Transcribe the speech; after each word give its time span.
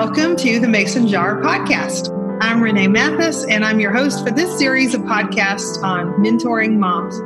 welcome 0.00 0.34
to 0.34 0.58
the 0.58 0.66
Mason 0.66 1.06
Jar 1.06 1.42
podcast. 1.42 2.08
I'm 2.40 2.62
Renee 2.62 2.88
Mathis, 2.88 3.44
and 3.44 3.62
I'm 3.62 3.80
your 3.80 3.92
host 3.92 4.26
for 4.26 4.30
this 4.30 4.58
series 4.58 4.94
of 4.94 5.02
podcasts 5.02 5.82
on 5.82 6.06
mentoring 6.24 6.78
moms. 6.78 7.20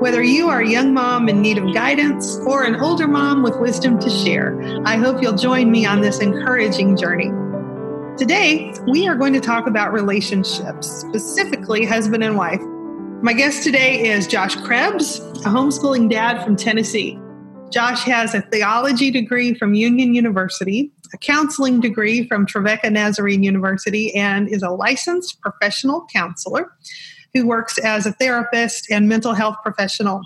Whether 0.00 0.22
you 0.22 0.48
are 0.48 0.60
a 0.60 0.68
young 0.68 0.94
mom 0.94 1.28
in 1.28 1.42
need 1.42 1.58
of 1.58 1.74
guidance 1.74 2.36
or 2.46 2.62
an 2.62 2.76
older 2.76 3.08
mom 3.08 3.42
with 3.42 3.58
wisdom 3.58 3.98
to 3.98 4.08
share, 4.08 4.56
I 4.84 4.94
hope 4.94 5.20
you'll 5.20 5.34
join 5.34 5.72
me 5.72 5.84
on 5.84 6.02
this 6.02 6.20
encouraging 6.20 6.96
journey. 6.96 7.32
Today, 8.16 8.72
we 8.86 9.08
are 9.08 9.16
going 9.16 9.32
to 9.32 9.40
talk 9.40 9.66
about 9.66 9.92
relationships, 9.92 10.86
specifically 10.86 11.84
husband 11.84 12.22
and 12.22 12.36
wife. 12.36 12.62
My 13.22 13.32
guest 13.32 13.64
today 13.64 14.08
is 14.08 14.28
Josh 14.28 14.54
Krebs, 14.54 15.18
a 15.18 15.48
homeschooling 15.48 16.08
dad 16.08 16.44
from 16.44 16.54
Tennessee. 16.54 17.18
Josh 17.70 18.02
has 18.02 18.34
a 18.34 18.40
theology 18.40 19.10
degree 19.10 19.54
from 19.54 19.74
Union 19.74 20.12
University, 20.12 20.90
a 21.14 21.18
counseling 21.18 21.80
degree 21.80 22.26
from 22.26 22.44
Trevecca 22.44 22.90
Nazarene 22.90 23.44
University, 23.44 24.14
and 24.14 24.48
is 24.48 24.62
a 24.62 24.70
licensed 24.70 25.40
professional 25.40 26.06
counselor 26.12 26.72
who 27.32 27.46
works 27.46 27.78
as 27.78 28.06
a 28.06 28.12
therapist 28.12 28.90
and 28.90 29.08
mental 29.08 29.34
health 29.34 29.56
professional. 29.62 30.20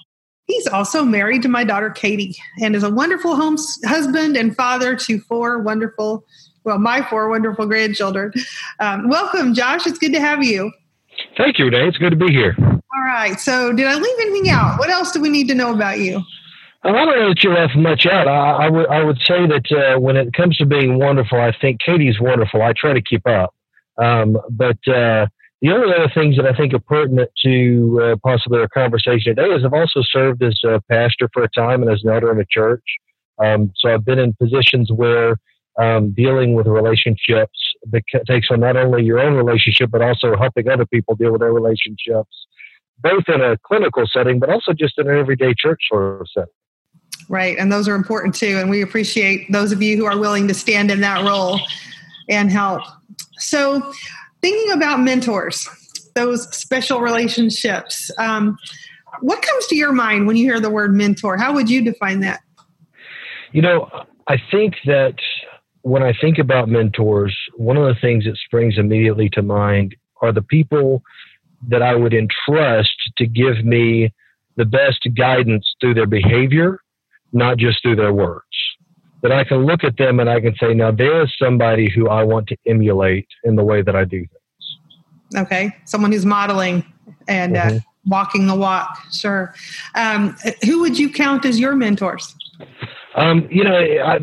He's 0.46 0.66
also 0.66 1.04
married 1.04 1.42
to 1.42 1.48
my 1.48 1.64
daughter 1.64 1.90
Katie 1.90 2.34
and 2.62 2.74
is 2.74 2.82
a 2.82 2.90
wonderful 2.90 3.36
home 3.36 3.56
husband 3.84 4.36
and 4.36 4.56
father 4.56 4.96
to 4.96 5.20
four 5.20 5.58
wonderful, 5.58 6.24
well, 6.64 6.78
my 6.78 7.02
four 7.08 7.28
wonderful 7.28 7.66
grandchildren. 7.66 8.32
Um, 8.80 9.08
welcome, 9.08 9.54
Josh. 9.54 9.86
It's 9.86 9.98
good 9.98 10.12
to 10.12 10.20
have 10.20 10.42
you. 10.42 10.72
Thank 11.36 11.58
you, 11.58 11.66
Renee. 11.66 11.88
It's 11.88 11.98
good 11.98 12.10
to 12.10 12.16
be 12.16 12.32
here. 12.32 12.56
All 12.58 13.02
right. 13.04 13.38
So, 13.38 13.72
did 13.72 13.86
I 13.86 13.94
leave 13.94 14.16
anything 14.20 14.50
out? 14.50 14.78
What 14.78 14.90
else 14.90 15.12
do 15.12 15.20
we 15.20 15.28
need 15.28 15.48
to 15.48 15.54
know 15.54 15.72
about 15.72 15.98
you? 15.98 16.22
I 16.84 16.92
don't 16.92 17.18
know 17.18 17.28
that 17.28 17.42
you 17.42 17.50
left 17.50 17.76
much 17.76 18.04
out. 18.06 18.28
I, 18.28 18.66
I 18.66 18.70
would 18.70 18.88
I 18.88 19.02
would 19.02 19.18
say 19.24 19.46
that 19.46 19.72
uh, 19.72 19.98
when 19.98 20.16
it 20.16 20.34
comes 20.34 20.58
to 20.58 20.66
being 20.66 20.98
wonderful, 20.98 21.40
I 21.40 21.52
think 21.58 21.80
Katie's 21.80 22.20
wonderful. 22.20 22.60
I 22.60 22.74
try 22.76 22.92
to 22.92 23.00
keep 23.00 23.26
up, 23.26 23.54
um, 23.96 24.36
but 24.50 24.76
uh, 24.86 25.26
the 25.62 25.70
only 25.70 25.94
other 25.94 26.10
things 26.14 26.36
that 26.36 26.44
I 26.44 26.52
think 26.52 26.74
are 26.74 26.78
pertinent 26.78 27.30
to 27.42 28.00
uh, 28.02 28.16
possibly 28.22 28.60
our 28.60 28.68
conversation 28.68 29.34
today 29.34 29.48
is 29.48 29.64
I've 29.64 29.72
also 29.72 30.02
served 30.02 30.42
as 30.42 30.60
a 30.62 30.82
pastor 30.90 31.30
for 31.32 31.42
a 31.42 31.48
time 31.48 31.82
and 31.82 31.90
as 31.90 32.02
an 32.04 32.10
elder 32.10 32.30
in 32.30 32.38
a 32.38 32.44
church. 32.50 32.84
Um, 33.42 33.72
so 33.76 33.94
I've 33.94 34.04
been 34.04 34.18
in 34.18 34.34
positions 34.34 34.92
where 34.92 35.38
um, 35.78 36.12
dealing 36.12 36.52
with 36.52 36.66
relationships 36.66 37.58
takes 38.26 38.48
on 38.50 38.60
not 38.60 38.76
only 38.76 39.04
your 39.04 39.20
own 39.20 39.34
relationship 39.34 39.90
but 39.90 40.02
also 40.02 40.36
helping 40.36 40.68
other 40.68 40.86
people 40.86 41.14
deal 41.14 41.32
with 41.32 41.40
their 41.40 41.52
relationships, 41.52 42.46
both 43.00 43.24
in 43.28 43.40
a 43.40 43.56
clinical 43.66 44.04
setting 44.06 44.38
but 44.38 44.50
also 44.50 44.74
just 44.74 44.98
in 44.98 45.08
an 45.08 45.16
everyday 45.16 45.54
church 45.56 45.80
sort 45.90 46.20
of 46.20 46.28
setting. 46.28 46.52
Right. 47.28 47.56
And 47.58 47.72
those 47.72 47.88
are 47.88 47.94
important 47.94 48.34
too. 48.34 48.58
And 48.58 48.68
we 48.68 48.82
appreciate 48.82 49.50
those 49.50 49.72
of 49.72 49.82
you 49.82 49.96
who 49.96 50.04
are 50.04 50.18
willing 50.18 50.48
to 50.48 50.54
stand 50.54 50.90
in 50.90 51.00
that 51.00 51.24
role 51.24 51.60
and 52.28 52.50
help. 52.50 52.82
So, 53.38 53.92
thinking 54.40 54.72
about 54.72 55.00
mentors, 55.00 55.68
those 56.14 56.54
special 56.56 57.00
relationships, 57.00 58.10
um, 58.18 58.56
what 59.20 59.42
comes 59.42 59.66
to 59.68 59.76
your 59.76 59.92
mind 59.92 60.26
when 60.26 60.36
you 60.36 60.44
hear 60.44 60.60
the 60.60 60.70
word 60.70 60.94
mentor? 60.94 61.36
How 61.36 61.54
would 61.54 61.70
you 61.70 61.82
define 61.82 62.20
that? 62.20 62.40
You 63.52 63.62
know, 63.62 63.88
I 64.26 64.36
think 64.50 64.74
that 64.86 65.14
when 65.82 66.02
I 66.02 66.12
think 66.20 66.38
about 66.38 66.68
mentors, 66.68 67.36
one 67.56 67.76
of 67.76 67.84
the 67.84 68.00
things 68.00 68.24
that 68.24 68.36
springs 68.36 68.78
immediately 68.78 69.28
to 69.30 69.42
mind 69.42 69.94
are 70.22 70.32
the 70.32 70.42
people 70.42 71.02
that 71.68 71.82
I 71.82 71.94
would 71.94 72.14
entrust 72.14 72.94
to 73.18 73.26
give 73.26 73.64
me 73.64 74.12
the 74.56 74.64
best 74.64 75.06
guidance 75.16 75.74
through 75.80 75.94
their 75.94 76.06
behavior 76.06 76.80
not 77.34 77.58
just 77.58 77.82
through 77.82 77.96
their 77.96 78.12
words. 78.12 78.44
That 79.22 79.32
I 79.32 79.44
can 79.44 79.64
look 79.66 79.84
at 79.84 79.96
them 79.96 80.20
and 80.20 80.28
I 80.28 80.40
can 80.40 80.54
say, 80.56 80.74
now 80.74 80.90
there 80.90 81.22
is 81.22 81.32
somebody 81.38 81.90
who 81.90 82.08
I 82.08 82.22
want 82.22 82.46
to 82.48 82.56
emulate 82.66 83.26
in 83.42 83.56
the 83.56 83.64
way 83.64 83.82
that 83.82 83.96
I 83.96 84.04
do 84.04 84.18
things. 84.18 85.44
Okay, 85.46 85.74
someone 85.84 86.12
who's 86.12 86.26
modeling 86.26 86.84
and 87.26 87.56
uh, 87.56 87.62
mm-hmm. 87.62 87.76
uh, 87.76 87.80
walking 88.06 88.46
the 88.46 88.54
walk. 88.54 88.98
Sure. 89.12 89.54
Um, 89.94 90.36
who 90.64 90.80
would 90.80 90.98
you 90.98 91.10
count 91.10 91.44
as 91.44 91.58
your 91.58 91.74
mentors? 91.74 92.34
Um, 93.16 93.48
you 93.50 93.64
know, 93.64 93.76
I, 93.76 94.18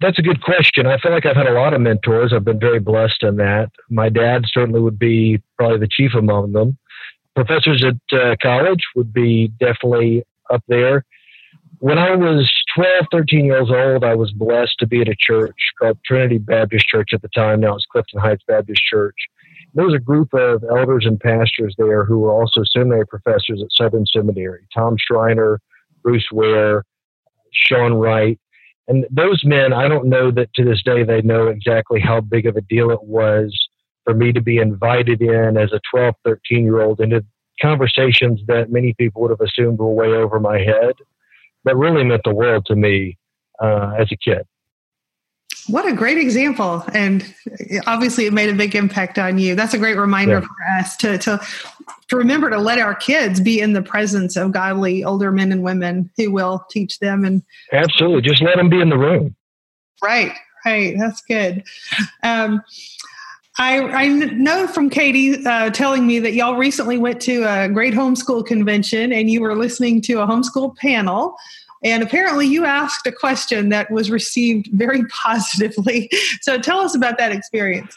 that's 0.00 0.18
a 0.18 0.22
good 0.22 0.42
question. 0.42 0.86
I 0.86 0.98
feel 0.98 1.10
like 1.10 1.26
I've 1.26 1.36
had 1.36 1.46
a 1.46 1.52
lot 1.52 1.74
of 1.74 1.80
mentors. 1.80 2.32
I've 2.32 2.44
been 2.44 2.60
very 2.60 2.80
blessed 2.80 3.22
in 3.22 3.36
that. 3.36 3.70
My 3.90 4.08
dad 4.08 4.44
certainly 4.46 4.80
would 4.80 4.98
be 4.98 5.42
probably 5.58 5.78
the 5.78 5.88
chief 5.90 6.14
among 6.14 6.52
them. 6.52 6.78
Professors 7.34 7.84
at 7.84 8.18
uh, 8.18 8.36
college 8.40 8.84
would 8.94 9.12
be 9.12 9.48
definitely 9.58 10.24
up 10.50 10.62
there 10.68 11.04
when 11.80 11.98
I 11.98 12.14
was 12.14 12.50
12, 12.74 13.06
13 13.10 13.44
years 13.44 13.70
old, 13.70 14.04
I 14.04 14.14
was 14.14 14.32
blessed 14.32 14.78
to 14.78 14.86
be 14.86 15.00
at 15.00 15.08
a 15.08 15.16
church 15.18 15.56
called 15.78 15.98
Trinity 16.04 16.38
Baptist 16.38 16.86
Church 16.86 17.10
at 17.12 17.22
the 17.22 17.28
time. 17.28 17.60
Now 17.60 17.76
it's 17.76 17.86
Clifton 17.86 18.20
Heights 18.20 18.44
Baptist 18.46 18.82
Church. 18.82 19.16
There 19.74 19.84
was 19.84 19.94
a 19.94 19.98
group 19.98 20.32
of 20.32 20.64
elders 20.64 21.04
and 21.06 21.20
pastors 21.20 21.74
there 21.76 22.04
who 22.04 22.18
were 22.18 22.32
also 22.32 22.62
seminary 22.64 23.06
professors 23.06 23.60
at 23.62 23.72
Southern 23.72 24.06
Seminary 24.06 24.66
Tom 24.74 24.96
Schreiner, 24.98 25.60
Bruce 26.02 26.28
Ware, 26.32 26.84
Shawn 27.52 27.94
Wright. 27.94 28.38
And 28.88 29.04
those 29.10 29.44
men, 29.44 29.72
I 29.72 29.88
don't 29.88 30.06
know 30.06 30.30
that 30.30 30.54
to 30.54 30.64
this 30.64 30.82
day 30.82 31.02
they 31.02 31.20
know 31.22 31.48
exactly 31.48 32.00
how 32.00 32.20
big 32.20 32.46
of 32.46 32.56
a 32.56 32.60
deal 32.62 32.90
it 32.90 33.02
was 33.02 33.54
for 34.04 34.14
me 34.14 34.32
to 34.32 34.40
be 34.40 34.58
invited 34.58 35.20
in 35.20 35.56
as 35.56 35.72
a 35.72 35.80
12, 35.90 36.14
13 36.24 36.64
year 36.64 36.80
old 36.80 37.00
into 37.00 37.24
conversations 37.60 38.40
that 38.46 38.70
many 38.70 38.94
people 38.94 39.22
would 39.22 39.30
have 39.30 39.40
assumed 39.40 39.78
were 39.78 39.92
way 39.92 40.08
over 40.08 40.38
my 40.38 40.58
head 40.58 40.94
that 41.66 41.76
really 41.76 42.02
meant 42.04 42.22
the 42.24 42.34
world 42.34 42.64
to 42.66 42.74
me 42.74 43.18
uh, 43.62 43.94
as 43.98 44.10
a 44.10 44.16
kid. 44.16 44.46
What 45.68 45.86
a 45.86 45.92
great 45.92 46.18
example. 46.18 46.84
And 46.94 47.34
obviously 47.86 48.26
it 48.26 48.32
made 48.32 48.48
a 48.48 48.54
big 48.54 48.76
impact 48.76 49.18
on 49.18 49.38
you. 49.38 49.56
That's 49.56 49.74
a 49.74 49.78
great 49.78 49.96
reminder 49.98 50.34
yeah. 50.34 50.40
for 50.40 50.78
us 50.78 50.96
to, 50.98 51.18
to, 51.18 51.40
to 52.08 52.16
remember 52.16 52.50
to 52.50 52.58
let 52.58 52.78
our 52.78 52.94
kids 52.94 53.40
be 53.40 53.60
in 53.60 53.72
the 53.72 53.82
presence 53.82 54.36
of 54.36 54.52
godly 54.52 55.02
older 55.02 55.32
men 55.32 55.50
and 55.50 55.64
women 55.64 56.08
who 56.16 56.30
will 56.30 56.64
teach 56.70 57.00
them 57.00 57.24
and 57.24 57.42
absolutely 57.72 58.22
just 58.22 58.42
let 58.42 58.56
them 58.56 58.68
be 58.68 58.80
in 58.80 58.90
the 58.90 58.98
room. 58.98 59.34
Right. 60.02 60.32
Right. 60.64 60.94
That's 60.98 61.20
good. 61.22 61.64
Um, 62.22 62.62
I, 63.58 63.80
I 63.80 64.08
know 64.08 64.66
from 64.66 64.90
Katie 64.90 65.44
uh, 65.46 65.70
telling 65.70 66.06
me 66.06 66.18
that 66.20 66.34
y'all 66.34 66.56
recently 66.56 66.98
went 66.98 67.20
to 67.22 67.44
a 67.44 67.68
great 67.68 67.94
homeschool 67.94 68.44
convention 68.44 69.12
and 69.12 69.30
you 69.30 69.40
were 69.40 69.56
listening 69.56 70.02
to 70.02 70.20
a 70.20 70.26
homeschool 70.26 70.76
panel. 70.76 71.36
And 71.82 72.02
apparently, 72.02 72.46
you 72.46 72.64
asked 72.64 73.06
a 73.06 73.12
question 73.12 73.68
that 73.70 73.90
was 73.90 74.10
received 74.10 74.68
very 74.72 75.04
positively. 75.10 76.10
So, 76.40 76.58
tell 76.58 76.80
us 76.80 76.94
about 76.94 77.18
that 77.18 77.32
experience. 77.32 77.96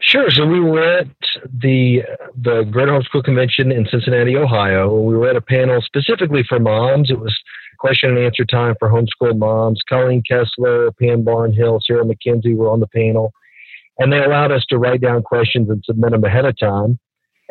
Sure. 0.00 0.30
So 0.30 0.46
we 0.46 0.60
were 0.60 0.98
at 0.98 1.06
the 1.44 2.02
the 2.36 2.64
Great 2.64 2.88
Homeschool 2.88 3.24
Convention 3.24 3.72
in 3.72 3.86
Cincinnati, 3.86 4.36
Ohio. 4.36 4.94
We 5.00 5.16
were 5.16 5.28
at 5.28 5.36
a 5.36 5.40
panel 5.40 5.80
specifically 5.80 6.42
for 6.46 6.58
moms. 6.58 7.10
It 7.10 7.18
was 7.18 7.36
question 7.78 8.10
and 8.10 8.18
answer 8.18 8.44
time 8.44 8.74
for 8.78 8.90
homeschool 8.90 9.38
moms. 9.38 9.80
Colleen 9.88 10.22
Kessler, 10.22 10.92
Pam 10.92 11.24
Barnhill, 11.24 11.80
Sarah 11.82 12.04
Mackenzie 12.04 12.54
were 12.54 12.68
on 12.68 12.80
the 12.80 12.86
panel 12.88 13.32
and 14.00 14.10
they 14.10 14.18
allowed 14.18 14.50
us 14.50 14.64
to 14.70 14.78
write 14.78 15.02
down 15.02 15.22
questions 15.22 15.68
and 15.68 15.84
submit 15.84 16.10
them 16.10 16.24
ahead 16.24 16.46
of 16.46 16.58
time. 16.58 16.98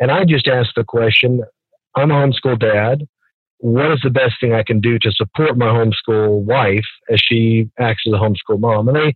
And 0.00 0.10
I 0.10 0.24
just 0.24 0.48
asked 0.48 0.72
the 0.76 0.84
question 0.84 1.42
I'm 1.94 2.10
a 2.10 2.14
homeschool 2.14 2.58
dad. 2.58 3.06
What 3.58 3.92
is 3.92 4.00
the 4.02 4.10
best 4.10 4.34
thing 4.40 4.52
I 4.52 4.64
can 4.64 4.80
do 4.80 4.98
to 4.98 5.12
support 5.12 5.56
my 5.56 5.66
homeschool 5.66 6.42
wife 6.42 6.84
as 7.08 7.20
she 7.24 7.70
acts 7.78 8.02
as 8.06 8.14
a 8.14 8.16
homeschool 8.16 8.58
mom? 8.58 8.88
And 8.88 8.96
they 8.96 9.14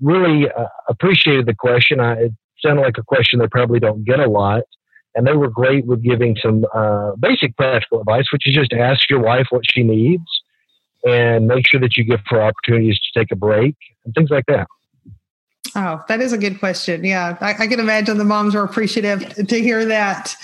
really 0.00 0.48
uh, 0.50 0.66
appreciated 0.88 1.46
the 1.46 1.54
question. 1.54 1.98
I, 1.98 2.12
it 2.14 2.32
sounded 2.64 2.82
like 2.82 2.98
a 2.98 3.02
question 3.02 3.40
they 3.40 3.48
probably 3.48 3.80
don't 3.80 4.04
get 4.04 4.20
a 4.20 4.28
lot. 4.28 4.62
And 5.14 5.26
they 5.26 5.32
were 5.32 5.48
great 5.48 5.84
with 5.86 6.02
giving 6.02 6.36
some 6.40 6.64
uh, 6.72 7.12
basic 7.18 7.56
practical 7.56 8.00
advice, 8.00 8.26
which 8.32 8.46
is 8.46 8.54
just 8.54 8.72
ask 8.72 9.08
your 9.10 9.20
wife 9.20 9.46
what 9.50 9.64
she 9.68 9.82
needs 9.82 10.22
and 11.04 11.46
make 11.46 11.66
sure 11.66 11.80
that 11.80 11.96
you 11.96 12.04
give 12.04 12.20
her 12.26 12.42
opportunities 12.42 13.00
to 13.00 13.18
take 13.18 13.32
a 13.32 13.36
break 13.36 13.74
and 14.04 14.14
things 14.14 14.30
like 14.30 14.44
that. 14.46 14.68
Oh, 15.78 16.02
that 16.08 16.20
is 16.20 16.32
a 16.32 16.38
good 16.38 16.58
question. 16.58 17.04
Yeah, 17.04 17.38
I, 17.40 17.50
I 17.50 17.66
can 17.68 17.78
imagine 17.78 18.18
the 18.18 18.24
moms 18.24 18.56
are 18.56 18.64
appreciative 18.64 19.46
to 19.46 19.60
hear 19.60 19.84
that. 19.84 20.34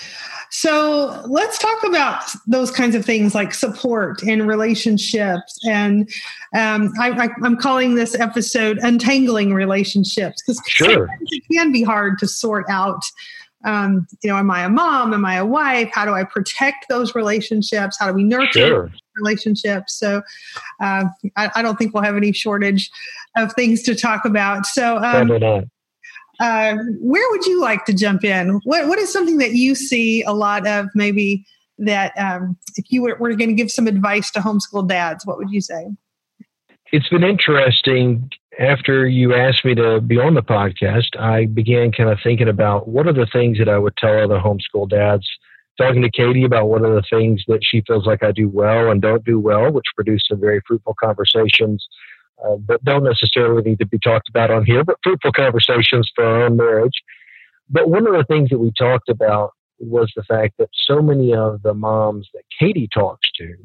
So 0.50 1.24
let's 1.26 1.58
talk 1.58 1.82
about 1.82 2.22
those 2.46 2.70
kinds 2.70 2.94
of 2.94 3.04
things 3.04 3.34
like 3.34 3.52
support 3.52 4.22
and 4.22 4.46
relationships. 4.46 5.58
And 5.66 6.08
um, 6.54 6.92
I, 7.00 7.28
am 7.42 7.56
calling 7.56 7.96
this 7.96 8.14
episode 8.14 8.78
Untangling 8.80 9.52
Relationships 9.54 10.40
because 10.40 10.62
sure. 10.68 11.08
it 11.20 11.42
can 11.50 11.72
be 11.72 11.82
hard 11.82 12.20
to 12.20 12.28
sort 12.28 12.66
out. 12.68 13.02
Um, 13.64 14.06
you 14.22 14.30
know, 14.30 14.36
am 14.36 14.52
I 14.52 14.62
a 14.62 14.68
mom? 14.68 15.12
Am 15.12 15.24
I 15.24 15.34
a 15.36 15.46
wife? 15.46 15.90
How 15.92 16.04
do 16.04 16.12
I 16.12 16.22
protect 16.22 16.88
those 16.88 17.16
relationships? 17.16 17.96
How 17.98 18.06
do 18.06 18.12
we 18.12 18.22
nurture 18.22 18.52
sure 18.52 18.92
relationships. 19.16 19.98
So 19.98 20.22
uh, 20.80 21.04
I, 21.36 21.50
I, 21.54 21.62
don't 21.62 21.76
think 21.76 21.94
we'll 21.94 22.02
have 22.02 22.16
any 22.16 22.32
shortage 22.32 22.90
of 23.36 23.52
things 23.52 23.82
to 23.84 23.94
talk 23.94 24.24
about. 24.24 24.66
So 24.66 24.98
um, 24.98 25.30
uh, 26.40 26.76
where 27.00 27.30
would 27.30 27.46
you 27.46 27.60
like 27.60 27.84
to 27.86 27.92
jump 27.92 28.24
in? 28.24 28.60
What 28.64 28.88
What 28.88 28.98
is 28.98 29.12
something 29.12 29.38
that 29.38 29.52
you 29.52 29.74
see 29.74 30.22
a 30.22 30.32
lot 30.32 30.66
of 30.66 30.86
maybe 30.94 31.44
that 31.78 32.12
um, 32.18 32.56
if 32.76 32.86
you 32.90 33.02
were, 33.02 33.16
were 33.18 33.34
going 33.34 33.50
to 33.50 33.54
give 33.54 33.70
some 33.70 33.86
advice 33.86 34.30
to 34.32 34.40
homeschool 34.40 34.88
dads, 34.88 35.26
what 35.26 35.38
would 35.38 35.50
you 35.50 35.60
say? 35.60 35.86
It's 36.92 37.08
been 37.08 37.24
interesting 37.24 38.30
after 38.58 39.06
you 39.06 39.34
asked 39.34 39.64
me 39.64 39.74
to 39.74 40.00
be 40.00 40.18
on 40.18 40.34
the 40.34 40.42
podcast, 40.42 41.18
I 41.18 41.46
began 41.46 41.92
kind 41.92 42.10
of 42.10 42.18
thinking 42.22 42.48
about 42.48 42.88
what 42.88 43.06
are 43.06 43.12
the 43.12 43.26
things 43.32 43.58
that 43.58 43.68
I 43.68 43.78
would 43.78 43.96
tell 43.96 44.16
other 44.16 44.38
homeschool 44.38 44.88
dads. 44.88 45.28
Talking 45.76 46.02
to 46.02 46.10
Katie 46.10 46.44
about 46.44 46.68
what 46.68 46.82
are 46.82 46.94
the 46.94 47.02
things 47.10 47.42
that 47.48 47.60
she 47.62 47.82
feels 47.86 48.06
like 48.06 48.22
I 48.22 48.30
do 48.30 48.48
well 48.48 48.90
and 48.90 49.02
don't 49.02 49.24
do 49.24 49.40
well, 49.40 49.72
which 49.72 49.86
produced 49.96 50.28
some 50.28 50.40
very 50.40 50.60
fruitful 50.66 50.94
conversations 51.02 51.84
uh, 52.44 52.56
that 52.68 52.84
don't 52.84 53.04
necessarily 53.04 53.62
need 53.62 53.78
to 53.80 53.86
be 53.86 53.98
talked 53.98 54.28
about 54.28 54.50
on 54.50 54.64
here, 54.64 54.84
but 54.84 54.98
fruitful 55.02 55.32
conversations 55.32 56.10
for 56.14 56.24
our 56.24 56.44
own 56.44 56.56
marriage. 56.56 57.02
But 57.68 57.88
one 57.88 58.06
of 58.06 58.12
the 58.12 58.24
things 58.24 58.50
that 58.50 58.58
we 58.58 58.72
talked 58.78 59.08
about 59.08 59.52
was 59.78 60.12
the 60.14 60.22
fact 60.22 60.54
that 60.58 60.68
so 60.86 61.00
many 61.00 61.34
of 61.34 61.62
the 61.62 61.74
moms 61.74 62.28
that 62.34 62.44
Katie 62.58 62.88
talks 62.92 63.28
to, 63.38 63.56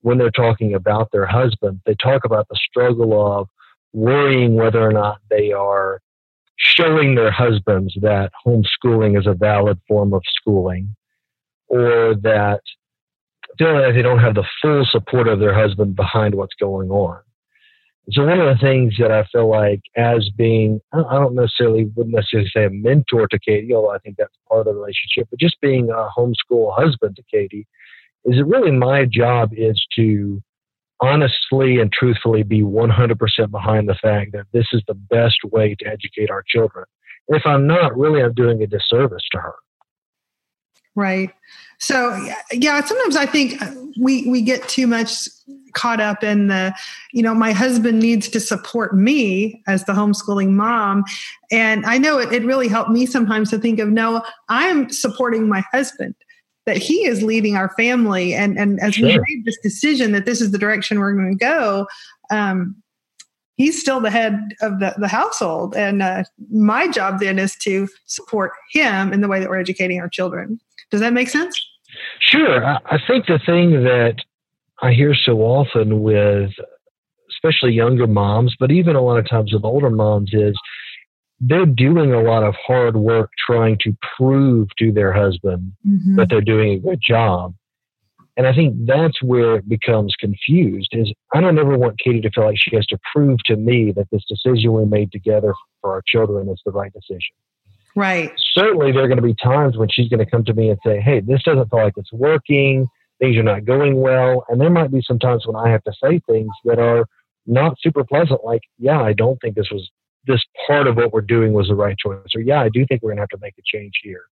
when 0.00 0.18
they're 0.18 0.30
talking 0.30 0.74
about 0.74 1.10
their 1.12 1.26
husband, 1.26 1.80
they 1.86 1.94
talk 1.94 2.24
about 2.24 2.48
the 2.48 2.58
struggle 2.68 3.38
of 3.38 3.48
worrying 3.92 4.54
whether 4.54 4.80
or 4.80 4.92
not 4.92 5.18
they 5.30 5.52
are 5.52 6.00
showing 6.56 7.14
their 7.14 7.30
husbands 7.30 7.94
that 8.00 8.32
homeschooling 8.46 9.18
is 9.18 9.26
a 9.26 9.34
valid 9.34 9.78
form 9.86 10.12
of 10.14 10.22
schooling 10.34 10.94
or 11.72 12.14
that 12.22 12.60
feeling 13.58 13.82
like 13.82 13.94
they 13.94 14.02
don't 14.02 14.18
have 14.18 14.34
the 14.34 14.44
full 14.60 14.86
support 14.90 15.26
of 15.26 15.40
their 15.40 15.54
husband 15.54 15.96
behind 15.96 16.34
what's 16.34 16.54
going 16.54 16.90
on. 16.90 17.18
So 18.10 18.26
one 18.26 18.40
of 18.40 18.46
the 18.46 18.60
things 18.60 18.94
that 18.98 19.12
I 19.12 19.24
feel 19.32 19.48
like 19.48 19.80
as 19.96 20.28
being, 20.36 20.80
I 20.92 21.00
don't 21.00 21.34
necessarily 21.34 21.84
wouldn't 21.94 22.14
necessarily 22.14 22.50
say 22.54 22.64
a 22.64 22.70
mentor 22.70 23.28
to 23.28 23.38
Katie, 23.38 23.72
although 23.72 23.92
I 23.92 23.98
think 23.98 24.16
that's 24.18 24.34
part 24.48 24.66
of 24.66 24.66
the 24.66 24.80
relationship, 24.80 25.28
but 25.30 25.38
just 25.38 25.60
being 25.60 25.88
a 25.88 26.08
homeschool 26.16 26.74
husband 26.76 27.16
to 27.16 27.22
Katie, 27.32 27.66
is 28.24 28.38
it 28.38 28.46
really 28.46 28.72
my 28.72 29.04
job 29.04 29.50
is 29.56 29.80
to 29.96 30.42
honestly 31.00 31.78
and 31.78 31.92
truthfully 31.92 32.42
be 32.42 32.62
100% 32.62 33.50
behind 33.50 33.88
the 33.88 33.94
fact 33.94 34.32
that 34.32 34.46
this 34.52 34.66
is 34.72 34.82
the 34.86 34.94
best 34.94 35.38
way 35.50 35.74
to 35.78 35.86
educate 35.86 36.30
our 36.30 36.44
children. 36.46 36.84
If 37.28 37.42
I'm 37.46 37.66
not, 37.66 37.96
really, 37.96 38.22
I'm 38.22 38.34
doing 38.34 38.62
a 38.62 38.66
disservice 38.66 39.24
to 39.32 39.38
her. 39.38 39.54
Right. 40.94 41.30
So 41.78 42.14
yeah, 42.52 42.84
sometimes 42.84 43.16
I 43.16 43.26
think 43.26 43.60
we 43.98 44.28
we 44.28 44.42
get 44.42 44.68
too 44.68 44.86
much 44.86 45.28
caught 45.72 46.00
up 46.00 46.22
in 46.22 46.48
the, 46.48 46.74
you 47.12 47.22
know, 47.22 47.34
my 47.34 47.52
husband 47.52 47.98
needs 47.98 48.28
to 48.28 48.40
support 48.40 48.94
me 48.94 49.62
as 49.66 49.84
the 49.84 49.92
homeschooling 49.92 50.50
mom. 50.50 51.02
And 51.50 51.84
I 51.86 51.98
know 51.98 52.18
it, 52.18 52.32
it 52.32 52.44
really 52.44 52.68
helped 52.68 52.90
me 52.90 53.06
sometimes 53.06 53.50
to 53.50 53.58
think 53.58 53.78
of 53.78 53.88
no, 53.88 54.22
I'm 54.48 54.90
supporting 54.90 55.48
my 55.48 55.64
husband 55.72 56.14
that 56.66 56.76
he 56.76 57.04
is 57.06 57.22
leading 57.22 57.56
our 57.56 57.70
family 57.70 58.34
and 58.34 58.58
and 58.58 58.80
as 58.80 58.94
sure. 58.94 59.08
we 59.08 59.14
made 59.14 59.44
this 59.44 59.58
decision 59.62 60.12
that 60.12 60.26
this 60.26 60.40
is 60.40 60.52
the 60.52 60.58
direction 60.58 60.98
we're 60.98 61.14
going 61.14 61.36
to 61.36 61.44
go 61.44 61.86
um, 62.30 62.76
he's 63.56 63.80
still 63.80 64.00
the 64.00 64.10
head 64.10 64.54
of 64.60 64.78
the, 64.78 64.94
the 64.98 65.08
household 65.08 65.74
and 65.74 66.02
uh, 66.02 66.22
my 66.50 66.86
job 66.88 67.18
then 67.18 67.38
is 67.38 67.56
to 67.56 67.88
support 68.06 68.52
him 68.72 69.12
in 69.12 69.20
the 69.20 69.28
way 69.28 69.40
that 69.40 69.48
we're 69.48 69.58
educating 69.58 70.00
our 70.00 70.08
children 70.08 70.60
does 70.92 71.00
that 71.00 71.12
make 71.12 71.28
sense 71.28 71.60
sure 72.20 72.64
i, 72.64 72.98
think 73.08 73.26
the 73.26 73.40
thing 73.44 73.82
that 73.82 74.14
i 74.82 74.92
hear 74.92 75.14
so 75.14 75.40
often 75.40 76.02
with 76.02 76.50
especially 77.30 77.72
younger 77.72 78.06
moms 78.06 78.54
but 78.60 78.70
even 78.70 78.94
a 78.94 79.00
lot 79.00 79.18
of 79.18 79.28
times 79.28 79.52
with 79.52 79.64
older 79.64 79.90
moms 79.90 80.30
is 80.32 80.54
they're 81.44 81.66
doing 81.66 82.12
a 82.12 82.22
lot 82.22 82.44
of 82.44 82.54
hard 82.64 82.96
work 82.96 83.30
trying 83.46 83.76
to 83.80 83.96
prove 84.16 84.68
to 84.78 84.92
their 84.92 85.12
husband 85.12 85.72
mm-hmm. 85.86 86.16
that 86.16 86.28
they're 86.30 86.40
doing 86.40 86.74
a 86.74 86.78
good 86.78 87.00
job. 87.06 87.54
And 88.36 88.46
I 88.46 88.54
think 88.54 88.86
that's 88.86 89.20
where 89.22 89.56
it 89.56 89.68
becomes 89.68 90.14
confused 90.18 90.90
is 90.92 91.12
I 91.34 91.40
don't 91.40 91.58
ever 91.58 91.76
want 91.76 91.98
Katie 91.98 92.20
to 92.22 92.30
feel 92.30 92.44
like 92.44 92.56
she 92.56 92.74
has 92.76 92.86
to 92.86 92.98
prove 93.12 93.40
to 93.46 93.56
me 93.56 93.92
that 93.92 94.06
this 94.10 94.24
decision 94.26 94.72
we 94.72 94.86
made 94.86 95.12
together 95.12 95.52
for 95.80 95.92
our 95.92 96.02
children 96.06 96.48
is 96.48 96.62
the 96.64 96.70
right 96.70 96.92
decision. 96.92 97.34
Right. 97.94 98.32
Certainly 98.54 98.92
there 98.92 99.04
are 99.04 99.08
going 99.08 99.16
to 99.16 99.22
be 99.22 99.34
times 99.34 99.76
when 99.76 99.88
she's 99.90 100.08
going 100.08 100.24
to 100.24 100.30
come 100.30 100.44
to 100.44 100.54
me 100.54 100.70
and 100.70 100.78
say, 100.84 101.00
Hey, 101.00 101.20
this 101.20 101.42
doesn't 101.42 101.70
feel 101.70 101.82
like 101.82 101.94
it's 101.96 102.12
working, 102.12 102.86
things 103.18 103.36
are 103.36 103.42
not 103.42 103.64
going 103.64 104.00
well. 104.00 104.44
And 104.48 104.60
there 104.60 104.70
might 104.70 104.90
be 104.90 105.02
some 105.06 105.18
times 105.18 105.46
when 105.46 105.56
I 105.56 105.70
have 105.70 105.84
to 105.84 105.92
say 106.02 106.20
things 106.26 106.50
that 106.64 106.78
are 106.78 107.06
not 107.46 107.76
super 107.80 108.04
pleasant, 108.04 108.44
like, 108.44 108.62
yeah, 108.78 109.00
I 109.00 109.12
don't 109.12 109.38
think 109.40 109.56
this 109.56 109.70
was 109.70 109.90
this 110.26 110.42
part 110.66 110.86
of 110.86 110.96
what 110.96 111.12
we're 111.12 111.20
doing 111.20 111.52
was 111.52 111.68
the 111.68 111.74
right 111.74 111.96
choice. 111.98 112.26
Or, 112.34 112.40
yeah, 112.40 112.60
I 112.60 112.68
do 112.68 112.86
think 112.86 113.02
we're 113.02 113.10
going 113.10 113.16
to 113.16 113.22
have 113.22 113.28
to 113.30 113.38
make 113.40 113.54
a 113.58 113.62
change 113.64 113.94
here. 114.02 114.22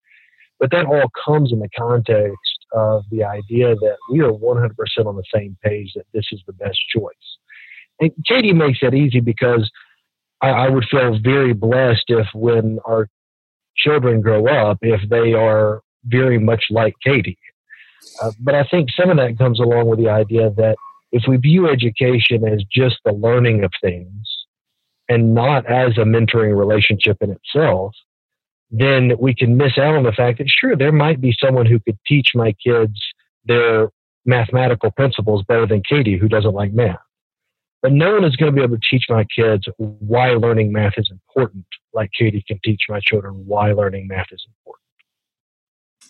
But 0.60 0.70
that 0.70 0.86
all 0.86 1.10
comes 1.24 1.52
in 1.52 1.58
the 1.58 1.68
context 1.76 2.36
of 2.72 3.04
the 3.10 3.24
idea 3.24 3.74
that 3.74 3.96
we 4.10 4.20
are 4.20 4.30
100% 4.30 4.70
on 5.06 5.16
the 5.16 5.24
same 5.34 5.56
page 5.64 5.92
that 5.96 6.06
this 6.12 6.26
is 6.30 6.40
the 6.46 6.52
best 6.52 6.78
choice. 6.94 7.12
And 7.98 8.12
Katie 8.26 8.52
makes 8.52 8.78
that 8.82 8.94
easy 8.94 9.20
because 9.20 9.70
I, 10.40 10.50
I 10.50 10.68
would 10.68 10.84
feel 10.90 11.18
very 11.22 11.52
blessed 11.52 12.04
if 12.08 12.26
when 12.34 12.78
our 12.86 13.08
children 13.84 14.20
grow 14.20 14.46
up, 14.46 14.78
if 14.82 15.00
they 15.08 15.32
are 15.32 15.82
very 16.04 16.38
much 16.38 16.64
like 16.70 16.94
Katie. 17.04 17.38
Uh, 18.22 18.32
but 18.40 18.54
I 18.54 18.64
think 18.64 18.88
some 18.98 19.10
of 19.10 19.16
that 19.18 19.38
comes 19.38 19.60
along 19.60 19.86
with 19.86 19.98
the 19.98 20.08
idea 20.08 20.50
that 20.56 20.76
if 21.12 21.24
we 21.28 21.36
view 21.36 21.68
education 21.68 22.46
as 22.46 22.62
just 22.70 22.96
the 23.04 23.12
learning 23.12 23.64
of 23.64 23.72
things, 23.82 24.26
and 25.10 25.34
not 25.34 25.66
as 25.66 25.98
a 25.98 26.02
mentoring 26.02 26.56
relationship 26.56 27.16
in 27.20 27.30
itself, 27.30 27.92
then 28.70 29.12
we 29.18 29.34
can 29.34 29.56
miss 29.56 29.76
out 29.76 29.96
on 29.96 30.04
the 30.04 30.12
fact 30.12 30.38
that 30.38 30.46
sure, 30.48 30.76
there 30.76 30.92
might 30.92 31.20
be 31.20 31.34
someone 31.44 31.66
who 31.66 31.80
could 31.80 31.98
teach 32.06 32.28
my 32.34 32.52
kids 32.64 32.94
their 33.44 33.90
mathematical 34.24 34.92
principles 34.92 35.42
better 35.48 35.66
than 35.66 35.82
Katie, 35.82 36.16
who 36.16 36.28
doesn't 36.28 36.54
like 36.54 36.72
math. 36.72 37.00
But 37.82 37.92
no 37.92 38.12
one 38.12 38.24
is 38.24 38.36
going 38.36 38.52
to 38.52 38.56
be 38.56 38.62
able 38.62 38.76
to 38.76 38.82
teach 38.90 39.06
my 39.08 39.24
kids 39.24 39.66
why 39.78 40.32
learning 40.32 40.72
math 40.72 40.94
is 40.98 41.08
important, 41.10 41.64
like 41.94 42.10
Katie 42.16 42.44
can 42.46 42.60
teach 42.62 42.82
my 42.88 43.00
children 43.00 43.46
why 43.46 43.72
learning 43.72 44.06
math 44.06 44.26
is 44.32 44.44
important. 44.46 44.80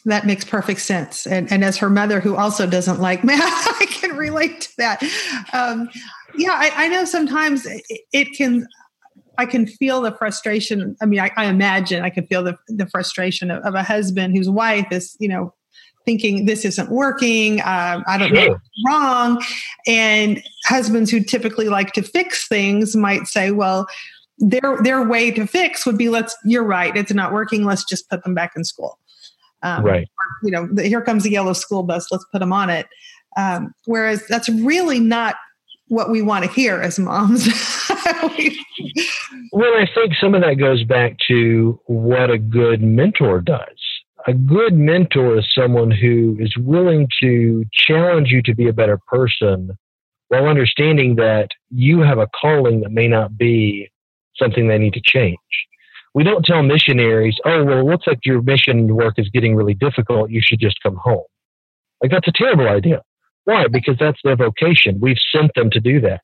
That 0.06 0.26
makes 0.26 0.44
perfect 0.44 0.80
sense. 0.80 1.26
And, 1.26 1.50
and 1.52 1.62
as 1.62 1.76
her 1.78 1.90
mother, 1.90 2.20
who 2.20 2.34
also 2.34 2.66
doesn't 2.66 3.00
like 3.00 3.22
math, 3.24 3.80
I 3.80 3.86
can 3.86 4.16
relate 4.16 4.62
to 4.62 4.70
that. 4.78 5.02
Um, 5.52 5.88
yeah, 6.36 6.52
I, 6.54 6.72
I, 6.74 6.88
know 6.88 7.04
sometimes 7.04 7.66
it, 7.66 7.82
it 8.12 8.28
can 8.36 8.66
I 9.38 9.46
can 9.46 9.66
feel 9.66 10.00
the 10.02 10.12
frustration. 10.12 10.96
I 11.00 11.06
mean, 11.06 11.20
I, 11.20 11.30
I 11.36 11.46
imagine 11.46 12.04
I 12.04 12.10
can 12.10 12.26
feel 12.26 12.42
the, 12.42 12.56
the 12.68 12.86
frustration 12.86 13.50
of, 13.50 13.62
of, 13.64 13.74
a 13.74 13.82
husband 13.82 14.36
whose 14.36 14.50
wife 14.50 14.86
is, 14.90 15.16
you 15.18 15.28
know, 15.28 15.54
thinking 16.04 16.46
this 16.46 16.64
isn't 16.64 16.90
working. 16.90 17.60
Uh, 17.60 18.02
I 18.06 18.18
don't 18.18 18.28
sure. 18.28 18.36
know 18.36 18.52
what's 18.52 18.68
wrong. 18.86 19.44
And 19.86 20.42
husbands 20.64 21.10
who 21.10 21.22
typically 21.22 21.68
like 21.68 21.92
to 21.92 22.02
fix 22.02 22.48
things 22.48 22.96
might 22.96 23.26
say, 23.26 23.50
well, 23.50 23.86
their 24.38 24.78
their 24.82 25.06
way 25.06 25.30
to 25.30 25.46
fix 25.46 25.84
would 25.84 25.98
be 25.98 26.08
let's 26.08 26.34
you're 26.46 26.64
right 26.64 26.96
it's 26.96 27.12
not 27.12 27.30
working 27.30 27.66
let's 27.66 27.84
just 27.84 28.08
put 28.08 28.24
them 28.24 28.32
back 28.32 28.52
in 28.56 28.64
school 28.64 28.98
um, 29.62 29.84
right 29.84 30.08
you 30.42 30.50
know 30.50 30.66
the, 30.72 30.84
here 30.84 31.02
comes 31.02 31.24
the 31.24 31.30
yellow 31.30 31.52
school 31.52 31.82
bus 31.82 32.10
let's 32.10 32.24
put 32.32 32.38
them 32.38 32.50
on 32.50 32.70
it 32.70 32.86
um, 33.36 33.74
whereas 33.84 34.26
that's 34.28 34.48
really 34.48 34.98
not 34.98 35.36
what 35.90 36.08
we 36.08 36.22
want 36.22 36.44
to 36.44 36.50
hear 36.50 36.80
as 36.80 36.98
moms. 36.98 37.46
well, 39.52 39.74
I 39.74 39.88
think 39.92 40.14
some 40.20 40.34
of 40.34 40.42
that 40.42 40.54
goes 40.58 40.84
back 40.84 41.16
to 41.28 41.80
what 41.86 42.30
a 42.30 42.38
good 42.38 42.80
mentor 42.80 43.40
does. 43.40 43.66
A 44.26 44.34
good 44.34 44.74
mentor 44.74 45.38
is 45.38 45.48
someone 45.54 45.90
who 45.90 46.36
is 46.38 46.54
willing 46.58 47.08
to 47.22 47.64
challenge 47.72 48.30
you 48.30 48.42
to 48.42 48.54
be 48.54 48.68
a 48.68 48.72
better 48.72 48.98
person 49.06 49.70
while 50.28 50.46
understanding 50.46 51.16
that 51.16 51.48
you 51.70 52.00
have 52.00 52.18
a 52.18 52.28
calling 52.28 52.80
that 52.80 52.92
may 52.92 53.08
not 53.08 53.36
be 53.36 53.90
something 54.36 54.68
they 54.68 54.78
need 54.78 54.94
to 54.94 55.00
change. 55.02 55.38
We 56.14 56.24
don't 56.24 56.44
tell 56.44 56.62
missionaries, 56.62 57.36
oh, 57.44 57.64
well, 57.64 57.78
it 57.78 57.84
looks 57.84 58.06
like 58.06 58.18
your 58.24 58.42
mission 58.42 58.94
work 58.94 59.14
is 59.18 59.28
getting 59.30 59.54
really 59.54 59.74
difficult. 59.74 60.30
You 60.30 60.40
should 60.42 60.60
just 60.60 60.82
come 60.82 60.96
home. 60.96 61.24
Like, 62.02 62.10
that's 62.10 62.28
a 62.28 62.32
terrible 62.32 62.68
idea. 62.68 63.02
Why? 63.44 63.66
Because 63.68 63.96
that's 63.98 64.20
their 64.22 64.36
vocation. 64.36 65.00
We've 65.00 65.18
sent 65.34 65.52
them 65.54 65.70
to 65.70 65.80
do 65.80 66.00
that. 66.02 66.20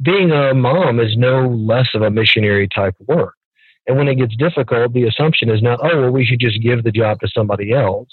Being 0.00 0.30
a 0.30 0.54
mom 0.54 1.00
is 1.00 1.16
no 1.16 1.48
less 1.48 1.88
of 1.94 2.02
a 2.02 2.10
missionary 2.10 2.68
type 2.68 2.94
work. 3.08 3.34
And 3.86 3.96
when 3.96 4.08
it 4.08 4.16
gets 4.16 4.36
difficult, 4.36 4.92
the 4.92 5.04
assumption 5.04 5.48
is 5.48 5.62
not, 5.62 5.78
oh, 5.82 6.02
well, 6.02 6.10
we 6.10 6.24
should 6.24 6.40
just 6.40 6.60
give 6.60 6.82
the 6.82 6.90
job 6.90 7.20
to 7.20 7.28
somebody 7.28 7.72
else. 7.72 8.08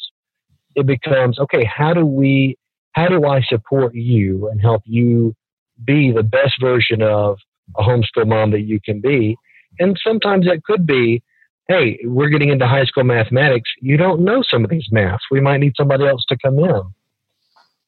It 0.76 0.86
becomes, 0.86 1.40
okay, 1.40 1.64
how 1.66 1.94
do 1.94 2.06
we, 2.06 2.58
how 2.92 3.08
do 3.08 3.26
I 3.26 3.42
support 3.42 3.96
you 3.96 4.50
and 4.50 4.62
help 4.62 4.84
you 4.86 5.36
be 5.84 6.12
the 6.12 6.24
best 6.24 6.56
version 6.62 7.02
of 7.02 7.38
a 7.78 7.82
homeschool 7.82 8.28
mom 8.28 8.52
that 8.52 8.62
you 8.62 8.80
can 8.80 9.02
be? 9.02 9.36
And 9.80 10.00
sometimes 10.04 10.46
that 10.46 10.64
could 10.64 10.86
be, 10.86 11.24
hey, 11.68 12.00
we're 12.04 12.30
getting 12.30 12.50
into 12.50 12.68
high 12.68 12.86
school 12.86 13.04
mathematics. 13.04 13.70
You 13.82 13.98
don't 13.98 14.22
know 14.22 14.44
some 14.44 14.64
of 14.64 14.70
these 14.70 14.88
maths. 14.92 15.24
We 15.32 15.42
might 15.42 15.60
need 15.60 15.74
somebody 15.76 16.06
else 16.06 16.24
to 16.30 16.38
come 16.38 16.60
in. 16.60 16.82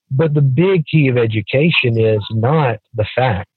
But 0.10 0.34
the 0.34 0.42
big 0.42 0.86
key 0.86 1.08
of 1.08 1.18
education 1.18 2.00
is 2.00 2.24
not 2.32 2.80
the 2.96 3.06
facts. 3.16 3.50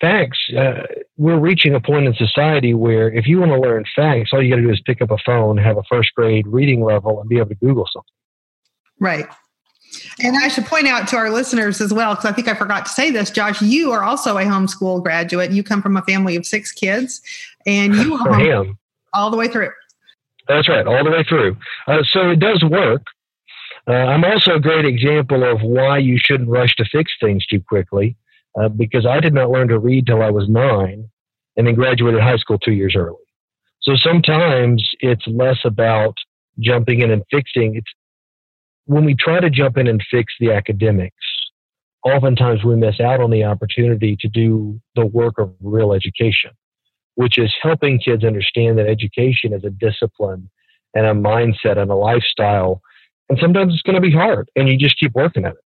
Facts, 0.00 0.38
uh, 0.56 0.82
we're 1.16 1.38
reaching 1.38 1.74
a 1.74 1.80
point 1.80 2.06
in 2.06 2.14
society 2.14 2.74
where 2.74 3.10
if 3.10 3.26
you 3.26 3.38
want 3.38 3.52
to 3.52 3.60
learn 3.60 3.84
facts, 3.94 4.30
all 4.32 4.42
you 4.42 4.50
got 4.50 4.56
to 4.56 4.62
do 4.62 4.70
is 4.70 4.80
pick 4.84 5.00
up 5.00 5.10
a 5.10 5.18
phone, 5.18 5.56
have 5.56 5.76
a 5.76 5.82
first 5.84 6.14
grade 6.14 6.46
reading 6.46 6.82
level, 6.82 7.20
and 7.20 7.28
be 7.28 7.38
able 7.38 7.48
to 7.50 7.54
Google 7.54 7.86
something. 7.92 8.12
Right. 9.00 9.26
And 10.22 10.36
I 10.36 10.48
should 10.48 10.66
point 10.66 10.88
out 10.88 11.08
to 11.08 11.16
our 11.16 11.30
listeners 11.30 11.80
as 11.80 11.92
well, 11.92 12.14
because 12.14 12.26
I 12.26 12.32
think 12.32 12.48
I 12.48 12.54
forgot 12.54 12.86
to 12.86 12.92
say 12.92 13.10
this, 13.10 13.30
Josh, 13.30 13.62
you 13.62 13.92
are 13.92 14.02
also 14.02 14.36
a 14.36 14.42
homeschool 14.42 15.02
graduate. 15.02 15.52
You 15.52 15.62
come 15.62 15.82
from 15.82 15.96
a 15.96 16.02
family 16.02 16.36
of 16.36 16.44
six 16.44 16.72
kids, 16.72 17.20
and 17.66 17.94
you 17.94 18.14
are 18.26 18.66
all 19.12 19.30
the 19.30 19.36
way 19.36 19.48
through. 19.48 19.70
That's 20.48 20.68
right, 20.68 20.86
all 20.86 21.04
the 21.04 21.10
way 21.10 21.24
through. 21.24 21.56
Uh, 21.86 22.02
so 22.10 22.30
it 22.30 22.40
does 22.40 22.62
work. 22.64 23.02
Uh, 23.86 23.92
I'm 23.92 24.24
also 24.24 24.54
a 24.54 24.60
great 24.60 24.84
example 24.84 25.44
of 25.44 25.62
why 25.62 25.98
you 25.98 26.18
shouldn't 26.18 26.48
rush 26.48 26.74
to 26.76 26.84
fix 26.84 27.12
things 27.20 27.46
too 27.46 27.60
quickly, 27.60 28.16
uh, 28.58 28.68
because 28.68 29.06
I 29.06 29.20
did 29.20 29.34
not 29.34 29.50
learn 29.50 29.68
to 29.68 29.78
read 29.78 30.06
till 30.06 30.22
I 30.22 30.30
was 30.30 30.48
nine, 30.48 31.08
and 31.56 31.66
then 31.66 31.74
graduated 31.74 32.20
high 32.20 32.36
school 32.36 32.58
two 32.58 32.72
years 32.72 32.94
early. 32.96 33.16
So 33.82 33.96
sometimes 33.96 34.88
it's 35.00 35.26
less 35.26 35.58
about 35.64 36.14
jumping 36.58 37.02
in 37.02 37.10
and 37.10 37.22
fixing. 37.30 37.76
It's 37.76 37.90
when 38.86 39.04
we 39.04 39.14
try 39.14 39.40
to 39.40 39.50
jump 39.50 39.76
in 39.76 39.86
and 39.86 40.02
fix 40.10 40.32
the 40.40 40.52
academics, 40.52 41.14
oftentimes 42.04 42.64
we 42.64 42.76
miss 42.76 43.00
out 43.00 43.20
on 43.20 43.30
the 43.30 43.44
opportunity 43.44 44.16
to 44.20 44.28
do 44.28 44.80
the 44.94 45.06
work 45.06 45.38
of 45.38 45.52
real 45.60 45.92
education, 45.92 46.50
which 47.14 47.38
is 47.38 47.52
helping 47.62 47.98
kids 47.98 48.24
understand 48.24 48.78
that 48.78 48.86
education 48.86 49.52
is 49.52 49.64
a 49.64 49.70
discipline 49.70 50.50
and 50.94 51.06
a 51.06 51.12
mindset 51.12 51.78
and 51.78 51.90
a 51.90 51.94
lifestyle. 51.94 52.80
And 53.28 53.38
sometimes 53.40 53.72
it's 53.72 53.82
going 53.82 53.94
to 53.94 54.02
be 54.02 54.12
hard, 54.12 54.50
and 54.54 54.68
you 54.68 54.76
just 54.76 54.98
keep 54.98 55.12
working 55.14 55.44
at 55.44 55.52
it. 55.52 55.58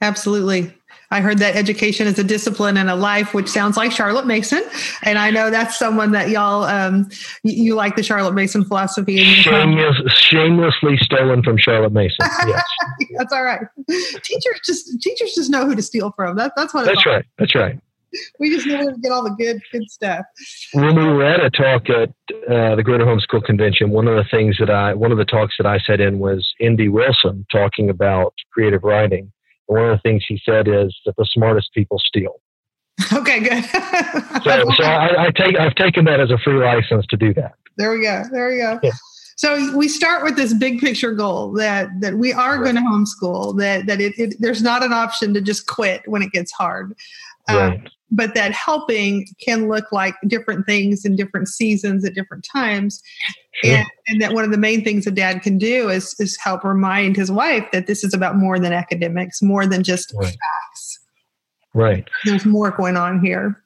Absolutely. 0.00 0.74
I 1.10 1.20
heard 1.20 1.38
that 1.38 1.56
education 1.56 2.06
is 2.06 2.18
a 2.18 2.24
discipline 2.24 2.76
and 2.76 2.88
a 2.88 2.94
life, 2.94 3.34
which 3.34 3.48
sounds 3.48 3.76
like 3.76 3.90
Charlotte 3.90 4.26
Mason. 4.26 4.62
And 5.02 5.18
I 5.18 5.30
know 5.30 5.50
that's 5.50 5.78
someone 5.78 6.12
that 6.12 6.30
y'all, 6.30 6.64
um, 6.64 7.08
you 7.42 7.74
like 7.74 7.96
the 7.96 8.02
Charlotte 8.02 8.34
Mason 8.34 8.64
philosophy. 8.64 9.18
Shameless, 9.18 9.96
shamelessly 10.12 10.96
stolen 10.98 11.42
from 11.42 11.58
Charlotte 11.58 11.92
Mason. 11.92 12.16
Yes. 12.46 12.64
that's 13.16 13.32
all 13.32 13.42
right. 13.42 13.60
Teachers 13.88 14.60
just, 14.64 15.00
teachers 15.00 15.34
just 15.34 15.50
know 15.50 15.66
who 15.66 15.74
to 15.74 15.82
steal 15.82 16.12
from. 16.12 16.36
That, 16.36 16.52
that's 16.56 16.72
what 16.72 16.86
That's 16.86 17.04
right. 17.04 17.24
That's 17.38 17.54
right. 17.54 17.78
We 18.40 18.50
just 18.50 18.66
know 18.66 18.76
where 18.76 18.92
to 18.92 18.98
get 18.98 19.12
all 19.12 19.22
the 19.22 19.30
good, 19.30 19.60
good 19.72 19.88
stuff. 19.88 20.24
When 20.72 20.96
we 20.96 21.04
were 21.04 21.24
at 21.24 21.40
a 21.40 21.50
talk 21.50 21.88
at 21.90 22.08
uh, 22.48 22.74
the 22.74 22.82
Greater 22.82 23.04
Homeschool 23.04 23.44
Convention, 23.44 23.90
one 23.90 24.08
of 24.08 24.16
the 24.16 24.24
things 24.30 24.56
that 24.58 24.70
I, 24.70 24.94
one 24.94 25.12
of 25.12 25.18
the 25.18 25.24
talks 25.24 25.54
that 25.58 25.66
I 25.66 25.78
sat 25.78 26.00
in 26.00 26.18
was 26.18 26.52
N.D. 26.60 26.88
Wilson 26.88 27.46
talking 27.52 27.88
about 27.88 28.34
creative 28.52 28.82
writing 28.82 29.32
one 29.70 29.84
of 29.88 29.96
the 29.96 30.00
things 30.02 30.24
he 30.26 30.40
said 30.44 30.66
is 30.66 30.94
that 31.06 31.14
the 31.16 31.24
smartest 31.24 31.72
people 31.72 31.98
steal. 31.98 32.40
Okay, 33.12 33.40
good. 33.40 33.64
so, 34.44 34.70
so 34.76 34.84
I, 34.84 35.26
I, 35.26 35.30
take 35.30 35.58
I've 35.58 35.74
taken 35.76 36.04
that 36.04 36.20
as 36.20 36.30
a 36.30 36.38
free 36.38 36.58
license 36.58 37.06
to 37.06 37.16
do 37.16 37.32
that. 37.34 37.54
There 37.76 37.92
we 37.92 38.02
go. 38.02 38.24
There 38.30 38.48
we 38.48 38.58
go. 38.58 38.78
Yeah. 38.82 38.90
So 39.36 39.74
we 39.74 39.88
start 39.88 40.22
with 40.22 40.36
this 40.36 40.52
big 40.52 40.80
picture 40.80 41.12
goal 41.12 41.52
that 41.52 41.88
that 42.00 42.14
we 42.18 42.32
are 42.32 42.60
right. 42.60 42.74
going 42.74 42.76
to 42.76 42.82
homeschool. 42.82 43.58
That 43.58 43.86
that 43.86 44.00
it, 44.00 44.18
it, 44.18 44.34
there's 44.38 44.62
not 44.62 44.82
an 44.82 44.92
option 44.92 45.32
to 45.34 45.40
just 45.40 45.66
quit 45.66 46.02
when 46.06 46.20
it 46.20 46.32
gets 46.32 46.52
hard. 46.52 46.94
Um, 47.48 47.84
but 48.10 48.34
that 48.34 48.52
helping 48.52 49.26
can 49.44 49.68
look 49.68 49.92
like 49.92 50.14
different 50.26 50.66
things 50.66 51.04
in 51.04 51.16
different 51.16 51.48
seasons 51.48 52.04
at 52.04 52.14
different 52.14 52.44
times. 52.50 53.02
Sure. 53.62 53.76
And, 53.76 53.86
and, 54.08 54.22
that 54.22 54.32
one 54.32 54.44
of 54.44 54.50
the 54.50 54.58
main 54.58 54.84
things 54.84 55.06
a 55.06 55.10
dad 55.10 55.42
can 55.42 55.58
do 55.58 55.88
is, 55.88 56.14
is 56.18 56.36
help 56.42 56.64
remind 56.64 57.16
his 57.16 57.30
wife 57.30 57.66
that 57.72 57.86
this 57.86 58.04
is 58.04 58.14
about 58.14 58.36
more 58.36 58.58
than 58.58 58.72
academics, 58.72 59.42
more 59.42 59.66
than 59.66 59.82
just 59.82 60.12
right. 60.14 60.26
facts. 60.26 61.00
Right. 61.74 62.08
There's 62.24 62.44
more 62.44 62.70
going 62.70 62.96
on 62.96 63.24
here. 63.24 63.62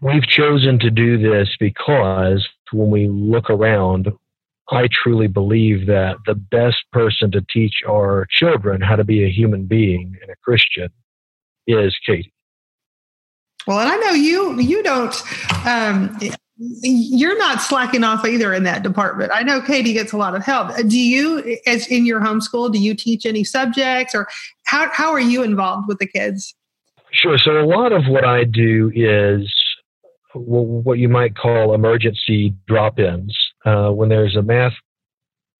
We've 0.00 0.26
chosen 0.26 0.78
to 0.80 0.90
do 0.90 1.18
this 1.18 1.56
because 1.58 2.48
when 2.72 2.90
we 2.90 3.08
look 3.08 3.50
around, 3.50 4.10
I 4.70 4.88
truly 4.90 5.26
believe 5.26 5.86
that 5.86 6.16
the 6.26 6.34
best 6.34 6.84
person 6.92 7.30
to 7.32 7.44
teach 7.50 7.82
our 7.88 8.26
children 8.30 8.80
how 8.80 8.96
to 8.96 9.04
be 9.04 9.24
a 9.24 9.30
human 9.30 9.66
being 9.66 10.16
and 10.22 10.30
a 10.30 10.36
Christian 10.42 10.90
is 11.66 11.96
Katie. 12.06 12.32
Well, 13.66 13.78
and 13.78 13.88
I 13.88 13.96
know 13.96 14.12
you 14.12 14.58
you 14.60 14.82
don't 14.82 15.14
um, 15.66 16.18
you're 16.60 17.38
not 17.38 17.62
slacking 17.62 18.04
off 18.04 18.24
either 18.26 18.52
in 18.52 18.64
that 18.64 18.82
department. 18.82 19.30
I 19.32 19.42
know 19.42 19.62
Katie 19.62 19.94
gets 19.94 20.12
a 20.12 20.18
lot 20.18 20.34
of 20.34 20.44
help. 20.44 20.76
Do 20.86 20.98
you, 20.98 21.56
as 21.66 21.86
in 21.86 22.04
your 22.04 22.20
homeschool, 22.20 22.70
do 22.70 22.78
you 22.78 22.94
teach 22.94 23.24
any 23.24 23.44
subjects 23.44 24.14
or 24.14 24.28
how, 24.64 24.90
how 24.92 25.10
are 25.10 25.20
you 25.20 25.42
involved 25.42 25.88
with 25.88 25.98
the 25.98 26.06
kids? 26.06 26.54
Sure. 27.12 27.38
So 27.38 27.58
a 27.58 27.64
lot 27.64 27.92
of 27.92 28.04
what 28.08 28.26
I 28.26 28.44
do 28.44 28.92
is 28.94 29.50
what 30.34 30.98
you 30.98 31.08
might 31.08 31.34
call 31.34 31.74
emergency 31.74 32.54
drop-ins. 32.66 33.36
Uh, 33.64 33.90
when 33.90 34.10
there's 34.10 34.36
a 34.36 34.42
math 34.42 34.74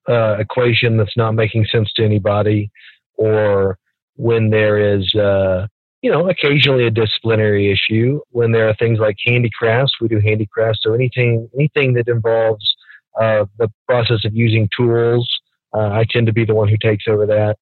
uh, 0.06 0.36
equation 0.38 0.98
that's 0.98 1.16
not 1.16 1.32
making 1.32 1.64
sense 1.64 1.90
to 1.94 2.04
anybody, 2.04 2.70
or 3.14 3.78
when 4.16 4.50
there 4.50 4.96
is 4.96 5.14
uh, 5.14 5.66
you 6.02 6.10
know, 6.10 6.28
occasionally 6.28 6.86
a 6.86 6.90
disciplinary 6.90 7.70
issue. 7.70 8.20
When 8.30 8.52
there 8.52 8.68
are 8.68 8.74
things 8.74 8.98
like 8.98 9.16
handicrafts, 9.24 10.00
we 10.00 10.08
do 10.08 10.20
handicrafts. 10.20 10.80
So 10.82 10.94
anything, 10.94 11.48
anything 11.54 11.94
that 11.94 12.08
involves 12.08 12.74
uh, 13.20 13.44
the 13.58 13.70
process 13.86 14.24
of 14.24 14.34
using 14.34 14.68
tools, 14.76 15.28
uh, 15.74 15.90
I 15.90 16.04
tend 16.08 16.26
to 16.26 16.32
be 16.32 16.44
the 16.44 16.54
one 16.54 16.68
who 16.68 16.76
takes 16.82 17.04
over 17.06 17.26
that. 17.26 17.56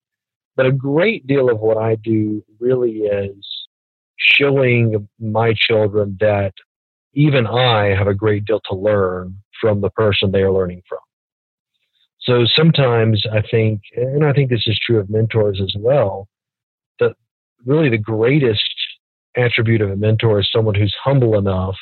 But 0.57 0.67
a 0.67 0.73
great 0.73 1.27
deal 1.27 1.51
of 1.51 1.61
what 1.61 1.79
I 1.79 1.97
do 1.97 2.45
really 2.61 3.01
is 3.03 3.45
showing 4.17 5.09
my 5.21 5.55
children 5.57 6.17
that 6.21 6.53
even 7.15 7.47
I 7.47 7.95
have 7.97 8.07
a 8.07 8.15
great 8.15 8.45
deal 8.45 8.61
to 8.69 8.75
learn 8.75 9.37
from 9.61 9.81
the 9.81 9.91
person 9.91 10.31
they 10.31 10.43
are 10.43 10.53
learning 10.53 10.83
from. 10.89 10.99
So 12.21 12.45
sometimes 12.45 13.25
I 13.33 13.43
think, 13.51 13.81
and 13.97 14.25
I 14.25 14.33
think 14.33 14.51
this 14.51 14.65
is 14.67 14.79
true 14.85 14.99
of 14.99 15.09
mentors 15.09 15.61
as 15.61 15.75
well, 15.79 16.29
really 17.69 17.91
the 17.91 17.99
greatest 17.99 18.63
attribute 19.37 19.81
of 19.81 19.91
a 19.91 19.97
mentor 19.97 20.41
is 20.41 20.49
someone 20.51 20.75
who's 20.75 20.95
humble 21.03 21.39
enough 21.39 21.77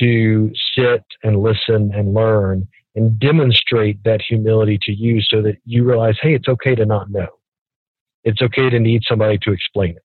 to 0.00 0.50
sit 0.76 1.04
and 1.22 1.40
listen 1.40 1.92
and 1.94 2.14
learn 2.14 2.66
and 2.94 3.18
demonstrate 3.20 4.02
that 4.04 4.22
humility 4.26 4.78
to 4.82 4.92
you 4.92 5.20
so 5.20 5.42
that 5.42 5.56
you 5.64 5.84
realize, 5.84 6.16
hey, 6.20 6.34
it's 6.34 6.48
okay 6.48 6.74
to 6.74 6.86
not 6.86 7.10
know. 7.10 7.28
It's 8.24 8.40
okay 8.42 8.70
to 8.70 8.80
need 8.80 9.02
somebody 9.06 9.38
to 9.42 9.52
explain 9.52 9.90
it. 9.90 10.02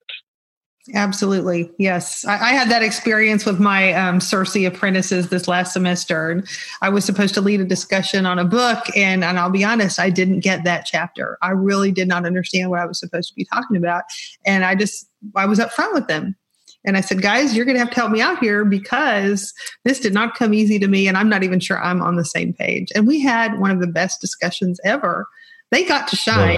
Absolutely. 0.95 1.69
Yes. 1.77 2.25
I, 2.25 2.33
I, 2.33 2.53
had 2.53 2.69
that 2.69 2.81
experience 2.81 3.45
with 3.45 3.59
my 3.59 3.93
um, 3.93 4.17
CiRCE 4.17 4.65
apprentices 4.65 5.29
this 5.29 5.47
last 5.47 5.73
semester. 5.73 6.31
And 6.31 6.47
I 6.81 6.89
was 6.89 7.05
supposed 7.05 7.35
to 7.35 7.41
lead 7.41 7.61
a 7.61 7.65
discussion 7.65 8.25
on 8.25 8.39
a 8.39 8.45
book. 8.45 8.85
And, 8.95 9.23
and 9.23 9.38
I'll 9.38 9.51
be 9.51 9.63
honest, 9.63 10.00
I 10.00 10.09
didn't 10.09 10.39
get 10.39 10.63
that 10.63 10.85
chapter. 10.85 11.38
I 11.43 11.51
really 11.51 11.91
did 11.91 12.07
not 12.07 12.25
understand 12.25 12.71
what 12.71 12.79
I 12.79 12.85
was 12.85 13.00
supposed 13.00 13.29
to 13.29 13.35
be 13.35 13.45
talking 13.45 13.77
about. 13.77 14.05
And 14.43 14.65
I 14.65 14.73
just, 14.73 15.07
I 15.35 15.45
was 15.45 15.59
upfront 15.59 15.93
with 15.93 16.07
them. 16.07 16.35
And 16.83 16.97
I 16.97 17.01
said, 17.01 17.21
guys, 17.21 17.55
you're 17.55 17.65
going 17.65 17.75
to 17.75 17.83
have 17.83 17.91
to 17.91 17.95
help 17.95 18.11
me 18.11 18.21
out 18.21 18.39
here 18.39 18.65
because 18.65 19.53
this 19.85 20.00
did 20.00 20.15
not 20.15 20.33
come 20.33 20.51
easy 20.51 20.79
to 20.79 20.88
me. 20.88 21.07
And 21.07 21.15
I'm 21.15 21.29
not 21.29 21.43
even 21.43 21.59
sure 21.59 21.81
I'm 21.81 22.01
on 22.01 22.15
the 22.15 22.25
same 22.25 22.53
page. 22.53 22.88
And 22.95 23.05
we 23.05 23.21
had 23.21 23.59
one 23.59 23.69
of 23.69 23.81
the 23.81 23.88
best 23.88 24.19
discussions 24.19 24.79
ever. 24.83 25.27
They 25.69 25.85
got 25.85 26.07
to 26.07 26.15
shine. 26.15 26.57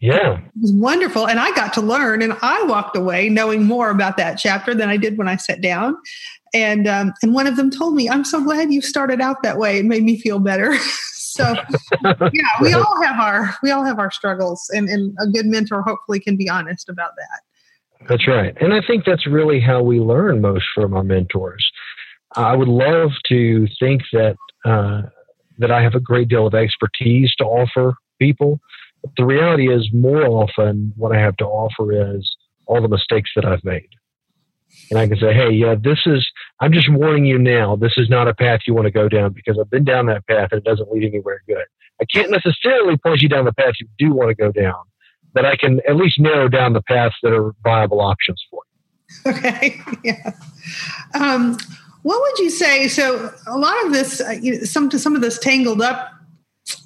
Yeah. 0.00 0.38
It 0.38 0.60
was 0.60 0.72
wonderful. 0.72 1.28
And 1.28 1.38
I 1.38 1.52
got 1.52 1.74
to 1.74 1.82
learn 1.82 2.22
and 2.22 2.32
I 2.40 2.62
walked 2.62 2.96
away 2.96 3.28
knowing 3.28 3.64
more 3.64 3.90
about 3.90 4.16
that 4.16 4.36
chapter 4.36 4.74
than 4.74 4.88
I 4.88 4.96
did 4.96 5.18
when 5.18 5.28
I 5.28 5.36
sat 5.36 5.60
down. 5.60 5.96
And 6.54 6.88
um, 6.88 7.12
and 7.22 7.34
one 7.34 7.46
of 7.46 7.56
them 7.56 7.70
told 7.70 7.94
me, 7.94 8.08
I'm 8.08 8.24
so 8.24 8.42
glad 8.42 8.72
you 8.72 8.80
started 8.80 9.20
out 9.20 9.42
that 9.42 9.58
way. 9.58 9.78
It 9.78 9.84
made 9.84 10.02
me 10.02 10.18
feel 10.18 10.40
better. 10.40 10.76
so 11.12 11.54
yeah, 12.02 12.42
we 12.60 12.72
all 12.72 13.02
have 13.02 13.20
our 13.20 13.54
we 13.62 13.70
all 13.70 13.84
have 13.84 13.98
our 13.98 14.10
struggles 14.10 14.68
and, 14.74 14.88
and 14.88 15.14
a 15.20 15.28
good 15.28 15.46
mentor 15.46 15.82
hopefully 15.82 16.18
can 16.18 16.36
be 16.36 16.48
honest 16.48 16.88
about 16.88 17.12
that. 17.16 18.08
That's 18.08 18.26
right. 18.26 18.56
And 18.60 18.72
I 18.72 18.80
think 18.84 19.04
that's 19.04 19.26
really 19.26 19.60
how 19.60 19.82
we 19.82 20.00
learn 20.00 20.40
most 20.40 20.64
from 20.74 20.94
our 20.94 21.04
mentors. 21.04 21.70
I 22.36 22.56
would 22.56 22.68
love 22.68 23.10
to 23.28 23.68
think 23.78 24.02
that 24.12 24.36
uh, 24.64 25.02
that 25.58 25.70
I 25.70 25.82
have 25.82 25.94
a 25.94 26.00
great 26.00 26.28
deal 26.28 26.46
of 26.46 26.54
expertise 26.54 27.34
to 27.36 27.44
offer 27.44 27.94
people 28.18 28.60
the 29.16 29.24
reality 29.24 29.72
is, 29.72 29.88
more 29.92 30.26
often, 30.26 30.92
what 30.96 31.14
I 31.14 31.20
have 31.20 31.36
to 31.38 31.44
offer 31.44 32.16
is 32.16 32.36
all 32.66 32.80
the 32.80 32.88
mistakes 32.88 33.30
that 33.34 33.44
I've 33.44 33.64
made. 33.64 33.88
And 34.90 34.98
I 34.98 35.08
can 35.08 35.18
say, 35.18 35.32
hey, 35.32 35.50
yeah, 35.50 35.74
this 35.74 36.00
is, 36.06 36.28
I'm 36.60 36.72
just 36.72 36.90
warning 36.90 37.26
you 37.26 37.38
now, 37.38 37.76
this 37.76 37.94
is 37.96 38.08
not 38.08 38.28
a 38.28 38.34
path 38.34 38.60
you 38.66 38.74
want 38.74 38.86
to 38.86 38.92
go 38.92 39.08
down 39.08 39.32
because 39.32 39.58
I've 39.58 39.70
been 39.70 39.84
down 39.84 40.06
that 40.06 40.26
path 40.26 40.50
and 40.52 40.58
it 40.58 40.64
doesn't 40.64 40.90
lead 40.90 41.04
anywhere 41.04 41.42
good. 41.46 41.64
I 42.00 42.04
can't 42.04 42.30
necessarily 42.30 42.96
point 42.96 43.20
you 43.20 43.28
down 43.28 43.44
the 43.44 43.52
path 43.52 43.74
you 43.80 43.88
do 43.98 44.14
want 44.14 44.30
to 44.30 44.34
go 44.34 44.52
down, 44.52 44.80
but 45.32 45.44
I 45.44 45.56
can 45.56 45.80
at 45.88 45.96
least 45.96 46.18
narrow 46.18 46.48
down 46.48 46.72
the 46.72 46.82
paths 46.82 47.16
that 47.22 47.32
are 47.32 47.54
viable 47.62 48.00
options 48.00 48.42
for 48.50 48.62
you. 48.64 49.32
Okay. 49.32 49.80
Yeah. 50.04 50.32
Um, 51.14 51.58
what 52.02 52.20
would 52.22 52.38
you 52.38 52.48
say? 52.48 52.88
So 52.88 53.34
a 53.46 53.58
lot 53.58 53.84
of 53.84 53.92
this, 53.92 54.20
uh, 54.20 54.64
some 54.64 54.90
some 54.90 55.14
of 55.14 55.20
this 55.20 55.38
tangled 55.38 55.82
up 55.82 56.10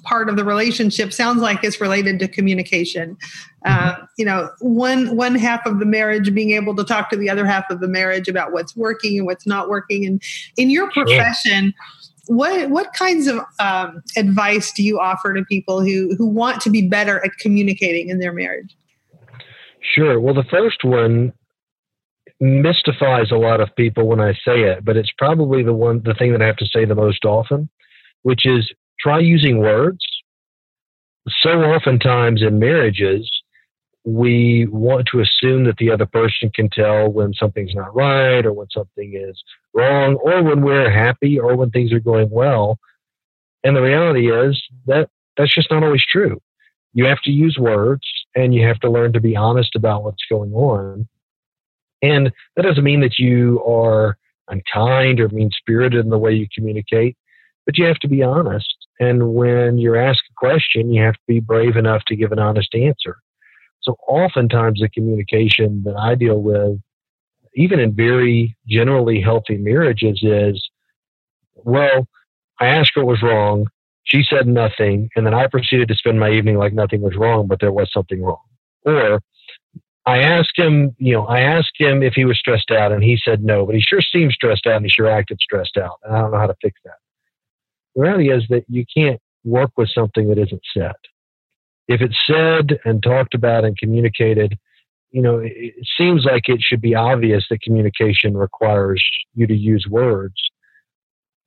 part 0.03 0.29
of 0.29 0.35
the 0.35 0.43
relationship 0.43 1.11
sounds 1.11 1.41
like 1.41 1.63
it's 1.63 1.81
related 1.81 2.19
to 2.19 2.27
communication. 2.27 3.17
Uh, 3.65 3.93
mm-hmm. 3.93 4.03
you 4.17 4.25
know, 4.25 4.49
one 4.59 5.15
one 5.15 5.35
half 5.35 5.65
of 5.65 5.79
the 5.79 5.85
marriage 5.85 6.33
being 6.33 6.51
able 6.51 6.75
to 6.75 6.83
talk 6.83 7.09
to 7.09 7.17
the 7.17 7.29
other 7.29 7.45
half 7.45 7.69
of 7.69 7.79
the 7.79 7.87
marriage 7.87 8.27
about 8.27 8.51
what's 8.51 8.75
working 8.75 9.17
and 9.17 9.25
what's 9.25 9.45
not 9.45 9.69
working. 9.69 10.05
And 10.05 10.21
in 10.57 10.69
your 10.69 10.89
profession, 10.91 11.73
what 12.27 12.69
what 12.69 12.93
kinds 12.93 13.27
of 13.27 13.41
um, 13.59 14.01
advice 14.17 14.71
do 14.71 14.83
you 14.83 14.99
offer 14.99 15.33
to 15.33 15.43
people 15.45 15.81
who 15.81 16.15
who 16.15 16.25
want 16.25 16.61
to 16.61 16.69
be 16.69 16.87
better 16.87 17.23
at 17.23 17.31
communicating 17.39 18.09
in 18.09 18.19
their 18.19 18.33
marriage? 18.33 18.75
Sure. 19.81 20.19
Well, 20.19 20.33
the 20.33 20.43
first 20.43 20.83
one 20.83 21.33
mystifies 22.39 23.31
a 23.31 23.37
lot 23.37 23.61
of 23.61 23.73
people 23.75 24.07
when 24.07 24.19
I 24.19 24.33
say 24.33 24.63
it, 24.63 24.83
but 24.83 24.97
it's 24.97 25.11
probably 25.17 25.63
the 25.63 25.73
one 25.73 26.01
the 26.03 26.13
thing 26.13 26.31
that 26.31 26.41
I 26.41 26.47
have 26.47 26.57
to 26.57 26.67
say 26.67 26.85
the 26.85 26.95
most 26.95 27.25
often, 27.25 27.69
which 28.23 28.45
is 28.45 28.71
try 29.05 29.19
using 29.19 29.59
words. 29.59 29.99
So 31.41 31.49
oftentimes 31.49 32.41
in 32.41 32.57
marriages, 32.57 33.29
we 34.03 34.67
want 34.71 35.07
to 35.11 35.19
assume 35.19 35.65
that 35.65 35.77
the 35.77 35.91
other 35.91 36.07
person 36.07 36.49
can 36.53 36.69
tell 36.69 37.09
when 37.09 37.33
something's 37.33 37.75
not 37.75 37.95
right 37.95 38.43
or 38.45 38.53
when 38.53 38.67
something 38.71 39.13
is 39.15 39.39
wrong 39.75 40.15
or 40.15 40.41
when 40.41 40.63
we're 40.63 40.89
happy 40.89 41.39
or 41.39 41.55
when 41.55 41.69
things 41.69 41.93
are 41.93 41.99
going 41.99 42.29
well. 42.31 42.79
And 43.63 43.75
the 43.75 43.81
reality 43.81 44.31
is 44.31 44.59
that 44.87 45.09
that's 45.37 45.53
just 45.53 45.69
not 45.69 45.83
always 45.83 46.03
true. 46.11 46.41
You 46.93 47.05
have 47.05 47.21
to 47.25 47.31
use 47.31 47.57
words 47.59 48.07
and 48.35 48.55
you 48.55 48.65
have 48.67 48.79
to 48.79 48.89
learn 48.89 49.13
to 49.13 49.19
be 49.19 49.35
honest 49.35 49.75
about 49.75 50.03
what's 50.03 50.23
going 50.29 50.53
on. 50.53 51.07
And 52.01 52.31
that 52.55 52.63
doesn't 52.63 52.83
mean 52.83 53.01
that 53.01 53.19
you 53.19 53.63
are 53.65 54.17
unkind 54.49 55.19
or 55.19 55.29
mean 55.29 55.51
spirited 55.51 56.03
in 56.03 56.09
the 56.09 56.17
way 56.17 56.33
you 56.33 56.47
communicate, 56.55 57.17
but 57.65 57.77
you 57.77 57.85
have 57.85 57.99
to 57.99 58.07
be 58.07 58.23
honest. 58.23 58.84
And 58.99 59.33
when 59.33 59.77
you're 59.77 59.97
asked 59.97 60.23
a 60.29 60.33
question, 60.37 60.93
you 60.93 61.03
have 61.03 61.15
to 61.15 61.21
be 61.27 61.39
brave 61.39 61.75
enough 61.75 62.03
to 62.07 62.15
give 62.15 62.31
an 62.31 62.39
honest 62.39 62.73
answer. 62.73 63.17
So 63.81 63.97
oftentimes 64.07 64.79
the 64.79 64.89
communication 64.89 65.83
that 65.83 65.95
I 65.95 66.15
deal 66.15 66.41
with, 66.41 66.79
even 67.55 67.79
in 67.79 67.93
very 67.93 68.55
generally 68.67 69.21
healthy 69.21 69.57
marriages, 69.57 70.19
is, 70.23 70.69
well, 71.55 72.07
I 72.59 72.67
asked 72.67 72.91
her 72.95 73.03
what 73.03 73.11
was 73.11 73.21
wrong. 73.21 73.67
She 74.03 74.23
said 74.23 74.47
nothing. 74.47 75.09
And 75.15 75.25
then 75.25 75.33
I 75.33 75.47
proceeded 75.47 75.87
to 75.89 75.95
spend 75.95 76.19
my 76.19 76.31
evening 76.31 76.57
like 76.57 76.73
nothing 76.73 77.01
was 77.01 77.15
wrong, 77.15 77.47
but 77.47 77.59
there 77.59 77.71
was 77.71 77.91
something 77.91 78.23
wrong. 78.23 78.41
Or 78.85 79.21
I 80.05 80.19
asked 80.19 80.57
him, 80.57 80.95
you 80.97 81.13
know, 81.13 81.25
I 81.25 81.41
asked 81.41 81.73
him 81.77 82.03
if 82.03 82.13
he 82.13 82.25
was 82.25 82.37
stressed 82.37 82.71
out 82.71 82.91
and 82.91 83.03
he 83.03 83.17
said 83.23 83.43
no, 83.43 83.65
but 83.65 83.75
he 83.75 83.81
sure 83.81 84.01
seemed 84.01 84.31
stressed 84.31 84.67
out 84.67 84.77
and 84.77 84.85
he 84.85 84.89
sure 84.89 85.09
acted 85.09 85.39
stressed 85.41 85.77
out. 85.77 85.97
And 86.03 86.15
I 86.15 86.21
don't 86.21 86.31
know 86.31 86.37
how 86.37 86.47
to 86.47 86.55
fix 86.61 86.79
that. 86.85 86.95
The 87.95 88.01
reality 88.01 88.31
is 88.31 88.43
that 88.49 88.65
you 88.67 88.85
can't 88.95 89.19
work 89.43 89.71
with 89.77 89.89
something 89.89 90.27
that 90.29 90.37
isn't 90.37 90.61
said 90.75 90.95
if 91.87 92.01
it's 92.01 92.17
said 92.27 92.79
and 92.85 93.01
talked 93.01 93.33
about 93.33 93.63
and 93.63 93.77
communicated, 93.77 94.57
you 95.11 95.21
know, 95.21 95.39
it, 95.39 95.53
it 95.55 95.87
seems 95.97 96.25
like 96.25 96.49
it 96.49 96.59
should 96.61 96.81
be 96.81 96.95
obvious 96.95 97.45
that 97.49 97.61
communication 97.61 98.35
requires 98.35 99.03
you 99.33 99.47
to 99.47 99.55
use 99.55 99.85
words. 99.89 100.35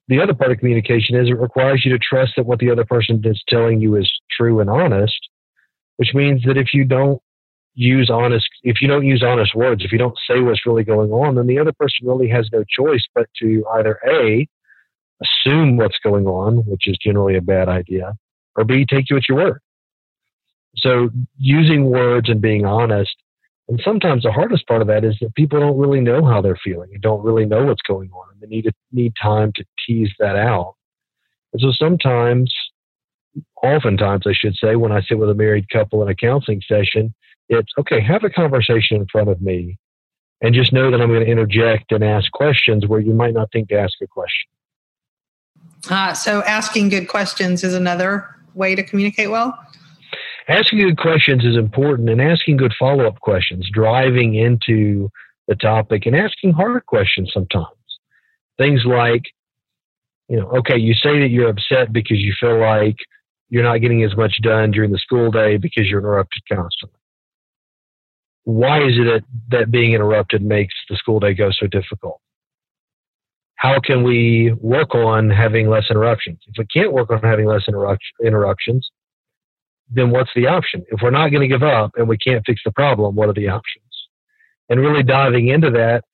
The 0.09 0.21
other 0.21 0.35
part 0.35 0.53
of 0.53 0.59
communication 0.59 1.17
is 1.17 1.29
it 1.29 1.39
requires 1.39 1.85
you 1.85 1.93
to 1.93 1.99
trust 1.99 2.33
that 2.37 2.47
what 2.47 2.61
the 2.61 2.71
other 2.71 2.85
person 2.85 3.21
is 3.25 3.43
telling 3.49 3.81
you 3.81 3.97
is 3.97 4.11
true 4.31 4.61
and 4.61 4.71
honest, 4.71 5.19
which 5.97 6.15
means 6.15 6.43
that 6.45 6.57
if 6.57 6.73
you 6.73 6.85
don't 6.85 7.21
use 7.75 8.11
honest 8.11 8.49
if 8.65 8.81
you 8.81 8.89
don't 8.89 9.07
use 9.07 9.23
honest 9.23 9.55
words 9.55 9.85
if 9.85 9.93
you 9.93 9.99
don't 9.99 10.19
say 10.29 10.41
what's 10.41 10.67
really 10.67 10.83
going 10.83 11.13
on 11.13 11.37
then 11.37 11.47
the 11.47 11.61
other 11.61 11.73
person 11.73 12.09
really 12.09 12.29
has 12.29 12.49
no 12.53 12.65
choice 12.65 13.05
but 13.15 13.29
to 13.41 13.65
either 13.75 14.01
a 14.05 14.49
assume 15.23 15.77
what's 15.77 15.99
going 16.03 16.27
on 16.27 16.59
which 16.67 16.87
is 16.87 16.97
generally 16.99 17.37
a 17.37 17.43
bad 17.43 17.69
idea 17.69 18.15
or 18.57 18.65
b 18.65 18.85
take 18.85 19.11
you 19.11 19.17
at 19.17 19.29
your 19.29 19.39
word 19.39 19.61
so 20.77 21.11
using 21.39 21.87
words 21.87 22.29
and 22.29 22.41
being 22.41 22.65
honest. 22.65 23.17
And 23.69 23.81
sometimes 23.85 24.23
the 24.23 24.33
hardest 24.33 24.67
part 24.67 24.81
of 24.81 24.89
that 24.89 25.05
is 25.05 25.17
that 25.21 25.35
people 25.35 25.61
don't 25.61 25.79
really 25.79 26.01
know 26.01 26.25
how 26.25 26.41
they're 26.41 26.59
feeling 26.63 26.91
and 26.93 27.03
don't 27.03 27.23
really 27.23 27.45
know 27.45 27.65
what's 27.65 27.83
going 27.83 28.11
on. 28.13 28.27
And 28.33 28.41
they 28.41 28.47
need 28.47 28.71
need 28.93 29.13
time 29.21 29.53
to 29.57 29.65
tease 29.87 30.11
that 30.19 30.37
out. 30.37 30.75
And 31.53 31.61
so 31.61 31.73
sometimes, 31.73 32.55
oftentimes 33.63 34.27
I 34.27 34.33
should 34.33 34.57
say, 34.57 34.77
when 34.77 34.93
I 34.93 35.03
sit 35.03 35.19
with 35.19 35.31
a 35.31 35.35
married 35.35 35.69
couple 35.71 36.03
in 36.03 36.09
a 36.09 36.15
counseling 36.15 36.63
session, 36.67 37.15
it's 37.49 37.73
okay, 37.79 38.01
have 38.01 38.25
a 38.25 38.31
conversation 38.31 38.97
in 38.99 39.07
front 39.11 39.29
of 39.29 39.43
me 39.43 39.79
and 40.41 40.55
just 40.55 40.73
know 40.73 40.91
that 40.91 41.01
I'm 41.01 41.09
going 41.09 41.25
to 41.25 41.31
interject 41.31 41.93
and 41.93 42.05
ask 42.05 42.31
questions 42.33 42.87
where 42.87 43.01
you 43.01 43.13
might 43.13 43.35
not 43.35 43.51
think 43.53 43.71
to 43.71 43.79
ask 43.79 43.95
a 44.03 44.07
question. 44.07 44.49
Ah, 45.91 46.13
so 46.13 46.43
asking 46.43 46.89
good 46.89 47.09
questions 47.09 47.65
is 47.65 47.75
another 47.75 48.27
way 48.55 48.75
to 48.75 48.83
communicate 48.83 49.31
well? 49.31 49.59
asking 50.49 50.79
good 50.79 50.99
questions 50.99 51.45
is 51.45 51.57
important 51.57 52.09
and 52.09 52.21
asking 52.21 52.57
good 52.57 52.75
follow 52.79 53.07
up 53.07 53.21
questions, 53.21 53.69
driving 53.73 54.35
into 54.35 55.11
the 55.47 55.55
topic 55.55 56.07
and 56.07 56.17
asking 56.17 56.53
hard 56.53 56.85
questions 56.87 57.31
sometimes. 57.33 57.67
Things 58.57 58.85
like, 58.85 59.23
you 60.29 60.41
know, 60.41 60.49
okay, 60.59 60.77
you 60.77 60.95
say 60.95 61.21
that 61.21 61.29
you're 61.29 61.49
upset 61.49 61.93
because 61.93 62.19
you 62.19 62.35
feel 62.41 62.59
like 62.59 62.97
you're 63.51 63.63
not 63.63 63.79
getting 63.79 64.03
as 64.05 64.17
much 64.17 64.41
done 64.43 64.71
during 64.71 64.91
the 64.91 64.99
school 64.99 65.31
day 65.31 65.57
because 65.57 65.89
you're 65.89 66.01
interrupted 66.01 66.43
constantly. 66.51 66.99
Why 68.45 68.83
is 68.83 68.95
it 68.99 69.05
that, 69.05 69.25
that 69.51 69.71
being 69.71 69.93
interrupted 69.93 70.43
makes 70.43 70.75
the 70.89 70.97
school 70.97 71.21
day 71.21 71.35
go 71.35 71.51
so 71.51 71.67
difficult? 71.67 72.21
How 73.59 73.81
can 73.81 74.03
we 74.03 74.53
work 74.61 74.95
on 74.95 75.31
having 75.31 75.69
less 75.69 75.85
interruptions? 75.91 76.39
If 76.47 76.55
we 76.59 76.67
can't 76.67 76.93
work 76.93 77.11
on 77.11 77.21
having 77.21 77.47
less 77.47 77.63
interrupt- 77.69 78.03
interruptions, 78.25 78.89
then 79.91 80.11
what's 80.11 80.31
the 80.35 80.47
option? 80.47 80.85
If 80.89 81.01
we're 81.03 81.11
not 81.11 81.29
going 81.31 81.43
to 81.43 81.49
give 81.49 81.63
up 81.63 81.93
and 81.97 82.09
we 82.09 82.19
can't 82.19 82.45
fix 82.47 82.63
the 82.65 82.73
problem, 82.73 83.15
what 83.15 83.29
are 83.29 83.35
the 83.35 83.49
options? 83.49 83.85
And 84.69 84.81
really 84.81 85.03
diving 85.03 85.49
into 85.49 85.71
that. 85.73 86.05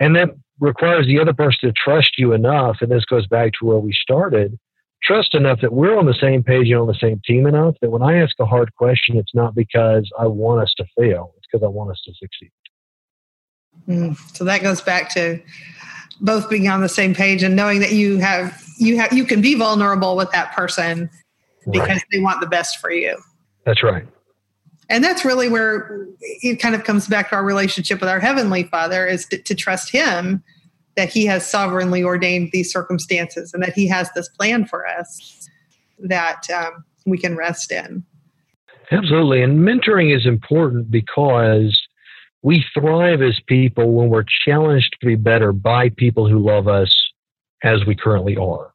And 0.00 0.14
that 0.16 0.30
requires 0.60 1.06
the 1.06 1.20
other 1.20 1.32
person 1.32 1.68
to 1.68 1.72
trust 1.72 2.18
you 2.18 2.32
enough. 2.32 2.78
And 2.80 2.90
this 2.90 3.04
goes 3.04 3.26
back 3.26 3.52
to 3.60 3.66
where 3.66 3.78
we 3.78 3.92
started 3.92 4.58
trust 5.02 5.34
enough 5.34 5.60
that 5.60 5.72
we're 5.72 5.96
on 5.98 6.06
the 6.06 6.14
same 6.14 6.42
page 6.42 6.68
and 6.68 6.80
on 6.80 6.86
the 6.86 6.98
same 7.00 7.20
team 7.24 7.46
enough 7.46 7.74
that 7.80 7.90
when 7.90 8.02
I 8.02 8.18
ask 8.18 8.34
a 8.40 8.46
hard 8.46 8.74
question, 8.74 9.16
it's 9.16 9.34
not 9.34 9.54
because 9.54 10.10
I 10.18 10.26
want 10.26 10.62
us 10.62 10.74
to 10.78 10.84
fail, 10.98 11.34
it's 11.36 11.46
because 11.50 11.64
I 11.64 11.68
want 11.68 11.90
us 11.90 12.00
to 12.04 12.12
succeed. 12.14 12.52
Mm, 13.88 14.36
so 14.36 14.44
that 14.44 14.62
goes 14.62 14.80
back 14.80 15.08
to 15.10 15.40
both 16.20 16.48
being 16.48 16.68
on 16.68 16.80
the 16.80 16.88
same 16.88 17.14
page 17.14 17.42
and 17.42 17.56
knowing 17.56 17.80
that 17.80 17.92
you 17.92 18.18
have 18.18 18.62
you 18.78 18.98
have 18.98 19.12
you 19.12 19.24
can 19.24 19.40
be 19.40 19.54
vulnerable 19.54 20.16
with 20.16 20.30
that 20.32 20.52
person 20.52 21.10
because 21.70 21.88
right. 21.88 22.04
they 22.12 22.20
want 22.20 22.40
the 22.40 22.46
best 22.46 22.78
for 22.78 22.90
you. 22.90 23.16
That's 23.64 23.82
right. 23.82 24.06
And 24.90 25.04
that's 25.04 25.24
really 25.24 25.48
where 25.48 26.06
it 26.20 26.56
kind 26.56 26.74
of 26.74 26.84
comes 26.84 27.06
back 27.06 27.30
to 27.30 27.36
our 27.36 27.44
relationship 27.44 28.00
with 28.00 28.08
our 28.08 28.20
Heavenly 28.20 28.64
Father 28.64 29.06
is 29.06 29.26
to, 29.26 29.38
to 29.42 29.54
trust 29.54 29.90
Him 29.90 30.42
that 30.96 31.10
He 31.10 31.26
has 31.26 31.46
sovereignly 31.46 32.02
ordained 32.02 32.50
these 32.52 32.72
circumstances 32.72 33.52
and 33.52 33.62
that 33.62 33.74
He 33.74 33.86
has 33.88 34.10
this 34.12 34.28
plan 34.28 34.64
for 34.64 34.86
us 34.86 35.48
that 35.98 36.48
um, 36.50 36.84
we 37.04 37.18
can 37.18 37.36
rest 37.36 37.70
in. 37.70 38.04
Absolutely. 38.90 39.42
And 39.42 39.58
mentoring 39.60 40.16
is 40.16 40.26
important 40.26 40.90
because 40.90 41.78
we 42.42 42.64
thrive 42.72 43.22
as 43.22 43.40
people 43.46 43.92
when 43.92 44.08
we're 44.08 44.24
challenged 44.44 44.96
to 45.00 45.06
be 45.06 45.16
better 45.16 45.52
by 45.52 45.88
people 45.90 46.28
who 46.28 46.38
love 46.38 46.68
us 46.68 46.94
as 47.62 47.84
we 47.84 47.94
currently 47.94 48.36
are. 48.36 48.72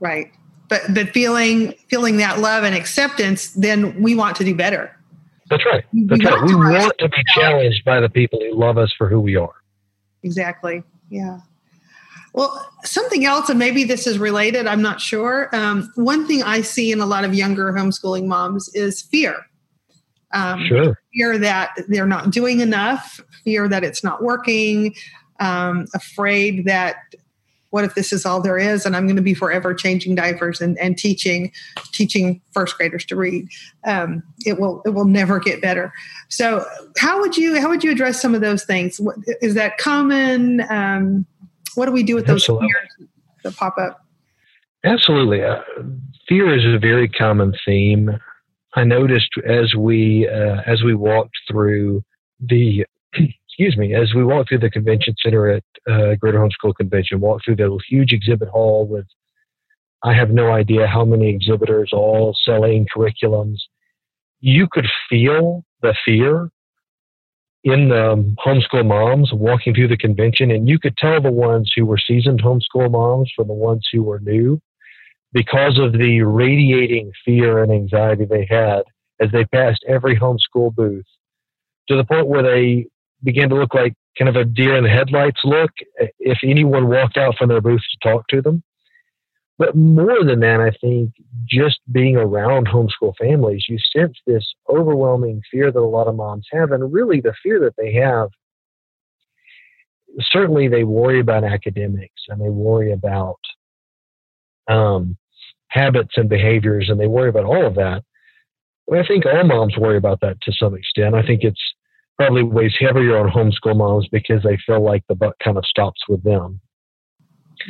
Right 0.00 0.32
but 0.72 0.94
but 0.94 1.10
feeling 1.10 1.74
feeling 1.88 2.16
that 2.16 2.38
love 2.38 2.64
and 2.64 2.74
acceptance, 2.74 3.50
then 3.50 4.00
we 4.00 4.14
want 4.14 4.36
to 4.36 4.44
do 4.44 4.54
better. 4.54 4.98
That's 5.50 5.66
right. 5.66 5.84
That's 5.92 6.18
we 6.18 6.26
right. 6.26 6.40
Want 6.40 6.48
we 6.48 6.54
want 6.54 6.98
to 6.98 7.08
be 7.10 7.22
challenged 7.34 7.84
by 7.84 8.00
the 8.00 8.08
people 8.08 8.40
who 8.40 8.54
love 8.54 8.78
us 8.78 8.90
for 8.96 9.06
who 9.06 9.20
we 9.20 9.36
are. 9.36 9.52
Exactly. 10.22 10.82
Yeah. 11.10 11.40
Well, 12.32 12.66
something 12.84 13.26
else, 13.26 13.50
and 13.50 13.58
maybe 13.58 13.84
this 13.84 14.06
is 14.06 14.18
related, 14.18 14.66
I'm 14.66 14.80
not 14.80 15.02
sure. 15.02 15.54
Um, 15.54 15.92
one 15.96 16.26
thing 16.26 16.42
I 16.42 16.62
see 16.62 16.90
in 16.90 17.02
a 17.02 17.06
lot 17.06 17.24
of 17.24 17.34
younger 17.34 17.70
homeschooling 17.72 18.24
moms 18.24 18.70
is 18.72 19.02
fear. 19.02 19.46
Um, 20.32 20.64
sure. 20.66 20.98
Fear 21.14 21.38
that 21.38 21.76
they're 21.88 22.06
not 22.06 22.30
doing 22.30 22.60
enough, 22.60 23.20
fear 23.44 23.68
that 23.68 23.84
it's 23.84 24.02
not 24.02 24.22
working, 24.22 24.94
um, 25.40 25.86
afraid 25.94 26.64
that 26.66 26.96
what 27.70 27.84
if 27.84 27.94
this 27.94 28.12
is 28.12 28.26
all 28.26 28.42
there 28.42 28.58
is 28.58 28.84
and 28.84 28.94
i'm 28.94 29.06
going 29.06 29.16
to 29.16 29.22
be 29.22 29.32
forever 29.32 29.72
changing 29.72 30.14
diapers 30.14 30.60
and, 30.60 30.78
and 30.78 30.98
teaching 30.98 31.50
teaching 31.90 32.38
first 32.52 32.76
graders 32.76 33.02
to 33.02 33.16
read 33.16 33.48
um, 33.86 34.22
it 34.44 34.60
will 34.60 34.82
it 34.84 34.90
will 34.90 35.06
never 35.06 35.40
get 35.40 35.62
better 35.62 35.90
so 36.28 36.66
how 36.98 37.18
would 37.18 37.34
you 37.34 37.58
how 37.58 37.70
would 37.70 37.82
you 37.82 37.90
address 37.90 38.20
some 38.20 38.34
of 38.34 38.42
those 38.42 38.62
things 38.64 39.00
what, 39.00 39.16
is 39.40 39.54
that 39.54 39.78
common 39.78 40.60
um, 40.70 41.24
what 41.74 41.86
do 41.86 41.92
we 41.92 42.02
do 42.02 42.14
with 42.14 42.26
those 42.26 42.42
Absolutely. 42.42 42.68
fears 42.68 43.08
that 43.42 43.56
pop 43.56 43.78
up 43.78 44.02
Absolutely. 44.84 45.42
Uh, 45.42 45.60
fear 46.28 46.54
is 46.54 46.64
a 46.64 46.78
very 46.78 47.08
common 47.08 47.54
theme. 47.64 48.18
I 48.74 48.84
noticed 48.84 49.30
as 49.46 49.74
we 49.74 50.28
uh, 50.28 50.62
as 50.66 50.82
we 50.82 50.94
walked 50.94 51.36
through 51.50 52.02
the 52.40 52.86
excuse 53.14 53.76
me, 53.76 53.94
as 53.94 54.14
we 54.14 54.24
walked 54.24 54.48
through 54.48 54.60
the 54.60 54.70
convention 54.70 55.14
center 55.22 55.50
at 55.50 55.64
uh, 55.90 56.14
Greater 56.14 56.38
Homeschool 56.38 56.74
Convention, 56.74 57.20
walked 57.20 57.44
through 57.44 57.56
the 57.56 57.78
huge 57.88 58.12
exhibit 58.12 58.48
hall 58.48 58.86
with, 58.86 59.06
I 60.02 60.14
have 60.14 60.30
no 60.30 60.52
idea 60.52 60.86
how 60.86 61.04
many 61.04 61.28
exhibitors 61.28 61.90
all 61.92 62.36
selling 62.44 62.86
curriculums. 62.94 63.58
You 64.40 64.66
could 64.70 64.86
feel 65.08 65.64
the 65.82 65.94
fear, 66.04 66.50
in 67.64 67.90
the 67.90 68.34
homeschool 68.44 68.86
moms 68.86 69.32
walking 69.32 69.74
through 69.74 69.88
the 69.88 69.96
convention, 69.96 70.50
and 70.50 70.68
you 70.68 70.78
could 70.78 70.96
tell 70.96 71.20
the 71.20 71.30
ones 71.30 71.72
who 71.76 71.86
were 71.86 71.98
seasoned 71.98 72.42
homeschool 72.42 72.90
moms 72.90 73.30
from 73.36 73.46
the 73.46 73.54
ones 73.54 73.86
who 73.92 74.02
were 74.02 74.18
new 74.20 74.60
because 75.32 75.78
of 75.78 75.92
the 75.92 76.22
radiating 76.22 77.12
fear 77.24 77.62
and 77.62 77.72
anxiety 77.72 78.24
they 78.24 78.46
had 78.48 78.82
as 79.20 79.30
they 79.32 79.44
passed 79.46 79.84
every 79.88 80.16
homeschool 80.16 80.74
booth 80.74 81.06
to 81.88 81.96
the 81.96 82.04
point 82.04 82.28
where 82.28 82.42
they 82.42 82.86
began 83.22 83.48
to 83.48 83.54
look 83.54 83.74
like 83.74 83.94
kind 84.18 84.28
of 84.28 84.36
a 84.36 84.44
deer 84.44 84.76
in 84.76 84.84
the 84.84 84.90
headlights 84.90 85.40
look 85.44 85.70
if 86.18 86.38
anyone 86.42 86.88
walked 86.88 87.16
out 87.16 87.36
from 87.36 87.48
their 87.48 87.60
booth 87.60 87.80
to 87.80 88.08
talk 88.08 88.26
to 88.28 88.42
them. 88.42 88.62
But 89.58 89.76
more 89.76 90.24
than 90.24 90.40
that, 90.40 90.60
I 90.60 90.70
think 90.80 91.12
just 91.46 91.80
being 91.90 92.16
around 92.16 92.66
homeschool 92.66 93.14
families, 93.16 93.66
you 93.68 93.78
sense 93.96 94.18
this 94.26 94.44
overwhelming 94.68 95.42
fear 95.50 95.70
that 95.70 95.78
a 95.78 95.80
lot 95.80 96.08
of 96.08 96.16
moms 96.16 96.46
have. 96.50 96.72
And 96.72 96.92
really, 96.92 97.20
the 97.20 97.34
fear 97.42 97.60
that 97.60 97.74
they 97.76 97.92
have 97.94 98.30
certainly 100.20 100.68
they 100.68 100.84
worry 100.84 101.20
about 101.20 101.44
academics 101.44 102.22
and 102.28 102.40
they 102.40 102.48
worry 102.48 102.92
about 102.92 103.38
um, 104.68 105.16
habits 105.72 106.12
and 106.16 106.28
behaviors 106.28 106.88
and 106.88 107.00
they 107.00 107.06
worry 107.06 107.28
about 107.28 107.44
all 107.44 107.66
of 107.66 107.74
that. 107.76 108.04
I 108.92 109.06
think 109.06 109.24
all 109.24 109.44
moms 109.44 109.76
worry 109.78 109.96
about 109.96 110.20
that 110.20 110.40
to 110.42 110.52
some 110.52 110.74
extent. 110.74 111.14
I 111.14 111.22
think 111.22 111.42
it's 111.44 111.62
probably 112.18 112.42
weighs 112.42 112.74
heavier 112.78 113.16
on 113.16 113.30
homeschool 113.30 113.76
moms 113.76 114.06
because 114.12 114.42
they 114.42 114.58
feel 114.66 114.84
like 114.84 115.02
the 115.08 115.14
buck 115.14 115.34
kind 115.42 115.56
of 115.56 115.64
stops 115.64 116.02
with 116.08 116.22
them. 116.24 116.60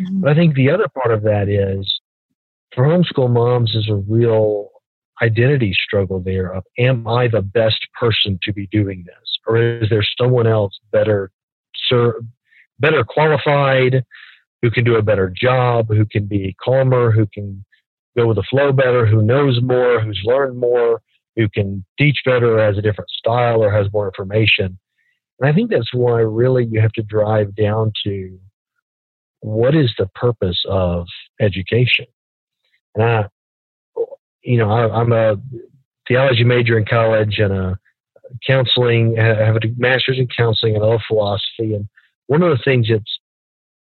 Mm-hmm. 0.01 0.21
But 0.21 0.31
I 0.31 0.35
think 0.35 0.55
the 0.55 0.71
other 0.71 0.89
part 0.89 1.15
of 1.15 1.23
that 1.23 1.49
is 1.49 2.01
for 2.75 2.85
homeschool 2.85 3.31
moms 3.31 3.75
is 3.77 3.89
a 3.89 3.95
real 3.95 4.71
identity 5.23 5.73
struggle 5.75 6.19
there 6.19 6.53
of 6.53 6.65
am 6.79 7.07
I 7.07 7.29
the 7.29 7.43
best 7.43 7.87
person 8.01 8.41
to 8.43 8.53
be 8.53 8.67
doing 8.73 9.05
this? 9.07 9.39
Or 9.47 9.59
is 9.59 9.91
there 9.91 10.05
someone 10.19 10.49
else 10.49 10.77
better 10.91 11.31
sir, 11.89 12.21
better 12.81 13.05
qualified, 13.05 14.05
who 14.63 14.71
can 14.71 14.85
do 14.85 14.97
a 14.97 15.03
better 15.03 15.29
job, 15.29 15.89
who 15.89 16.07
can 16.07 16.27
be 16.27 16.57
calmer, 16.63 17.11
who 17.11 17.27
can 17.27 17.65
go 18.17 18.27
with 18.27 18.37
the 18.37 18.45
flow 18.51 18.73
better, 18.73 19.07
who 19.07 19.23
knows 19.23 19.61
more, 19.63 20.01
who's 20.01 20.21
learned 20.25 20.59
more, 20.59 21.01
who 21.37 21.49
can 21.49 21.85
teach 21.99 22.19
better, 22.25 22.59
has 22.59 22.77
a 22.77 22.83
different 22.83 23.11
style, 23.11 23.63
or 23.63 23.73
has 23.73 23.93
more 23.93 24.07
information. 24.07 24.79
And 25.41 25.49
I 25.49 25.53
think 25.53 25.71
that's 25.71 25.93
why 25.95 26.21
really 26.21 26.65
you 26.65 26.81
have 26.81 26.93
to 26.93 27.03
drive 27.03 27.55
down 27.57 27.93
to 28.05 28.39
what 29.41 29.75
is 29.75 29.93
the 29.99 30.07
purpose 30.15 30.63
of 30.69 31.07
education. 31.41 32.07
And 32.95 33.05
I, 33.05 33.29
you 34.43 34.59
know, 34.59 34.71
I, 34.71 35.01
I'm 35.01 35.13
a 35.13 35.37
theology 36.07 36.45
major 36.45 36.79
in 36.79 36.85
college 36.85 37.39
and 37.39 37.53
a 37.53 37.79
counseling. 38.47 39.19
I 39.19 39.45
have 39.45 39.57
a 39.57 39.61
master's 39.77 40.19
in 40.19 40.29
counseling 40.37 40.77
and 40.77 40.85
a 40.85 40.99
philosophy. 41.09 41.75
And 41.75 41.89
one 42.27 42.43
of 42.43 42.57
the 42.57 42.63
things 42.63 42.89
that's 42.89 43.19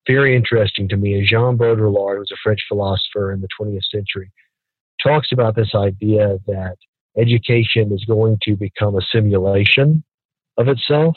very 0.07 0.35
interesting 0.35 0.87
to 0.89 0.97
me 0.97 1.19
is 1.19 1.29
Jean 1.29 1.57
Baudrillard, 1.57 2.15
who 2.15 2.19
was 2.19 2.31
a 2.31 2.37
French 2.43 2.61
philosopher 2.67 3.31
in 3.31 3.41
the 3.41 3.47
20th 3.59 3.85
century, 3.91 4.31
talks 5.01 5.31
about 5.31 5.55
this 5.55 5.73
idea 5.75 6.37
that 6.47 6.77
education 7.17 7.91
is 7.91 8.05
going 8.05 8.37
to 8.43 8.55
become 8.55 8.95
a 8.95 9.01
simulation 9.11 10.03
of 10.57 10.67
itself. 10.67 11.15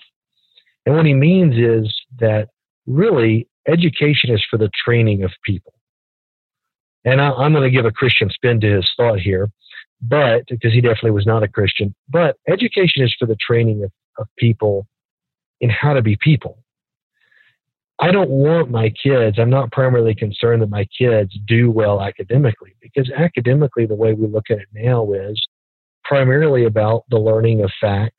And 0.87 0.97
what 0.97 1.07
he 1.07 1.15
means 1.15 1.57
is 1.57 1.95
that 2.19 2.49
really 2.87 3.49
education 3.67 4.31
is 4.31 4.45
for 4.49 4.59
the 4.59 4.71
training 4.85 5.23
of 5.23 5.33
people. 5.45 5.73
And 7.05 7.21
I, 7.21 7.45
am 7.45 7.53
going 7.53 7.65
to 7.65 7.71
give 7.71 7.85
a 7.85 7.93
Christian 7.93 8.31
spin 8.31 8.61
to 8.61 8.77
his 8.77 8.91
thought 8.97 9.21
here, 9.21 9.51
but 10.01 10.45
because 10.49 10.73
he 10.73 10.81
definitely 10.81 11.13
was 11.13 11.27
not 11.27 11.43
a 11.43 11.49
Christian, 11.49 11.95
but 12.09 12.37
education 12.49 13.03
is 13.03 13.15
for 13.19 13.27
the 13.27 13.37
training 13.37 13.85
of, 13.85 13.93
of 14.19 14.27
people 14.39 14.87
in 15.61 15.71
how 15.71 15.93
to 15.93 16.03
be 16.03 16.17
people. 16.17 16.64
I 18.01 18.11
don't 18.11 18.31
want 18.31 18.71
my 18.71 18.91
kids, 18.91 19.39
I'm 19.39 19.51
not 19.51 19.71
primarily 19.71 20.15
concerned 20.15 20.63
that 20.63 20.71
my 20.71 20.87
kids 20.99 21.39
do 21.47 21.71
well 21.71 22.03
academically 22.03 22.75
because 22.81 23.11
academically, 23.11 23.87
the 23.87 23.95
way 23.95 24.15
we 24.15 24.27
look 24.27 24.51
at 24.51 24.59
it 24.59 24.69
now 24.73 25.13
is 25.13 25.41
primarily 26.05 26.65
about 26.65 27.05
the 27.09 27.19
learning 27.19 27.63
of 27.63 27.71
facts 27.81 28.15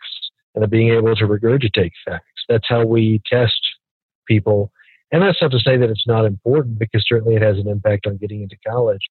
and 0.54 0.64
the 0.64 0.68
being 0.68 0.94
able 0.94 1.16
to 1.16 1.28
regurgitate 1.28 1.92
facts. 2.06 2.24
That's 2.48 2.68
how 2.68 2.86
we 2.86 3.22
test 3.30 3.60
people. 4.28 4.72
And 5.12 5.22
that's 5.22 5.42
not 5.42 5.52
to 5.52 5.60
say 5.60 5.78
that 5.78 5.90
it's 5.90 6.08
not 6.08 6.26
important 6.26 6.80
because 6.80 7.06
certainly 7.08 7.36
it 7.36 7.42
has 7.42 7.58
an 7.58 7.68
impact 7.68 8.08
on 8.08 8.18
getting 8.18 8.42
into 8.42 8.58
college. 8.66 9.02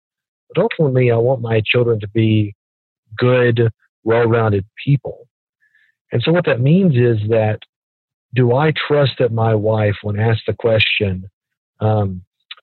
But 0.49 0.63
ultimately, 0.63 1.11
I 1.11 1.17
want 1.17 1.41
my 1.41 1.63
children 1.65 2.01
to 2.01 2.09
be 2.09 2.55
good, 3.17 3.71
well 4.03 4.27
rounded 4.27 4.65
people. 4.85 5.29
And 6.13 6.23
so 6.23 6.33
what 6.33 6.47
that 6.47 6.61
means 6.61 6.95
is 6.97 7.29
that 7.29 7.61
do 8.35 8.55
I 8.55 8.73
trust 8.73 9.15
that 9.19 9.33
my 9.33 9.55
wife, 9.55 9.97
when 10.03 10.19
asked 10.19 10.45
the 10.47 10.55
question, 10.55 11.31
um, 11.81 12.23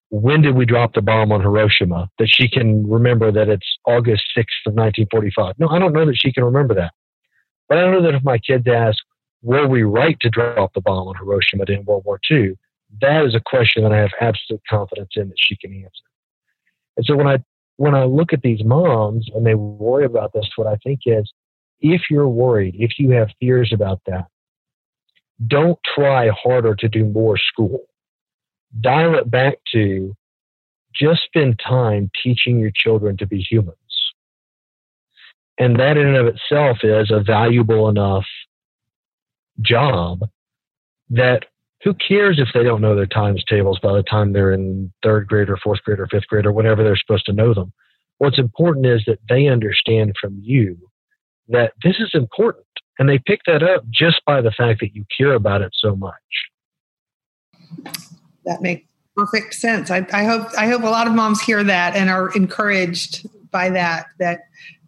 when 0.09 0.41
did 0.41 0.55
we 0.55 0.65
drop 0.65 0.93
the 0.93 1.01
bomb 1.01 1.31
on 1.31 1.41
Hiroshima, 1.41 2.09
that 2.19 2.27
she 2.27 2.49
can 2.49 2.87
remember 2.89 3.31
that 3.31 3.47
it's 3.47 3.77
August 3.85 4.23
6th 4.37 4.67
of 4.67 4.73
1945? 4.73 5.55
No, 5.57 5.69
I 5.69 5.79
don't 5.79 5.93
know 5.93 6.05
that 6.05 6.17
she 6.17 6.33
can 6.33 6.43
remember 6.43 6.75
that. 6.75 6.91
But 7.69 7.77
I 7.77 7.89
know 7.89 8.01
that 8.01 8.15
if 8.15 8.23
my 8.23 8.37
kids 8.37 8.67
ask, 8.67 8.97
were 9.41 9.67
we 9.67 9.83
right 9.83 10.19
to 10.19 10.29
drop 10.29 10.73
the 10.73 10.81
bomb 10.81 11.07
on 11.07 11.15
Hiroshima 11.15 11.63
in 11.69 11.85
World 11.85 12.03
War 12.05 12.19
II? 12.29 12.57
That 12.99 13.25
is 13.25 13.33
a 13.33 13.39
question 13.39 13.83
that 13.83 13.93
I 13.93 13.97
have 13.97 14.11
absolute 14.19 14.61
confidence 14.69 15.11
in 15.15 15.29
that 15.29 15.37
she 15.37 15.55
can 15.55 15.73
answer. 15.73 16.03
And 16.97 17.05
so 17.05 17.15
when 17.15 17.27
I 17.27 17.37
when 17.77 17.95
I 17.95 18.03
look 18.03 18.33
at 18.33 18.41
these 18.41 18.63
moms 18.63 19.27
and 19.33 19.45
they 19.45 19.55
worry 19.55 20.05
about 20.05 20.33
this, 20.33 20.47
what 20.55 20.67
I 20.67 20.75
think 20.83 20.99
is 21.05 21.31
if 21.79 22.01
you're 22.11 22.27
worried, 22.27 22.75
if 22.77 22.99
you 22.99 23.09
have 23.11 23.29
fears 23.39 23.71
about 23.73 24.01
that, 24.05 24.25
don't 25.47 25.79
try 25.95 26.29
harder 26.29 26.75
to 26.75 26.87
do 26.87 27.05
more 27.05 27.37
school. 27.37 27.85
Dial 28.79 29.15
it 29.15 29.29
back 29.29 29.55
to 29.73 30.15
just 30.93 31.23
spend 31.23 31.59
time 31.59 32.09
teaching 32.21 32.59
your 32.59 32.71
children 32.73 33.17
to 33.17 33.27
be 33.27 33.39
humans. 33.39 33.77
And 35.57 35.79
that 35.79 35.97
in 35.97 36.07
and 36.07 36.17
of 36.17 36.27
itself 36.27 36.79
is 36.83 37.11
a 37.11 37.21
valuable 37.21 37.89
enough 37.89 38.25
job 39.61 40.21
that 41.09 41.45
who 41.83 41.93
cares 41.93 42.39
if 42.39 42.47
they 42.53 42.63
don't 42.63 42.81
know 42.81 42.95
their 42.95 43.05
times 43.05 43.43
tables 43.47 43.79
by 43.81 43.93
the 43.93 44.03
time 44.03 44.33
they're 44.33 44.53
in 44.53 44.91
third 45.03 45.27
grade 45.27 45.49
or 45.49 45.57
fourth 45.57 45.83
grade 45.83 45.99
or 45.99 46.07
fifth 46.07 46.27
grade 46.27 46.45
or 46.45 46.51
whenever 46.51 46.83
they're 46.83 46.95
supposed 46.95 47.25
to 47.25 47.33
know 47.33 47.53
them. 47.53 47.73
What's 48.19 48.39
important 48.39 48.85
is 48.85 49.03
that 49.07 49.19
they 49.27 49.47
understand 49.47 50.15
from 50.19 50.39
you 50.41 50.77
that 51.49 51.73
this 51.83 51.95
is 51.99 52.11
important 52.13 52.65
and 52.99 53.09
they 53.09 53.19
pick 53.19 53.41
that 53.45 53.63
up 53.63 53.83
just 53.89 54.21
by 54.25 54.41
the 54.41 54.51
fact 54.51 54.79
that 54.81 54.95
you 54.95 55.05
care 55.17 55.33
about 55.33 55.61
it 55.61 55.71
so 55.73 55.95
much. 55.95 56.13
That 58.45 58.61
makes 58.61 58.85
perfect 59.15 59.53
sense. 59.53 59.91
I, 59.91 60.05
I 60.13 60.23
hope 60.23 60.47
I 60.57 60.67
hope 60.67 60.83
a 60.83 60.87
lot 60.89 61.07
of 61.07 61.13
moms 61.13 61.41
hear 61.41 61.63
that 61.63 61.95
and 61.95 62.09
are 62.09 62.31
encouraged 62.35 63.27
by 63.51 63.69
that. 63.69 64.07
That 64.19 64.41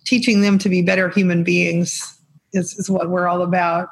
teaching 0.05 0.41
them 0.41 0.57
to 0.59 0.69
be 0.69 0.81
better 0.81 1.09
human 1.09 1.43
beings 1.43 2.19
is, 2.51 2.73
is 2.77 2.89
what 2.89 3.09
we're 3.09 3.27
all 3.27 3.41
about. 3.41 3.89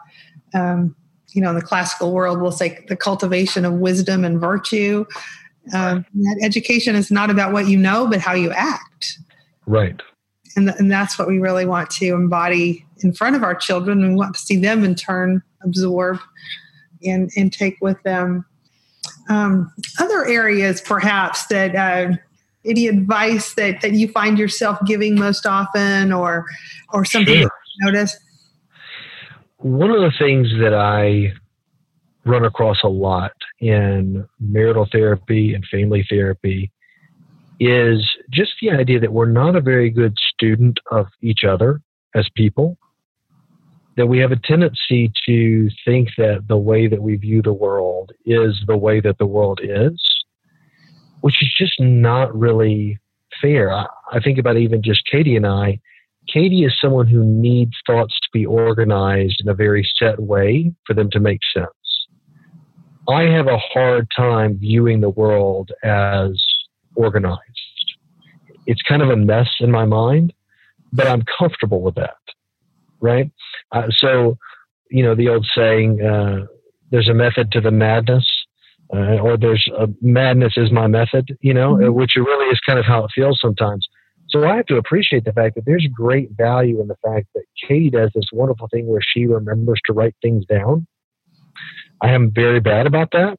Um, 0.54 0.96
you 1.30 1.42
know, 1.42 1.50
in 1.50 1.56
the 1.56 1.62
classical 1.62 2.12
world, 2.12 2.42
we'll 2.42 2.52
say 2.52 2.84
the 2.90 2.98
cultivation 2.98 3.64
of 3.66 3.74
wisdom 3.74 4.26
and 4.26 4.40
virtue. 4.40 5.06
Um, 5.74 6.06
that 6.14 6.40
education 6.42 6.96
is 6.96 7.12
not 7.12 7.30
about 7.30 7.54
what 7.54 7.68
you 7.68 7.78
know, 7.78 8.08
but 8.08 8.20
how 8.20 8.34
you 8.34 8.52
act. 8.52 9.20
Right. 9.66 10.02
And, 10.56 10.68
th- 10.68 10.80
and 10.80 10.92
that's 10.92 11.18
what 11.18 11.28
we 11.28 11.40
really 11.40 11.66
want 11.66 11.90
to 11.92 12.08
embody 12.08 12.86
in 13.04 13.14
front 13.14 13.36
of 13.36 13.44
our 13.44 13.56
children 13.56 14.04
and 14.04 14.18
want 14.18 14.36
to 14.36 14.42
see 14.42 14.58
them 14.58 14.84
in 14.84 14.96
turn 14.96 15.42
absorb 15.64 16.20
and, 17.04 17.30
and 17.36 17.52
take 17.52 17.78
with 17.82 18.02
them. 18.04 18.46
Um, 19.30 19.72
other 20.00 20.26
areas, 20.26 20.82
perhaps, 20.82 21.48
that 21.48 21.76
uh, 21.76 22.16
any 22.66 22.88
advice 22.88 23.54
that, 23.56 23.82
that 23.82 23.94
you 23.94 24.08
find 24.08 24.38
yourself 24.38 24.80
giving 24.86 25.16
most 25.16 25.46
often 25.46 26.12
or, 26.12 26.46
or 26.94 27.06
something 27.06 27.42
sure. 27.42 27.52
you 27.80 27.92
notice? 27.92 28.18
One 29.58 29.92
of 29.92 30.02
the 30.02 30.12
things 30.18 30.50
that 30.60 30.74
I 30.74 31.34
run 32.26 32.46
across 32.46 32.78
a 32.84 32.88
lot 32.88 33.34
in 33.60 34.28
marital 34.40 34.88
therapy 34.92 35.54
and 35.54 35.66
family 35.66 36.06
therapy 36.10 36.72
is 37.60 38.08
just 38.32 38.54
the 38.62 38.72
idea 38.72 39.00
that 39.00 39.14
we're 39.14 39.26
not 39.30 39.56
a 39.56 39.62
very 39.62 39.90
good 39.90 40.16
student 40.34 40.80
of 40.92 41.08
each 41.22 41.44
other 41.44 41.82
as 42.16 42.28
people 42.36 42.78
that 43.98 44.08
we 44.08 44.20
have 44.20 44.32
a 44.32 44.38
tendency 44.38 45.12
to 45.26 45.70
think 45.86 46.10
that 46.18 46.46
the 46.48 46.58
way 46.58 46.88
that 46.88 47.02
we 47.02 47.16
view 47.18 47.42
the 47.42 47.54
world 47.54 48.12
is 48.26 48.62
the 48.68 48.78
way 48.78 49.02
that 49.02 49.18
the 49.18 49.26
world 49.26 49.60
is, 49.62 50.02
which 51.22 51.42
is 51.42 51.54
just 51.58 51.80
not 51.80 52.34
really 52.38 52.98
fair. 53.42 53.72
I, 53.74 53.86
I 54.12 54.20
think 54.20 54.38
about 54.38 54.58
even 54.58 54.82
just 54.82 55.02
Katie 55.12 55.36
and 55.36 55.46
I. 55.46 55.80
Katie 56.32 56.64
is 56.64 56.74
someone 56.80 57.08
who 57.08 57.24
needs 57.24 57.74
thoughts 57.86 58.18
to 58.22 58.30
be 58.32 58.46
organized 58.46 59.42
in 59.44 59.50
a 59.50 59.54
very 59.54 59.88
set 60.00 60.20
way 60.20 60.72
for 60.86 60.94
them 60.94 61.10
to 61.12 61.20
make 61.20 61.40
sense. 61.54 61.68
I 63.10 63.24
have 63.24 63.48
a 63.48 63.58
hard 63.58 64.08
time 64.16 64.58
viewing 64.58 65.02
the 65.02 65.10
world 65.10 65.72
as 65.84 66.42
organized. 66.96 67.40
It's 68.68 68.82
kind 68.84 69.02
of 69.02 69.10
a 69.10 69.18
mess 69.18 69.50
in 69.60 69.72
my 69.72 69.86
mind, 69.86 70.32
but 70.94 71.08
I'm 71.08 71.24
comfortable 71.38 71.82
with 71.82 71.96
that 71.96 72.21
right? 73.02 73.32
Uh, 73.72 73.88
so 73.90 74.38
you 74.92 75.04
know, 75.04 75.16
the 75.16 75.30
old 75.30 75.48
saying, 75.56 76.02
uh, 76.02 76.46
there's 76.92 77.08
a 77.08 77.14
method 77.14 77.52
to 77.54 77.62
the 77.62 77.72
madness, 77.72 78.28
uh, 78.94 79.18
or 79.20 79.38
there's 79.38 79.66
a 79.78 79.88
madness 80.02 80.54
is 80.58 80.72
my 80.72 80.86
method, 80.86 81.38
you 81.40 81.54
know, 81.54 81.76
mm-hmm. 81.76 81.94
which 81.94 82.16
really 82.18 82.48
is 82.48 82.60
kind 82.66 82.78
of 82.78 82.86
how 82.86 83.06
it 83.06 83.12
feels 83.16 83.40
sometimes. 83.42 83.88
So 84.30 84.46
I 84.46 84.58
have 84.58 84.66
to 84.68 84.78
appreciate 84.78 85.24
the 85.26 85.34
fact 85.34 85.56
that 85.56 85.66
there's 85.66 85.88
great 85.94 86.30
value 86.38 86.82
in 86.82 86.88
the 86.88 86.98
fact 87.04 87.28
that 87.36 87.44
Katie 87.68 87.90
does 87.90 88.12
this 88.14 88.26
wonderful 88.32 88.68
thing 88.70 88.88
where 88.88 89.02
she 89.02 89.26
remembers 89.26 89.80
to 89.88 89.94
write 89.94 90.16
things 90.22 90.46
down. 90.46 90.88
I 92.02 92.12
am 92.12 92.32
very 92.34 92.60
bad 92.60 92.86
about 92.86 93.12
that. 93.12 93.38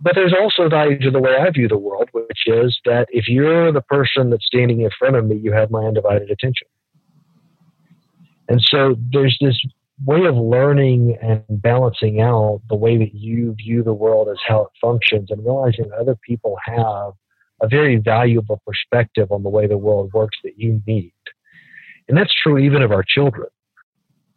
But 0.00 0.14
there's 0.14 0.34
also 0.40 0.68
value 0.68 0.98
to 1.00 1.10
the 1.10 1.20
way 1.20 1.32
I 1.36 1.50
view 1.50 1.66
the 1.66 1.76
world, 1.76 2.08
which 2.12 2.46
is 2.46 2.78
that 2.84 3.08
if 3.10 3.26
you're 3.26 3.72
the 3.72 3.80
person 3.82 4.30
that's 4.30 4.46
standing 4.46 4.82
in 4.82 4.90
front 4.96 5.16
of 5.16 5.26
me, 5.26 5.36
you 5.36 5.52
have 5.52 5.72
my 5.72 5.84
undivided 5.84 6.30
attention. 6.30 6.68
And 8.48 8.60
so 8.62 8.96
there's 9.12 9.36
this 9.40 9.60
way 10.04 10.24
of 10.24 10.36
learning 10.36 11.18
and 11.20 11.42
balancing 11.50 12.20
out 12.20 12.62
the 12.68 12.76
way 12.76 12.96
that 12.96 13.14
you 13.14 13.54
view 13.54 13.82
the 13.82 13.92
world 13.92 14.28
as 14.28 14.38
how 14.46 14.62
it 14.62 14.68
functions 14.80 15.30
and 15.30 15.44
realizing 15.44 15.88
that 15.88 15.98
other 15.98 16.16
people 16.16 16.56
have 16.64 17.12
a 17.60 17.68
very 17.68 17.96
valuable 17.96 18.62
perspective 18.66 19.30
on 19.32 19.42
the 19.42 19.48
way 19.48 19.66
the 19.66 19.76
world 19.76 20.12
works 20.12 20.38
that 20.44 20.58
you 20.58 20.80
need. 20.86 21.12
And 22.08 22.16
that's 22.16 22.32
true 22.42 22.58
even 22.58 22.82
of 22.82 22.92
our 22.92 23.04
children. 23.06 23.48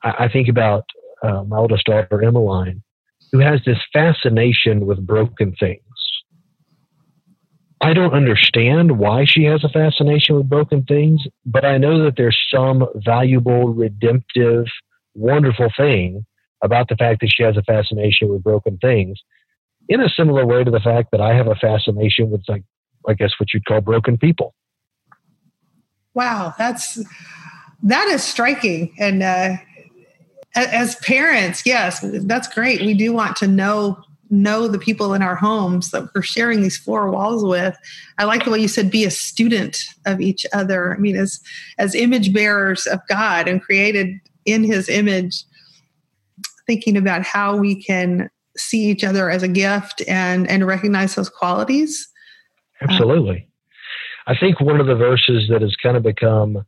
I, 0.04 0.26
I 0.26 0.30
think 0.30 0.48
about 0.48 0.86
uh, 1.24 1.44
my 1.44 1.58
oldest 1.58 1.86
daughter, 1.86 2.24
Emmeline, 2.24 2.82
who 3.32 3.40
has 3.40 3.62
this 3.66 3.78
fascination 3.94 4.86
with 4.86 5.06
broken 5.06 5.56
things. 5.60 5.82
I 7.82 7.94
don't 7.94 8.14
understand 8.14 9.00
why 9.00 9.26
she 9.26 9.44
has 9.46 9.64
a 9.64 9.70
fascination 9.70 10.36
with 10.36 10.48
broken 10.48 10.84
things, 10.84 11.24
but 11.46 11.66
I 11.66 11.80
know 11.80 12.04
that 12.04 12.16
there's 12.16 12.40
some 12.54 12.86
valuable, 12.96 13.74
redemptive, 13.74 14.66
wonderful 15.16 15.70
thing 15.76 16.26
about 16.64 16.90
the 16.90 16.96
fact 16.96 17.22
that 17.22 17.32
she 17.36 17.42
has 17.42 17.58
a 17.58 17.64
fascination 17.64 18.30
with 18.30 18.44
broken 18.44 18.78
things 18.78 19.20
in 19.90 20.00
a 20.00 20.10
similar 20.10 20.46
way 20.46 20.64
to 20.64 20.70
the 20.70 20.80
fact 20.80 21.10
that 21.12 21.22
I 21.22 21.34
have 21.34 21.48
a 21.48 21.56
fascination 21.56 22.30
with 22.30 22.44
like 22.48 22.64
I 23.08 23.14
guess 23.14 23.32
what 23.40 23.52
you'd 23.52 23.66
call 23.66 23.82
broken 23.82 24.18
people. 24.18 24.54
Wow, 26.14 26.54
that's 26.58 27.04
that 27.84 28.08
is 28.10 28.24
striking. 28.24 28.94
And 29.00 29.24
uh, 29.24 29.58
as 30.56 30.96
parents, 30.98 31.66
yes, 31.66 32.00
that's 32.04 32.48
great. 32.48 32.82
We 32.82 32.94
do 32.94 33.12
want 33.12 33.38
to 33.38 33.48
know 33.48 34.04
know 34.32 34.68
the 34.68 34.80
people 34.80 35.14
in 35.14 35.22
our 35.22 35.36
homes 35.36 35.92
that 35.92 36.10
we're 36.16 36.22
sharing 36.22 36.62
these 36.62 36.78
four 36.78 37.12
walls 37.12 37.44
with. 37.44 37.78
I 38.18 38.24
like 38.24 38.46
the 38.46 38.52
way 38.52 38.60
you 38.60 38.68
said 38.68 38.90
be 38.90 39.06
a 39.06 39.12
student 39.12 39.78
of 40.06 40.22
each 40.22 40.46
other. 40.54 40.96
I 40.96 40.98
mean, 40.98 41.16
as 41.16 41.40
as 41.78 41.94
image 41.94 42.34
bearers 42.34 42.88
of 42.88 43.00
God 43.08 43.48
and 43.48 43.62
created 43.62 44.20
in 44.46 44.64
his 44.64 44.90
image, 44.90 45.44
thinking 46.66 46.98
about 46.98 47.24
how 47.24 47.58
we 47.58 47.76
can 47.76 48.30
see 48.58 48.86
each 48.86 49.04
other 49.04 49.30
as 49.30 49.44
a 49.44 49.48
gift 49.48 50.02
and 50.08 50.50
and 50.50 50.66
recognize 50.66 51.16
those 51.16 51.30
qualities 51.30 52.08
Absolutely. 52.82 53.48
I 54.28 54.36
think 54.38 54.60
one 54.60 54.80
of 54.80 54.88
the 54.88 54.96
verses 54.96 55.48
that 55.50 55.62
has 55.62 55.76
kind 55.82 55.98
of 55.98 56.04
become, 56.04 56.66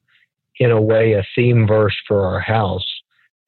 in 0.60 0.72
a 0.72 0.82
way, 0.82 1.14
a 1.14 1.26
theme 1.36 1.68
verse 1.68 1.96
for 2.08 2.26
our 2.26 2.40
house 2.40 2.86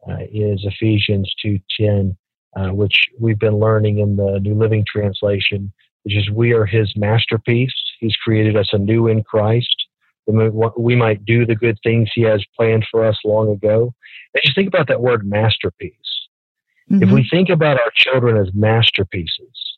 uh, 0.10 0.18
is 0.32 0.64
Ephesians 0.64 1.32
2.10, 1.46 2.16
uh, 2.56 2.70
which 2.70 3.04
we've 3.20 3.40
been 3.40 3.60
learning 3.60 4.00
in 4.00 4.16
the 4.16 4.40
New 4.42 4.56
Living 4.56 4.86
Translation, 4.88 5.72
which 6.04 6.16
is 6.16 6.30
we 6.30 6.54
are 6.54 6.66
his 6.66 6.94
masterpiece. 6.96 7.74
He's 8.00 8.16
created 8.16 8.56
us 8.56 8.70
anew 8.72 9.08
in 9.08 9.24
Christ. 9.24 9.76
We 10.28 10.96
might 10.96 11.26
do 11.26 11.46
the 11.46 11.56
good 11.56 11.78
things 11.84 12.10
he 12.14 12.22
has 12.24 12.44
planned 12.58 12.86
for 12.90 13.06
us 13.06 13.18
long 13.24 13.52
ago. 13.52 13.94
And 14.34 14.42
just 14.44 14.56
think 14.56 14.68
about 14.68 14.88
that 14.88 15.02
word 15.02 15.28
masterpiece. 15.28 15.94
Mm-hmm. 16.92 17.04
If 17.04 17.12
we 17.12 17.22
mm-hmm. 17.22 17.36
think 17.36 17.50
about 17.50 17.78
our 17.78 17.92
children 17.96 18.38
as 18.38 18.54
masterpieces, 18.54 19.78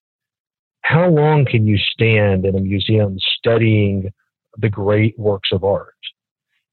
how 0.82 1.10
long 1.10 1.46
can 1.46 1.68
you 1.68 1.78
stand 1.78 2.46
in 2.46 2.56
a 2.56 2.62
museum 2.62 3.18
studying 3.38 4.12
the 4.58 4.70
great 4.70 5.18
works 5.20 5.50
of 5.52 5.64
art? 5.64 5.96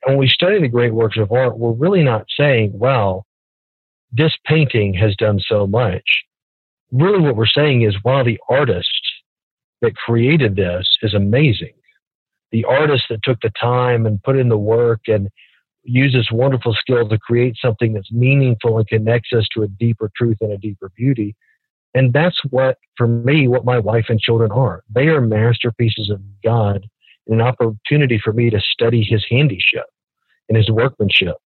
And 0.04 0.14
when 0.14 0.18
we 0.18 0.28
study 0.28 0.60
the 0.60 0.68
great 0.68 0.94
works 0.94 1.16
of 1.16 1.32
art, 1.32 1.58
we're 1.58 1.72
really 1.72 2.04
not 2.04 2.26
saying, 2.38 2.72
well, 2.74 3.26
this 4.12 4.34
painting 4.46 4.94
has 4.94 5.16
done 5.16 5.40
so 5.40 5.66
much. 5.66 6.24
Really, 6.92 7.20
what 7.20 7.36
we're 7.36 7.46
saying 7.46 7.82
is, 7.82 7.96
wow, 8.04 8.22
the 8.22 8.38
artist 8.48 8.88
that 9.82 9.96
created 9.96 10.56
this 10.56 10.88
is 11.02 11.14
amazing. 11.14 11.74
The 12.52 12.64
artist 12.64 13.04
that 13.10 13.22
took 13.22 13.40
the 13.40 13.50
time 13.60 14.06
and 14.06 14.22
put 14.22 14.38
in 14.38 14.48
the 14.48 14.58
work 14.58 15.00
and 15.08 15.28
used 15.82 16.14
this 16.14 16.30
wonderful 16.30 16.74
skill 16.74 17.08
to 17.08 17.18
create 17.18 17.56
something 17.60 17.92
that's 17.92 18.12
meaningful 18.12 18.78
and 18.78 18.86
connects 18.86 19.32
us 19.32 19.46
to 19.54 19.62
a 19.62 19.68
deeper 19.68 20.10
truth 20.16 20.38
and 20.40 20.52
a 20.52 20.58
deeper 20.58 20.90
beauty 20.96 21.34
and 21.94 22.12
that's 22.12 22.38
what, 22.50 22.78
for 22.96 23.06
me, 23.06 23.46
what 23.46 23.64
my 23.64 23.78
wife 23.78 24.06
and 24.08 24.20
children 24.20 24.50
are. 24.50 24.82
They 24.92 25.06
are 25.06 25.20
masterpieces 25.20 26.10
of 26.10 26.20
God, 26.42 26.86
an 27.28 27.40
opportunity 27.40 28.20
for 28.22 28.32
me 28.32 28.50
to 28.50 28.60
study 28.60 29.04
His 29.04 29.24
handicraft 29.30 29.88
and 30.48 30.58
His 30.58 30.70
workmanship. 30.70 31.36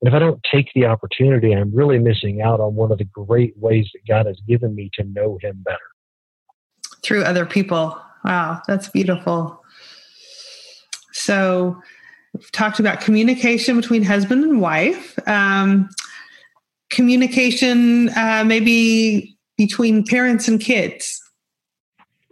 And 0.00 0.08
if 0.08 0.14
I 0.14 0.18
don't 0.18 0.40
take 0.50 0.68
the 0.74 0.86
opportunity, 0.86 1.52
I'm 1.52 1.74
really 1.74 1.98
missing 1.98 2.42
out 2.42 2.60
on 2.60 2.74
one 2.74 2.92
of 2.92 2.98
the 2.98 3.04
great 3.04 3.56
ways 3.56 3.88
that 3.94 4.06
God 4.06 4.26
has 4.26 4.38
given 4.46 4.74
me 4.74 4.90
to 4.94 5.04
know 5.04 5.38
Him 5.42 5.62
better. 5.64 5.78
Through 7.02 7.24
other 7.24 7.46
people. 7.46 8.00
Wow, 8.24 8.60
that's 8.66 8.88
beautiful. 8.88 9.62
So, 11.12 11.80
we've 12.34 12.52
talked 12.52 12.78
about 12.78 13.00
communication 13.00 13.76
between 13.76 14.02
husband 14.02 14.44
and 14.44 14.60
wife. 14.60 15.18
Um, 15.26 15.88
communication, 16.90 18.10
uh, 18.10 18.44
maybe 18.46 19.36
between 19.56 20.04
parents 20.04 20.48
and 20.48 20.60
kids? 20.60 21.22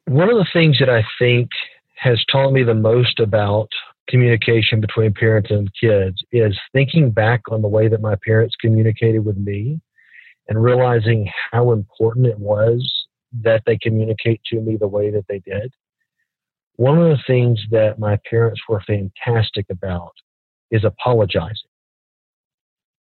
One 0.07 0.29
of 0.29 0.37
the 0.37 0.47
things 0.53 0.79
that 0.79 0.91
I 0.91 1.05
think 1.19 1.49
has 1.97 2.25
taught 2.31 2.53
me 2.53 2.63
the 2.63 2.75
most 2.75 3.19
about 3.19 3.69
communication 4.09 4.81
between 4.81 5.13
parents 5.13 5.51
and 5.51 5.71
kids 5.81 6.23
is 6.33 6.59
thinking 6.73 7.11
back 7.11 7.41
on 7.51 7.63
the 7.63 7.69
way 7.69 7.89
that 7.89 8.01
my 8.01 8.17
parents 8.25 8.55
communicated 8.61 9.21
with 9.21 9.37
me 9.37 9.81
and 10.49 10.63
realizing 10.63 11.31
how 11.53 11.73
important 11.73 12.27
it 12.27 12.39
was 12.39 13.07
that 13.43 13.63
they 13.67 13.79
communicate 13.79 14.41
to 14.47 14.61
me 14.61 14.77
the 14.77 14.89
way 14.89 15.11
that 15.11 15.25
they 15.29 15.41
did. 15.41 15.73
One 16.77 17.01
of 17.01 17.09
the 17.09 17.23
things 17.27 17.61
that 17.71 17.99
my 17.99 18.19
parents 18.29 18.61
were 18.69 18.83
fantastic 18.87 19.67
about 19.71 20.13
is 20.71 20.85
apologizing. 20.85 21.71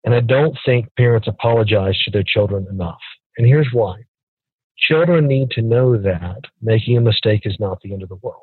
And 0.04 0.14
I 0.14 0.20
don't 0.20 0.56
think 0.64 0.86
parents 0.96 1.28
apologize 1.28 1.98
to 2.04 2.10
their 2.10 2.24
children 2.24 2.66
enough. 2.70 3.00
And 3.36 3.46
here's 3.46 3.68
why. 3.72 3.96
Children 4.78 5.26
need 5.26 5.50
to 5.52 5.62
know 5.62 5.96
that 5.96 6.40
making 6.60 6.96
a 6.96 7.00
mistake 7.00 7.42
is 7.44 7.56
not 7.58 7.80
the 7.82 7.92
end 7.92 8.02
of 8.02 8.08
the 8.08 8.16
world. 8.16 8.42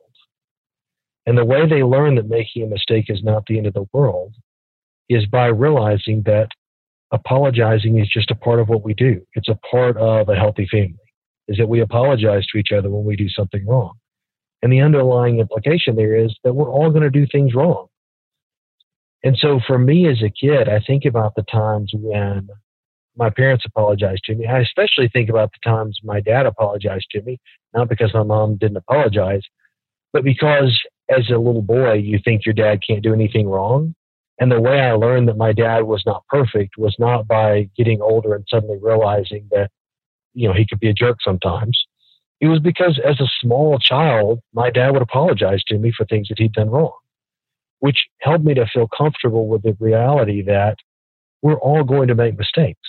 And 1.25 1.38
the 1.38 1.45
way 1.45 1.67
they 1.67 1.84
learn 1.84 2.15
that 2.15 2.27
making 2.27 2.63
a 2.63 2.67
mistake 2.67 3.05
is 3.10 3.23
not 3.23 3.45
the 3.45 3.57
end 3.57 3.67
of 3.67 3.73
the 3.73 3.86
world 3.93 4.34
is 5.10 5.25
by 5.25 5.47
realizing 5.47 6.23
that 6.25 6.47
apologizing 7.12 7.99
is 7.99 8.07
just 8.07 8.31
a 8.31 8.36
part 8.36 8.60
of 8.60 8.69
what 8.69 8.84
we 8.84 8.93
do. 8.93 9.21
It's 9.34 9.49
a 9.49 9.60
part 9.69 9.97
of 9.97 10.29
a 10.29 10.36
healthy 10.36 10.67
family, 10.71 10.95
is 11.47 11.57
that 11.57 11.69
we 11.69 11.81
apologize 11.81 12.45
to 12.47 12.57
each 12.57 12.71
other 12.75 12.89
when 12.89 13.03
we 13.03 13.15
do 13.15 13.29
something 13.29 13.65
wrong. 13.67 13.93
And 14.63 14.71
the 14.71 14.81
underlying 14.81 15.39
implication 15.39 15.95
there 15.95 16.15
is 16.15 16.34
that 16.43 16.53
we're 16.53 16.71
all 16.71 16.89
going 16.89 17.03
to 17.03 17.10
do 17.10 17.27
things 17.31 17.53
wrong. 17.53 17.88
And 19.23 19.38
so 19.38 19.60
for 19.67 19.77
me 19.77 20.07
as 20.07 20.21
a 20.23 20.29
kid, 20.29 20.69
I 20.69 20.79
think 20.79 21.05
about 21.05 21.36
the 21.36 21.43
times 21.43 21.91
when 21.93 22.47
my 23.17 23.29
parents 23.29 23.65
apologized 23.65 24.23
to 24.25 24.36
me. 24.36 24.47
I 24.47 24.60
especially 24.60 25.10
think 25.10 25.29
about 25.29 25.51
the 25.51 25.69
times 25.69 25.99
my 26.03 26.21
dad 26.21 26.45
apologized 26.45 27.07
to 27.12 27.21
me, 27.21 27.39
not 27.73 27.89
because 27.89 28.13
my 28.13 28.23
mom 28.23 28.55
didn't 28.55 28.77
apologize, 28.77 29.41
but 30.13 30.23
because 30.23 30.79
as 31.12 31.30
a 31.30 31.38
little 31.38 31.62
boy, 31.62 31.93
you 31.93 32.19
think 32.24 32.45
your 32.45 32.54
dad 32.54 32.80
can't 32.86 33.04
do 33.04 33.13
anything 33.13 33.47
wrong. 33.47 33.93
And 34.39 34.52
the 34.52 34.62
way 34.62 34.82
I 34.82 34.93
learned 34.93 35.28
that 35.28 35.38
my 35.38 35.54
dad 35.54 35.84
was 35.84 36.04
not 36.06 36.26
perfect 36.28 36.78
was 36.78 36.95
not 36.97 37.28
by 37.28 37.69
getting 37.78 38.02
older 38.02 38.34
and 38.34 38.45
suddenly 38.50 38.78
realizing 38.82 39.47
that, 39.52 39.69
you 40.34 40.47
know, 40.47 40.54
he 40.54 40.65
could 40.65 40.80
be 40.80 40.89
a 40.89 40.93
jerk 40.93 41.17
sometimes. 41.24 41.80
It 42.39 42.47
was 42.47 42.60
because 42.60 43.00
as 43.06 43.19
a 43.19 43.30
small 43.39 43.78
child, 43.78 44.39
my 44.54 44.71
dad 44.71 44.91
would 44.91 45.04
apologize 45.04 45.63
to 45.65 45.78
me 45.78 45.93
for 45.95 46.06
things 46.06 46.28
that 46.30 46.39
he'd 46.39 46.54
done 46.54 46.71
wrong, 46.71 46.97
which 47.80 48.08
helped 48.21 48.43
me 48.43 48.56
to 48.56 48.65
feel 48.65 48.88
comfortable 48.88 49.47
with 49.47 49.62
the 49.62 49.78
reality 49.80 50.41
that 50.43 50.78
we're 51.43 51.60
all 51.60 51.84
going 51.84 52.08
to 52.08 52.15
make 52.15 52.38
mistakes. 52.38 52.80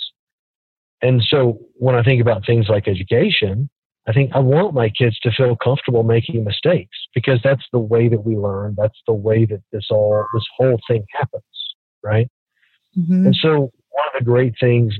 And 1.03 1.21
so 1.27 1.59
when 1.75 1.93
I 1.93 2.01
think 2.01 2.21
about 2.21 2.45
things 2.45 2.67
like 2.67 2.87
education, 2.87 3.69
I 4.07 4.11
think 4.11 4.31
I 4.33 4.39
want 4.39 4.73
my 4.73 4.89
kids 4.89 5.17
to 5.19 5.31
feel 5.31 5.55
comfortable 5.55 6.03
making 6.03 6.43
mistakes 6.43 6.97
because 7.15 7.39
that's 7.43 7.63
the 7.71 7.79
way 7.79 8.09
that 8.09 8.25
we 8.25 8.35
learn. 8.35 8.75
That's 8.77 8.99
the 9.07 9.13
way 9.13 9.45
that 9.45 9.61
this 9.71 9.87
all, 9.89 10.25
this 10.33 10.45
whole 10.57 10.77
thing 10.89 11.05
happens, 11.13 11.43
right? 12.03 12.29
Mm-hmm. 12.97 13.27
And 13.27 13.35
so 13.35 13.71
one 13.89 14.07
of 14.07 14.19
the 14.19 14.25
great 14.25 14.55
things, 14.59 14.93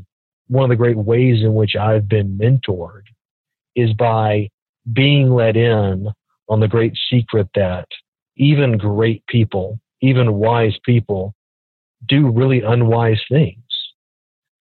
one 0.48 0.63
of 0.63 0.70
the 0.70 0.82
great 0.82 0.98
ways 0.98 1.42
in 1.42 1.54
which 1.54 1.76
I've 1.76 2.08
been 2.08 2.38
mentored 2.38 3.04
is 3.76 3.94
by 3.94 4.50
being 4.92 5.32
let 5.32 5.58
in 5.58 6.08
on 6.48 6.60
the 6.60 6.68
great 6.68 6.94
secret 7.10 7.48
that 7.56 7.88
even 8.38 8.78
great 8.78 9.26
people, 9.28 9.80
even 10.02 10.34
wise 10.34 10.78
people, 10.86 11.34
do 12.08 12.30
really 12.30 12.62
unwise 12.62 13.22
things. 13.30 13.58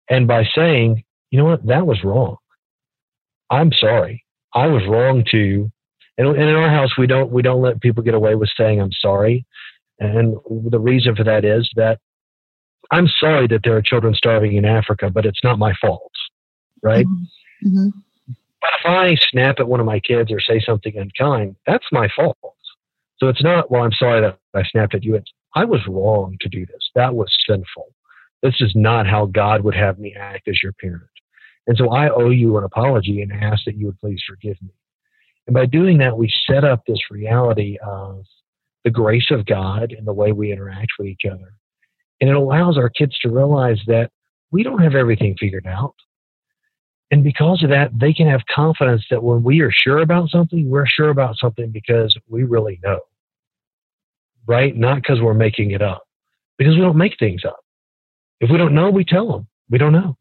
And 0.08 0.26
by 0.26 0.44
saying, 0.54 1.04
you 1.30 1.38
know 1.38 1.44
what? 1.44 1.66
That 1.66 1.86
was 1.86 2.02
wrong. 2.04 2.36
I'm 3.50 3.72
sorry. 3.72 4.24
I 4.54 4.66
was 4.66 4.82
wrong 4.88 5.24
too. 5.28 5.70
and, 6.18 6.28
and 6.28 6.42
in 6.42 6.54
our 6.54 6.68
house, 6.68 6.96
we 6.98 7.06
don't, 7.06 7.30
we 7.30 7.42
don't 7.42 7.62
let 7.62 7.80
people 7.80 8.02
get 8.02 8.14
away 8.14 8.34
with 8.34 8.50
saying 8.56 8.80
I'm 8.80 8.92
sorry. 8.92 9.46
And 9.98 10.36
the 10.70 10.80
reason 10.80 11.14
for 11.14 11.24
that 11.24 11.44
is 11.44 11.70
that 11.76 11.98
I'm 12.90 13.08
sorry 13.20 13.46
that 13.48 13.60
there 13.64 13.76
are 13.76 13.82
children 13.82 14.14
starving 14.14 14.56
in 14.56 14.64
Africa, 14.64 15.10
but 15.10 15.24
it's 15.24 15.42
not 15.42 15.58
my 15.58 15.72
fault. 15.80 16.12
Right. 16.82 17.06
Mm-hmm. 17.06 17.68
mm-hmm. 17.68 17.98
But 18.60 18.70
if 18.78 18.86
I 18.86 19.16
snap 19.30 19.56
at 19.58 19.66
one 19.66 19.80
of 19.80 19.86
my 19.86 19.98
kids 19.98 20.30
or 20.30 20.40
say 20.40 20.60
something 20.64 20.96
unkind, 20.96 21.56
that's 21.66 21.86
my 21.90 22.08
fault. 22.14 22.36
So 23.18 23.28
it's 23.28 23.42
not, 23.42 23.70
well, 23.70 23.82
I'm 23.82 23.92
sorry 23.92 24.20
that 24.20 24.38
I 24.54 24.62
snapped 24.70 24.94
at 24.94 25.02
you. 25.02 25.16
It's, 25.16 25.32
I 25.54 25.64
was 25.64 25.80
wrong 25.88 26.36
to 26.40 26.48
do 26.48 26.64
this. 26.66 26.90
That 26.94 27.14
was 27.14 27.28
sinful. 27.48 27.92
This 28.42 28.60
is 28.60 28.72
not 28.74 29.06
how 29.06 29.26
God 29.26 29.62
would 29.62 29.74
have 29.74 29.98
me 29.98 30.14
act 30.18 30.46
as 30.48 30.62
your 30.62 30.72
parent. 30.72 31.02
And 31.66 31.76
so 31.76 31.90
I 31.90 32.10
owe 32.10 32.30
you 32.30 32.58
an 32.58 32.64
apology 32.64 33.22
and 33.22 33.32
ask 33.32 33.64
that 33.66 33.76
you 33.76 33.86
would 33.86 34.00
please 34.00 34.22
forgive 34.28 34.60
me. 34.62 34.74
And 35.46 35.54
by 35.54 35.66
doing 35.66 35.98
that, 35.98 36.16
we 36.16 36.32
set 36.46 36.64
up 36.64 36.84
this 36.86 37.10
reality 37.10 37.78
of 37.84 38.24
the 38.84 38.90
grace 38.90 39.30
of 39.30 39.46
God 39.46 39.92
and 39.96 40.06
the 40.06 40.12
way 40.12 40.32
we 40.32 40.52
interact 40.52 40.92
with 40.98 41.08
each 41.08 41.24
other. 41.24 41.54
And 42.20 42.30
it 42.30 42.36
allows 42.36 42.76
our 42.76 42.88
kids 42.88 43.18
to 43.20 43.30
realize 43.30 43.80
that 43.86 44.10
we 44.50 44.62
don't 44.62 44.82
have 44.82 44.94
everything 44.94 45.36
figured 45.38 45.66
out. 45.66 45.94
And 47.10 47.22
because 47.22 47.62
of 47.62 47.70
that, 47.70 47.90
they 47.98 48.12
can 48.12 48.28
have 48.28 48.40
confidence 48.50 49.04
that 49.10 49.22
when 49.22 49.42
we 49.42 49.60
are 49.60 49.70
sure 49.70 49.98
about 49.98 50.30
something, 50.30 50.68
we're 50.70 50.86
sure 50.86 51.10
about 51.10 51.36
something 51.36 51.70
because 51.70 52.16
we 52.28 52.44
really 52.44 52.80
know. 52.82 53.00
Right? 54.46 54.74
Not 54.76 54.96
because 54.96 55.20
we're 55.20 55.34
making 55.34 55.72
it 55.72 55.82
up. 55.82 56.02
Because 56.58 56.74
we 56.74 56.80
don't 56.80 56.96
make 56.96 57.18
things 57.18 57.44
up. 57.44 57.60
If 58.40 58.50
we 58.50 58.58
don't 58.58 58.74
know, 58.74 58.90
we 58.90 59.04
tell 59.04 59.30
them. 59.30 59.46
We 59.70 59.78
don't 59.78 59.92
know. 59.92 60.16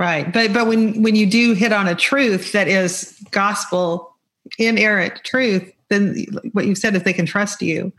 Right. 0.00 0.32
But 0.32 0.54
but 0.54 0.66
when 0.66 1.02
when 1.02 1.14
you 1.14 1.26
do 1.26 1.52
hit 1.52 1.74
on 1.74 1.86
a 1.86 1.94
truth 1.94 2.52
that 2.52 2.68
is 2.68 3.22
gospel 3.32 4.16
inerrant 4.58 5.22
truth, 5.24 5.70
then 5.90 6.24
what 6.52 6.64
you've 6.64 6.78
said 6.78 6.96
is 6.96 7.02
they 7.02 7.12
can 7.12 7.26
trust 7.26 7.60
you. 7.60 7.92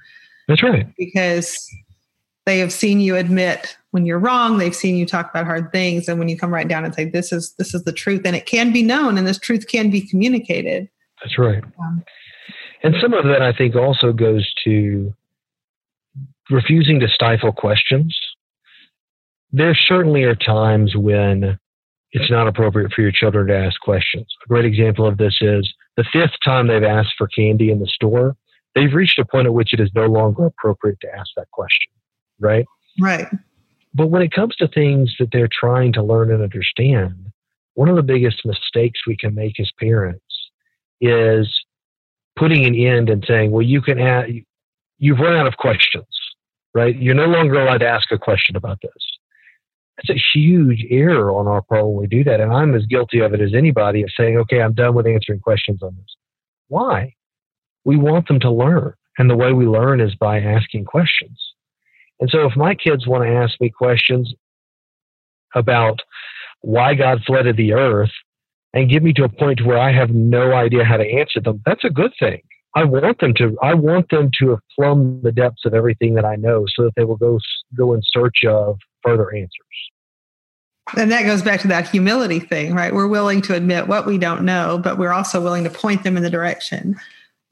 That's 0.48 0.64
right. 0.64 0.88
Because 0.98 1.70
they 2.48 2.58
have 2.58 2.74
seen 2.74 3.02
you 3.02 3.18
admit 3.18 3.78
when 3.92 4.08
you're 4.08 4.18
wrong 4.18 4.58
they've 4.58 4.76
seen 4.76 4.96
you 4.96 5.06
talk 5.06 5.30
about 5.30 5.46
hard 5.46 5.72
things 5.72 6.10
and 6.10 6.18
when 6.18 6.28
you 6.28 6.36
come 6.36 6.52
right 6.52 6.68
down 6.68 6.84
and 6.84 6.96
say 6.96 7.06
this 7.06 7.32
is 7.32 7.54
this 7.60 7.76
is 7.76 7.84
the 7.84 7.94
truth 7.94 8.22
and 8.26 8.36
it 8.36 8.48
can 8.48 8.74
be 8.74 8.82
known 8.82 9.16
and 9.16 9.28
this 9.28 9.38
truth 9.38 9.68
can 9.68 9.92
be 9.92 10.02
communicated 10.02 10.90
that's 11.22 11.38
right 11.38 11.64
um, 11.80 12.04
and 12.82 12.96
some 13.00 13.14
of 13.14 13.26
that 13.26 13.44
i 13.44 13.54
think 13.54 13.76
also 13.76 14.12
goes 14.12 14.52
to 14.64 15.14
refusing 16.50 17.00
to 17.00 17.08
stifle 17.08 17.52
questions 17.52 18.18
there 19.52 19.76
certainly 19.76 20.24
are 20.24 20.36
times 20.36 20.96
when 20.96 21.60
it's 22.14 22.30
not 22.30 22.48
appropriate 22.48 22.92
for 22.94 23.02
your 23.02 23.12
children 23.12 23.48
to 23.48 23.58
ask 23.58 23.80
questions 23.82 24.28
a 24.46 24.48
great 24.48 24.66
example 24.66 25.06
of 25.06 25.18
this 25.18 25.38
is 25.42 25.72
the 25.98 26.06
fifth 26.12 26.36
time 26.44 26.68
they've 26.68 26.84
asked 26.84 27.14
for 27.18 27.28
candy 27.28 27.72
in 27.72 27.80
the 27.80 27.88
store 27.88 28.36
they've 28.76 28.94
reached 28.94 29.20
a 29.20 29.26
point 29.26 29.48
at 29.48 29.54
which 29.54 29.74
it 29.74 29.80
is 29.80 29.90
no 29.96 30.06
longer 30.06 30.46
appropriate 30.46 30.98
to 31.02 31.08
ask 31.16 31.30
that 31.36 31.50
question 31.52 31.92
right 32.40 32.66
right 33.00 33.28
but 33.94 34.08
when 34.08 34.22
it 34.22 34.32
comes 34.32 34.56
to 34.58 34.68
things 34.68 35.14
that 35.20 35.30
they're 35.32 35.50
trying 35.52 35.94
to 35.94 36.04
learn 36.04 36.32
and 36.32 36.42
understand, 36.42 37.32
one 37.74 37.90
of 37.90 37.96
the 37.96 38.04
biggest 38.04 38.46
mistakes 38.46 39.02
we 39.06 39.18
can 39.18 39.36
make 39.36 39.60
as 39.60 39.70
parents 39.80 40.24
is 41.02 41.54
putting 42.38 42.66
an 42.66 42.76
end 42.76 43.10
and 43.10 43.24
saying, 43.28 43.52
well, 43.52 43.62
you 43.62 43.82
can 43.82 44.00
add, 44.00 44.30
you've 44.98 45.20
run 45.20 45.36
out 45.36 45.48
of 45.48 45.58
questions, 45.58 46.06
right? 46.74 46.96
You're 46.96 47.16
no 47.16 47.26
longer 47.26 47.60
allowed 47.60 47.80
to 47.80 47.88
ask 47.88 48.12
a 48.12 48.18
question 48.18 48.56
about 48.56 48.80
this. 48.82 49.11
That's 50.08 50.18
a 50.18 50.38
huge 50.38 50.86
error 50.90 51.32
on 51.32 51.48
our 51.48 51.62
part 51.62 51.86
when 51.86 51.96
we 51.96 52.08
do 52.08 52.24
that. 52.24 52.40
And 52.40 52.52
I'm 52.52 52.74
as 52.76 52.86
guilty 52.86 53.20
of 53.20 53.34
it 53.34 53.42
as 53.42 53.54
anybody 53.54 54.04
of 54.04 54.10
saying, 54.18 54.38
okay, 54.38 54.62
I'm 54.62 54.74
done 54.74 54.96
with 54.96 55.08
answering 55.08 55.40
questions 55.40 55.84
on 55.84 55.96
this. 55.96 56.16
Why? 56.68 57.14
We 57.84 57.98
want 57.98 58.28
them 58.28 58.40
to 58.42 58.52
learn. 58.52 58.94
And 59.18 59.30
the 59.30 59.36
way 59.36 59.54
we 59.54 59.66
learn 59.66 60.00
is 60.00 60.16
by 60.16 60.40
asking 60.40 60.86
questions. 60.86 61.40
And 62.20 62.30
so 62.30 62.46
if 62.46 62.56
my 62.56 62.76
kids 62.76 63.08
want 63.08 63.24
to 63.24 63.30
ask 63.30 63.60
me 63.60 63.70
questions 63.70 64.34
about 65.54 66.00
why 66.62 66.94
God 66.94 67.22
flooded 67.26 67.58
the 67.58 67.74
earth 67.74 68.12
and 68.74 68.90
get 68.90 69.04
me 69.04 69.12
to 69.14 69.24
a 69.24 69.30
point 69.30 69.66
where 69.66 69.78
I 69.78 69.92
have 69.92 70.12
no 70.12 70.54
idea 70.54 70.86
how 70.86 70.98
to 70.98 71.04
answer 71.04 71.42
them, 71.42 71.62
that's 71.66 71.84
a 71.84 71.90
good 71.90 72.14
thing. 72.20 72.42
I 72.74 72.86
want 72.86 73.20
them 73.20 73.34
to 73.36 73.58
I 73.62 73.74
want 73.74 74.10
them 74.10 74.30
to 74.40 74.52
have 74.52 74.60
plumbed 74.76 75.24
the 75.24 75.32
depths 75.32 75.66
of 75.66 75.74
everything 75.74 76.14
that 76.16 76.24
I 76.24 76.38
know 76.38 76.66
so 76.74 76.84
that 76.84 76.94
they 76.96 77.04
will 77.04 77.18
go 77.18 77.38
go 77.76 77.94
in 77.94 78.02
search 78.04 78.46
of 78.48 78.78
further 79.04 79.34
answers. 79.34 79.92
And 80.98 81.12
that 81.12 81.24
goes 81.24 81.42
back 81.42 81.62
to 81.62 81.68
that 81.70 81.88
humility 81.88 82.40
thing, 82.40 82.74
right? 82.74 82.94
We're 82.94 83.08
willing 83.08 83.42
to 83.44 83.56
admit 83.56 83.88
what 83.88 84.06
we 84.06 84.18
don't 84.18 84.44
know, 84.44 84.80
but 84.84 84.98
we're 84.98 85.14
also 85.14 85.42
willing 85.42 85.64
to 85.64 85.70
point 85.70 86.04
them 86.04 86.18
in 86.18 86.24
the 86.24 86.30
direction 86.30 86.96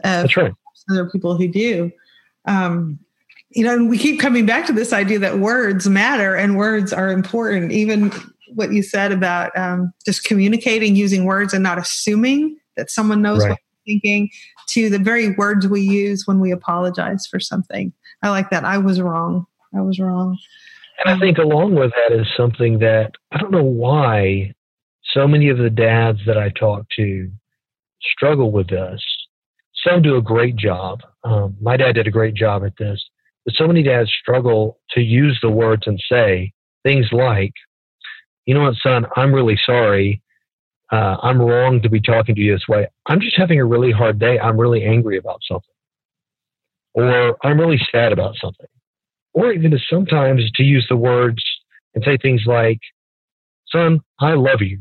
of 0.03 0.23
That's 0.23 0.38
right. 0.38 0.53
other 0.91 1.09
people 1.09 1.38
who 1.38 1.47
do. 1.47 1.91
Um, 2.45 2.99
you 3.51 3.63
know, 3.63 3.83
we 3.85 3.97
keep 3.97 4.19
coming 4.19 4.45
back 4.45 4.65
to 4.67 4.73
this 4.73 4.93
idea 4.93 5.19
that 5.19 5.39
words 5.39 5.88
matter 5.88 6.35
and 6.35 6.57
words 6.57 6.91
are 6.91 7.12
important. 7.12 7.71
Even 7.71 8.12
what 8.53 8.71
you 8.71 8.83
said 8.83 9.12
about 9.12 9.55
um, 9.57 9.93
just 10.05 10.23
communicating 10.23 10.95
using 10.95 11.25
words 11.25 11.53
and 11.53 11.63
not 11.63 11.77
assuming 11.77 12.57
that 12.75 12.91
someone 12.91 13.21
knows 13.21 13.43
right. 13.43 13.51
what 13.51 13.59
you're 13.59 13.95
thinking, 13.95 14.29
to 14.67 14.89
the 14.89 14.99
very 14.99 15.35
words 15.35 15.67
we 15.67 15.81
use 15.81 16.27
when 16.27 16.39
we 16.39 16.51
apologize 16.51 17.25
for 17.25 17.39
something. 17.39 17.91
I 18.21 18.29
like 18.29 18.49
that. 18.51 18.65
I 18.65 18.77
was 18.77 19.01
wrong. 19.01 19.45
I 19.75 19.81
was 19.81 19.99
wrong. 19.99 20.38
And 20.99 21.15
I 21.15 21.19
think 21.19 21.38
along 21.38 21.75
with 21.75 21.91
that 21.91 22.15
is 22.15 22.27
something 22.35 22.79
that 22.79 23.12
I 23.31 23.38
don't 23.38 23.51
know 23.51 23.63
why 23.63 24.53
so 25.13 25.27
many 25.27 25.49
of 25.49 25.57
the 25.57 25.69
dads 25.69 26.19
that 26.27 26.38
I 26.38 26.49
talk 26.49 26.85
to 26.97 27.31
struggle 28.01 28.51
with 28.51 28.69
this. 28.69 29.01
Some 29.88 30.01
do 30.01 30.17
a 30.17 30.21
great 30.21 30.55
job. 30.55 30.99
Um, 31.23 31.55
my 31.62 31.77
dad 31.77 31.93
did 31.95 32.07
a 32.07 32.12
great 32.12 32.33
job 32.33 32.63
at 32.65 32.73
this. 32.77 33.03
But 33.45 33.55
so 33.55 33.67
many 33.67 33.81
dads 33.81 34.12
struggle 34.21 34.79
to 34.91 35.01
use 35.01 35.39
the 35.41 35.49
words 35.49 35.83
and 35.85 36.01
say 36.12 36.51
things 36.83 37.07
like, 37.12 37.53
you 38.45 38.53
know 38.53 38.62
what, 38.62 38.75
son, 38.83 39.05
I'm 39.15 39.33
really 39.33 39.59
sorry. 39.65 40.21
Uh, 40.91 41.17
I'm 41.21 41.41
wrong 41.41 41.81
to 41.81 41.89
be 41.89 42.01
talking 42.01 42.35
to 42.35 42.41
you 42.41 42.53
this 42.53 42.67
way. 42.67 42.88
I'm 43.05 43.21
just 43.21 43.38
having 43.38 43.59
a 43.59 43.65
really 43.65 43.91
hard 43.91 44.19
day. 44.19 44.39
I'm 44.39 44.59
really 44.59 44.83
angry 44.83 45.17
about 45.17 45.39
something. 45.47 45.69
Or 46.93 47.38
I'm 47.45 47.59
really 47.59 47.79
sad 47.91 48.12
about 48.12 48.35
something. 48.41 48.67
Or 49.33 49.51
even 49.51 49.77
sometimes 49.89 50.49
to 50.55 50.63
use 50.63 50.85
the 50.89 50.97
words 50.97 51.43
and 51.93 52.03
say 52.03 52.17
things 52.17 52.43
like, 52.45 52.79
son, 53.71 54.01
I 54.19 54.33
love 54.33 54.61
you. 54.61 54.79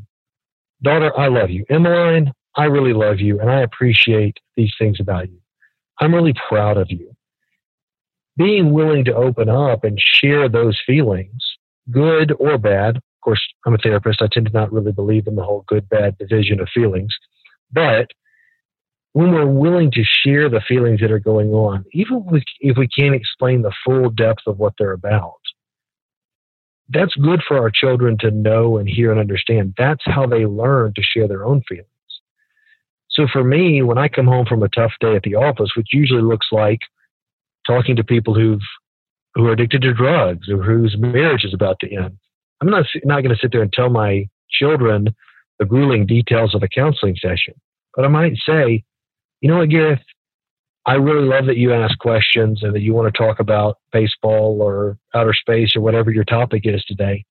Daughter, 0.82 1.16
I 1.18 1.28
love 1.28 1.50
you. 1.50 1.64
Emmeline, 1.68 2.32
I 2.56 2.64
really 2.64 2.92
love 2.92 3.20
you 3.20 3.40
and 3.40 3.50
I 3.50 3.60
appreciate 3.60 4.38
these 4.56 4.72
things 4.78 4.98
about 5.00 5.28
you. 5.30 5.38
I'm 6.00 6.14
really 6.14 6.34
proud 6.48 6.76
of 6.76 6.90
you 6.90 7.14
being 8.38 8.72
willing 8.72 9.04
to 9.04 9.14
open 9.14 9.48
up 9.48 9.84
and 9.84 9.98
share 10.00 10.48
those 10.48 10.78
feelings, 10.86 11.42
good 11.90 12.32
or 12.38 12.56
bad. 12.56 12.96
Of 12.96 13.02
course, 13.22 13.42
I'm 13.66 13.74
a 13.74 13.78
therapist. 13.78 14.22
I 14.22 14.28
tend 14.32 14.46
to 14.46 14.52
not 14.52 14.72
really 14.72 14.92
believe 14.92 15.26
in 15.26 15.34
the 15.34 15.42
whole 15.42 15.64
good 15.66 15.88
bad 15.88 16.16
division 16.18 16.60
of 16.60 16.68
feelings. 16.72 17.12
But 17.72 18.06
when 19.18 19.32
we're 19.32 19.46
willing 19.46 19.90
to 19.90 20.04
share 20.04 20.48
the 20.48 20.60
feelings 20.60 21.00
that 21.00 21.10
are 21.10 21.18
going 21.18 21.48
on, 21.48 21.84
even 21.92 22.24
if 22.60 22.76
we, 22.76 22.86
can't 22.86 23.16
explain 23.16 23.62
the 23.62 23.72
full 23.84 24.10
depth 24.10 24.42
of 24.46 24.60
what 24.60 24.74
they're 24.78 24.92
about, 24.92 25.40
that's 26.88 27.16
good 27.16 27.42
for 27.48 27.58
our 27.58 27.68
children 27.68 28.16
to 28.20 28.30
know 28.30 28.76
and 28.76 28.88
hear 28.88 29.10
and 29.10 29.18
understand. 29.18 29.74
That's 29.76 30.04
how 30.04 30.24
they 30.26 30.46
learn 30.46 30.94
to 30.94 31.02
share 31.02 31.26
their 31.26 31.44
own 31.44 31.62
feelings. 31.68 31.88
So 33.10 33.26
for 33.32 33.42
me, 33.42 33.82
when 33.82 33.98
I 33.98 34.06
come 34.06 34.28
home 34.28 34.46
from 34.46 34.62
a 34.62 34.68
tough 34.68 34.92
day 35.00 35.16
at 35.16 35.24
the 35.24 35.34
office, 35.34 35.70
which 35.76 35.88
usually 35.92 36.22
looks 36.22 36.46
like 36.52 36.78
talking 37.66 37.96
to 37.96 38.04
people 38.04 38.34
who've 38.34 38.62
who 39.34 39.48
are 39.48 39.52
addicted 39.52 39.82
to 39.82 39.94
drugs 39.94 40.48
or 40.48 40.62
whose 40.62 40.94
marriage 40.96 41.44
is 41.44 41.54
about 41.54 41.80
to 41.80 41.92
end. 41.92 42.16
I'm 42.60 42.70
not 42.70 42.86
not 43.02 43.24
going 43.24 43.34
to 43.34 43.40
sit 43.40 43.50
there 43.50 43.62
and 43.62 43.72
tell 43.72 43.90
my 43.90 44.28
children 44.48 45.12
the 45.58 45.64
grueling 45.64 46.06
details 46.06 46.54
of 46.54 46.62
a 46.62 46.68
counseling 46.68 47.16
session, 47.20 47.54
but 47.96 48.04
I 48.04 48.08
might 48.08 48.34
say, 48.46 48.84
you 49.40 49.48
know 49.48 49.58
what, 49.58 49.68
Gareth, 49.68 50.00
I 50.86 50.94
really 50.94 51.26
love 51.26 51.46
that 51.46 51.58
you 51.58 51.72
ask 51.72 51.98
questions 51.98 52.62
and 52.62 52.74
that 52.74 52.80
you 52.80 52.94
want 52.94 53.12
to 53.12 53.18
talk 53.18 53.40
about 53.40 53.76
baseball 53.92 54.62
or 54.62 54.96
outer 55.14 55.34
space 55.34 55.76
or 55.76 55.80
whatever 55.82 56.10
your 56.10 56.24
topic 56.24 56.62
is 56.64 56.82
today. 56.84 57.24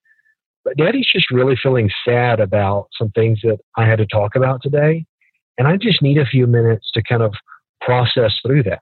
But 0.64 0.76
Daddy's 0.76 1.08
just 1.10 1.30
really 1.30 1.56
feeling 1.60 1.90
sad 2.04 2.40
about 2.40 2.88
some 2.96 3.10
things 3.10 3.40
that 3.42 3.58
I 3.76 3.86
had 3.86 3.98
to 3.98 4.06
talk 4.06 4.36
about 4.36 4.62
today, 4.62 5.06
and 5.56 5.66
I 5.66 5.76
just 5.76 6.02
need 6.02 6.18
a 6.18 6.26
few 6.26 6.46
minutes 6.46 6.90
to 6.94 7.02
kind 7.02 7.22
of 7.22 7.34
process 7.80 8.32
through 8.44 8.64
that. 8.64 8.80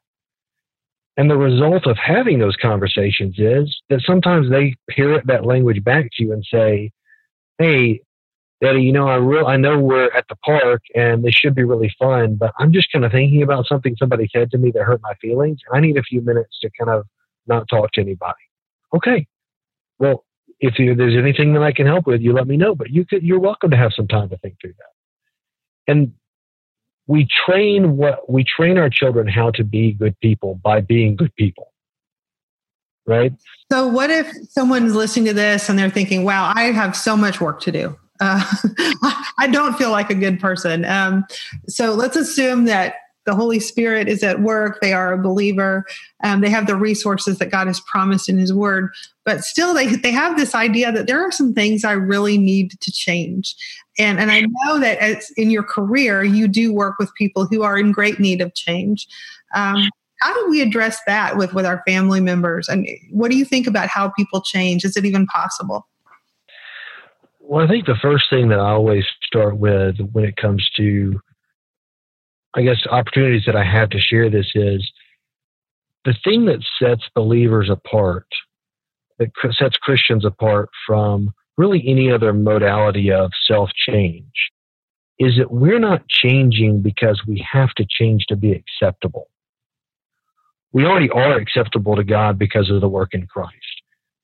And 1.16 1.30
the 1.30 1.36
result 1.38 1.86
of 1.86 1.96
having 1.96 2.38
those 2.38 2.56
conversations 2.56 3.36
is 3.38 3.74
that 3.88 4.02
sometimes 4.04 4.50
they 4.50 4.74
parrot 4.90 5.26
that 5.26 5.46
language 5.46 5.82
back 5.82 6.10
to 6.12 6.24
you 6.24 6.32
and 6.32 6.44
say, 6.52 6.90
Hey, 7.58 8.00
Daddy, 8.62 8.82
you 8.82 8.92
know, 8.92 9.06
I 9.06 9.16
real 9.16 9.46
I 9.46 9.56
know 9.56 9.78
we're 9.78 10.10
at 10.12 10.26
the 10.28 10.36
park 10.36 10.82
and 10.94 11.22
this 11.22 11.34
should 11.34 11.54
be 11.54 11.64
really 11.64 11.94
fun, 11.98 12.36
but 12.36 12.52
I'm 12.58 12.72
just 12.72 12.90
kind 12.90 13.04
of 13.04 13.12
thinking 13.12 13.42
about 13.42 13.66
something 13.66 13.94
somebody 13.98 14.28
said 14.32 14.50
to 14.52 14.58
me 14.58 14.70
that 14.70 14.82
hurt 14.82 15.00
my 15.02 15.14
feelings. 15.20 15.60
I 15.72 15.80
need 15.80 15.98
a 15.98 16.02
few 16.02 16.22
minutes 16.22 16.58
to 16.62 16.70
kind 16.78 16.90
of 16.90 17.04
not 17.46 17.68
talk 17.68 17.92
to 17.92 18.00
anybody. 18.00 18.34
Okay. 18.94 19.26
Well, 19.98 20.24
if 20.58 20.74
there's 20.78 21.16
anything 21.16 21.52
that 21.52 21.62
I 21.62 21.72
can 21.72 21.86
help 21.86 22.06
with, 22.06 22.22
you 22.22 22.32
let 22.32 22.46
me 22.46 22.56
know. 22.56 22.74
But 22.74 22.90
you 22.90 23.04
could, 23.04 23.22
you're 23.22 23.40
welcome 23.40 23.70
to 23.72 23.76
have 23.76 23.92
some 23.92 24.08
time 24.08 24.30
to 24.30 24.38
think 24.38 24.56
through 24.60 24.74
that. 24.78 25.92
And 25.92 26.12
we 27.06 27.28
train 27.46 27.96
what 27.96 28.28
we 28.28 28.42
train 28.42 28.78
our 28.78 28.90
children 28.90 29.28
how 29.28 29.50
to 29.52 29.64
be 29.64 29.92
good 29.92 30.18
people 30.20 30.58
by 30.62 30.80
being 30.80 31.14
good 31.14 31.34
people. 31.36 31.72
Right. 33.06 33.32
So, 33.70 33.86
what 33.86 34.10
if 34.10 34.28
someone's 34.48 34.94
listening 34.94 35.26
to 35.26 35.34
this 35.34 35.68
and 35.68 35.78
they're 35.78 35.90
thinking, 35.90 36.24
"Wow, 36.24 36.52
I 36.56 36.72
have 36.72 36.96
so 36.96 37.16
much 37.16 37.40
work 37.40 37.60
to 37.60 37.70
do. 37.70 37.96
Uh, 38.20 38.44
I 39.38 39.48
don't 39.50 39.76
feel 39.76 39.90
like 39.90 40.10
a 40.10 40.14
good 40.14 40.40
person." 40.40 40.84
Um, 40.84 41.24
so, 41.68 41.94
let's 41.94 42.16
assume 42.16 42.64
that 42.66 42.94
the 43.26 43.34
Holy 43.34 43.60
Spirit 43.60 44.08
is 44.08 44.22
at 44.22 44.40
work. 44.40 44.80
They 44.80 44.92
are 44.92 45.12
a 45.12 45.18
believer. 45.18 45.84
Um, 46.22 46.40
they 46.40 46.48
have 46.48 46.66
the 46.66 46.76
resources 46.76 47.38
that 47.38 47.50
God 47.50 47.66
has 47.66 47.80
promised 47.80 48.28
in 48.28 48.38
His 48.38 48.54
Word. 48.54 48.90
But 49.24 49.44
still, 49.44 49.74
they, 49.74 49.96
they 49.96 50.12
have 50.12 50.36
this 50.36 50.54
idea 50.54 50.92
that 50.92 51.08
there 51.08 51.20
are 51.20 51.32
some 51.32 51.52
things 51.52 51.84
I 51.84 51.92
really 51.92 52.38
need 52.38 52.80
to 52.80 52.92
change. 52.92 53.54
And, 53.98 54.18
and 54.18 54.30
I 54.30 54.42
know 54.42 54.78
that 54.78 54.98
as 54.98 55.30
in 55.36 55.50
your 55.50 55.64
career, 55.64 56.22
you 56.22 56.48
do 56.48 56.72
work 56.72 56.98
with 56.98 57.12
people 57.14 57.46
who 57.46 57.62
are 57.62 57.76
in 57.76 57.92
great 57.92 58.20
need 58.20 58.40
of 58.40 58.54
change. 58.54 59.08
Um, 59.54 59.88
how 60.20 60.32
do 60.32 60.48
we 60.48 60.62
address 60.62 60.98
that 61.06 61.36
with, 61.36 61.52
with 61.52 61.66
our 61.66 61.82
family 61.86 62.20
members? 62.20 62.68
And 62.68 62.88
what 63.10 63.30
do 63.30 63.36
you 63.36 63.44
think 63.44 63.66
about 63.66 63.88
how 63.88 64.10
people 64.10 64.40
change? 64.40 64.84
Is 64.84 64.96
it 64.96 65.04
even 65.04 65.26
possible? 65.26 65.86
Well, 67.48 67.64
I 67.64 67.68
think 67.68 67.86
the 67.86 67.96
first 68.02 68.24
thing 68.28 68.48
that 68.48 68.58
I 68.58 68.70
always 68.70 69.04
start 69.24 69.56
with 69.56 69.96
when 70.12 70.24
it 70.24 70.36
comes 70.36 70.68
to 70.76 71.20
I 72.56 72.62
guess, 72.62 72.86
opportunities 72.90 73.44
that 73.44 73.54
I 73.54 73.64
have 73.64 73.90
to 73.90 74.00
share 74.00 74.30
this 74.30 74.50
is 74.54 74.90
the 76.06 76.14
thing 76.24 76.46
that 76.46 76.64
sets 76.82 77.02
believers 77.14 77.68
apart, 77.68 78.26
that 79.18 79.28
sets 79.52 79.76
Christians 79.76 80.24
apart 80.24 80.70
from 80.86 81.34
really 81.58 81.84
any 81.86 82.10
other 82.10 82.32
modality 82.32 83.12
of 83.12 83.30
self 83.46 83.68
change, 83.86 84.32
is 85.18 85.36
that 85.36 85.50
we're 85.50 85.78
not 85.78 86.08
changing 86.08 86.80
because 86.80 87.22
we 87.26 87.46
have 87.52 87.74
to 87.74 87.84
change 87.86 88.24
to 88.28 88.36
be 88.36 88.52
acceptable. 88.52 89.28
We 90.72 90.86
already 90.86 91.10
are 91.10 91.36
acceptable 91.36 91.94
to 91.96 92.04
God 92.04 92.38
because 92.38 92.70
of 92.70 92.80
the 92.80 92.88
work 92.88 93.12
in 93.12 93.26
Christ. 93.26 93.75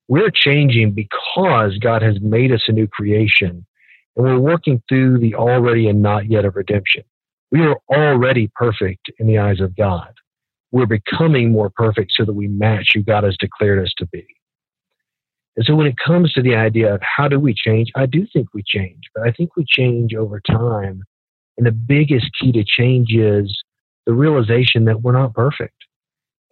We're 0.08 0.30
changing 0.30 0.92
because 0.92 1.78
God 1.78 2.02
has 2.02 2.20
made 2.20 2.52
us 2.52 2.62
a 2.68 2.72
new 2.72 2.86
creation 2.86 3.64
and 4.16 4.26
we're 4.26 4.38
working 4.38 4.82
through 4.88 5.18
the 5.18 5.34
already 5.34 5.88
and 5.88 6.02
not 6.02 6.30
yet 6.30 6.44
of 6.44 6.56
redemption. 6.56 7.04
We 7.50 7.60
are 7.60 7.78
already 7.90 8.50
perfect 8.54 9.10
in 9.18 9.26
the 9.26 9.38
eyes 9.38 9.60
of 9.60 9.76
God. 9.76 10.12
We're 10.70 10.86
becoming 10.86 11.52
more 11.52 11.70
perfect 11.70 12.12
so 12.14 12.24
that 12.24 12.32
we 12.32 12.48
match 12.48 12.90
who 12.94 13.02
God 13.02 13.24
has 13.24 13.36
declared 13.38 13.84
us 13.84 13.92
to 13.98 14.06
be. 14.06 14.26
And 15.56 15.66
so 15.66 15.74
when 15.74 15.86
it 15.86 15.96
comes 15.98 16.32
to 16.32 16.42
the 16.42 16.54
idea 16.54 16.94
of 16.94 17.02
how 17.02 17.28
do 17.28 17.38
we 17.38 17.54
change, 17.54 17.90
I 17.94 18.06
do 18.06 18.26
think 18.32 18.48
we 18.54 18.62
change, 18.66 19.02
but 19.14 19.26
I 19.26 19.32
think 19.32 19.54
we 19.56 19.64
change 19.66 20.14
over 20.14 20.40
time. 20.40 21.02
And 21.58 21.66
the 21.66 21.72
biggest 21.72 22.30
key 22.40 22.52
to 22.52 22.64
change 22.64 23.12
is 23.12 23.62
the 24.06 24.14
realization 24.14 24.86
that 24.86 25.02
we're 25.02 25.12
not 25.12 25.34
perfect 25.34 25.76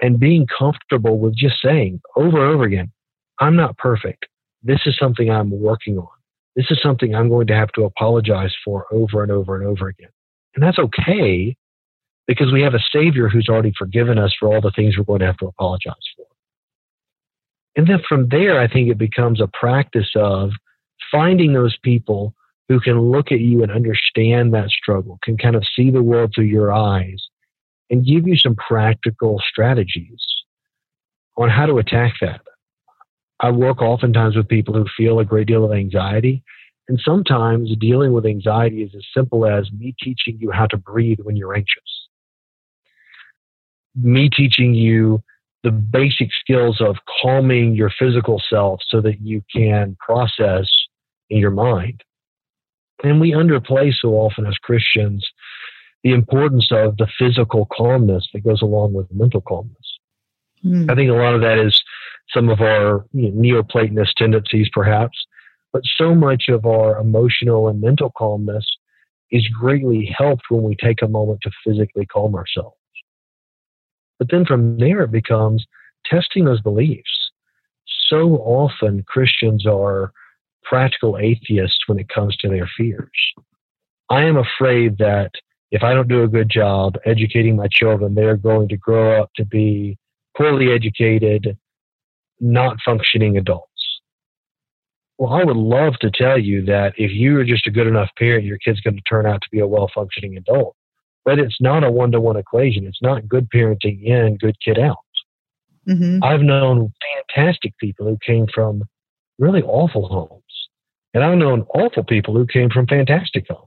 and 0.03 0.20
being 0.20 0.46
comfortable 0.46 1.18
with 1.18 1.34
just 1.34 1.57
saying 1.64 2.01
over 2.16 2.44
and 2.44 2.55
over 2.55 2.64
again, 2.64 2.92
I'm 3.41 3.57
not 3.57 3.76
perfect. 3.78 4.26
This 4.62 4.80
is 4.86 4.97
something 4.99 5.30
I'm 5.30 5.51
working 5.51 5.99
on. 5.99 6.09
This 6.57 6.66
is 6.70 6.78
something 6.82 7.14
I'm 7.14 7.28
going 7.28 7.47
to 7.47 7.55
have 7.55 7.72
to 7.72 7.84
apologize 7.84 8.55
for 8.64 8.86
over 8.93 9.22
and 9.22 9.32
over 9.32 9.57
and 9.57 9.66
over 9.66 9.88
again. 9.88 10.11
And 10.55 10.62
that's 10.62 10.78
okay 10.78 11.57
because 12.26 12.53
we 12.53 12.62
have 12.62 12.74
a 12.74 12.84
Savior 12.93 13.28
who's 13.28 13.49
already 13.49 13.72
forgiven 13.78 14.18
us 14.18 14.34
for 14.38 14.53
all 14.53 14.61
the 14.61 14.72
things 14.72 14.97
we're 14.97 15.05
going 15.05 15.20
to 15.20 15.26
have 15.26 15.38
to 15.38 15.47
apologize 15.47 15.95
for. 16.16 16.26
And 17.76 17.86
then 17.86 18.03
from 18.09 18.28
there, 18.28 18.61
I 18.61 18.68
think 18.68 18.91
it 18.91 18.99
becomes 18.99 19.41
a 19.41 19.49
practice 19.49 20.11
of 20.16 20.51
finding 21.11 21.53
those 21.53 21.76
people 21.82 22.34
who 22.68 22.78
can 22.80 23.01
look 23.01 23.32
at 23.32 23.41
you 23.41 23.62
and 23.62 23.72
understand 23.72 24.53
that 24.55 24.70
struggle, 24.70 25.18
can 25.22 25.36
kind 25.36 25.57
of 25.57 25.64
see 25.74 25.91
the 25.91 26.03
world 26.03 26.32
through 26.34 26.45
your 26.45 26.72
eyes, 26.72 27.20
and 27.91 28.07
give 28.07 28.28
you 28.28 28.36
some 28.36 28.55
practical 28.55 29.41
strategies 29.51 30.24
on 31.36 31.49
how 31.49 31.66
to 31.66 31.78
attack 31.78 32.14
that. 32.20 32.41
I 33.41 33.51
work 33.51 33.80
oftentimes 33.80 34.36
with 34.36 34.49
people 34.49 34.74
who 34.74 34.86
feel 34.97 35.18
a 35.18 35.24
great 35.24 35.47
deal 35.47 35.64
of 35.64 35.72
anxiety 35.72 36.43
and 36.88 37.01
sometimes 37.05 37.70
dealing 37.78 38.12
with 38.12 38.26
anxiety 38.26 38.82
is 38.82 38.91
as 38.97 39.05
simple 39.16 39.47
as 39.47 39.70
me 39.70 39.95
teaching 40.03 40.38
you 40.41 40.51
how 40.51 40.66
to 40.66 40.76
breathe 40.76 41.18
when 41.22 41.36
you're 41.36 41.55
anxious. 41.55 42.09
Me 43.95 44.28
teaching 44.28 44.74
you 44.74 45.22
the 45.62 45.70
basic 45.70 46.30
skills 46.32 46.80
of 46.80 46.97
calming 47.22 47.74
your 47.74 47.93
physical 47.99 48.43
self 48.51 48.80
so 48.88 49.01
that 49.03 49.20
you 49.20 49.43
can 49.55 49.97
process 50.01 50.68
in 51.28 51.38
your 51.38 51.51
mind. 51.51 52.03
And 53.05 53.20
we 53.20 53.32
underplay 53.32 53.95
so 53.95 54.11
often 54.14 54.47
as 54.47 54.57
Christians 54.57 55.26
the 56.03 56.12
importance 56.12 56.68
of 56.72 56.97
the 56.97 57.07
physical 57.18 57.68
calmness 57.72 58.26
that 58.32 58.43
goes 58.43 58.62
along 58.62 58.95
with 58.95 59.07
mental 59.12 59.43
calmness. 59.43 59.76
Mm. 60.64 60.91
I 60.91 60.95
think 60.95 61.11
a 61.11 61.14
lot 61.14 61.34
of 61.34 61.41
that 61.43 61.59
is 61.59 61.80
some 62.35 62.49
of 62.49 62.61
our 62.61 63.07
you 63.12 63.31
know, 63.31 63.62
Neoplatonist 63.62 64.14
tendencies, 64.16 64.68
perhaps, 64.72 65.18
but 65.72 65.83
so 65.97 66.14
much 66.14 66.45
of 66.49 66.66
our 66.66 66.99
emotional 66.99 67.68
and 67.68 67.81
mental 67.81 68.12
calmness 68.16 68.66
is 69.31 69.47
greatly 69.49 70.12
helped 70.16 70.43
when 70.49 70.62
we 70.62 70.76
take 70.76 71.03
a 71.03 71.09
moment 71.09 71.41
to 71.43 71.51
physically 71.64 72.07
calm 72.07 72.35
ourselves. 72.35 72.76
But 74.18 74.31
then 74.31 74.45
from 74.45 74.78
there, 74.78 75.03
it 75.03 75.12
becomes 75.12 75.64
testing 76.05 76.45
those 76.45 76.61
beliefs. 76.61 77.31
So 78.09 78.37
often, 78.39 79.05
Christians 79.07 79.66
are 79.66 80.12
practical 80.64 81.16
atheists 81.18 81.78
when 81.87 81.99
it 81.99 82.09
comes 82.09 82.37
to 82.39 82.49
their 82.49 82.68
fears. 82.76 83.11
I 84.11 84.24
am 84.24 84.37
afraid 84.37 84.99
that 84.99 85.31
if 85.70 85.83
I 85.85 85.95
don't 85.95 86.09
do 86.09 86.24
a 86.24 86.28
good 86.28 86.51
job 86.51 86.97
educating 87.07 87.57
my 87.57 87.68
children, 87.70 88.14
they're 88.14 88.37
going 88.37 88.68
to 88.68 88.76
grow 88.76 89.22
up 89.22 89.31
to 89.37 89.45
be 89.45 89.97
poorly 90.37 90.72
educated, 90.72 91.57
not 92.41 92.76
functioning 92.84 93.36
adults. 93.36 93.66
Well, 95.18 95.34
I 95.34 95.45
would 95.45 95.57
love 95.57 95.95
to 96.01 96.11
tell 96.11 96.38
you 96.38 96.64
that 96.64 96.95
if 96.97 97.12
you 97.12 97.38
are 97.38 97.45
just 97.45 97.66
a 97.66 97.70
good 97.70 97.86
enough 97.86 98.09
parent, 98.18 98.45
your 98.45 98.57
kid's 98.57 98.80
going 98.80 98.97
to 98.97 99.03
turn 99.03 99.26
out 99.26 99.43
to 99.43 99.49
be 99.53 99.61
a 99.61 99.66
well 99.66 99.91
functioning 99.95 100.36
adult. 100.36 100.74
But 101.26 101.38
it's 101.38 101.61
not 101.61 101.84
a 101.84 101.91
one 101.91 102.11
to 102.12 102.20
one 102.20 102.36
equation. 102.36 102.86
It's 102.86 103.03
not 103.03 103.28
good 103.28 103.51
parenting 103.55 104.03
in, 104.03 104.38
good 104.38 104.57
kid 104.64 104.78
out. 104.78 104.97
Mm-hmm. 105.86 106.24
I've 106.24 106.41
known 106.41 106.93
fantastic 107.36 107.76
people 107.78 108.07
who 108.07 108.16
came 108.24 108.47
from 108.55 108.84
really 109.38 109.62
awful 109.62 110.09
homes. 110.09 110.43
And 111.12 111.22
I've 111.22 111.36
known 111.36 111.66
awful 111.74 112.05
people 112.05 112.34
who 112.34 112.47
came 112.47 112.70
from 112.70 112.86
fantastic 112.86 113.47
homes. 113.49 113.66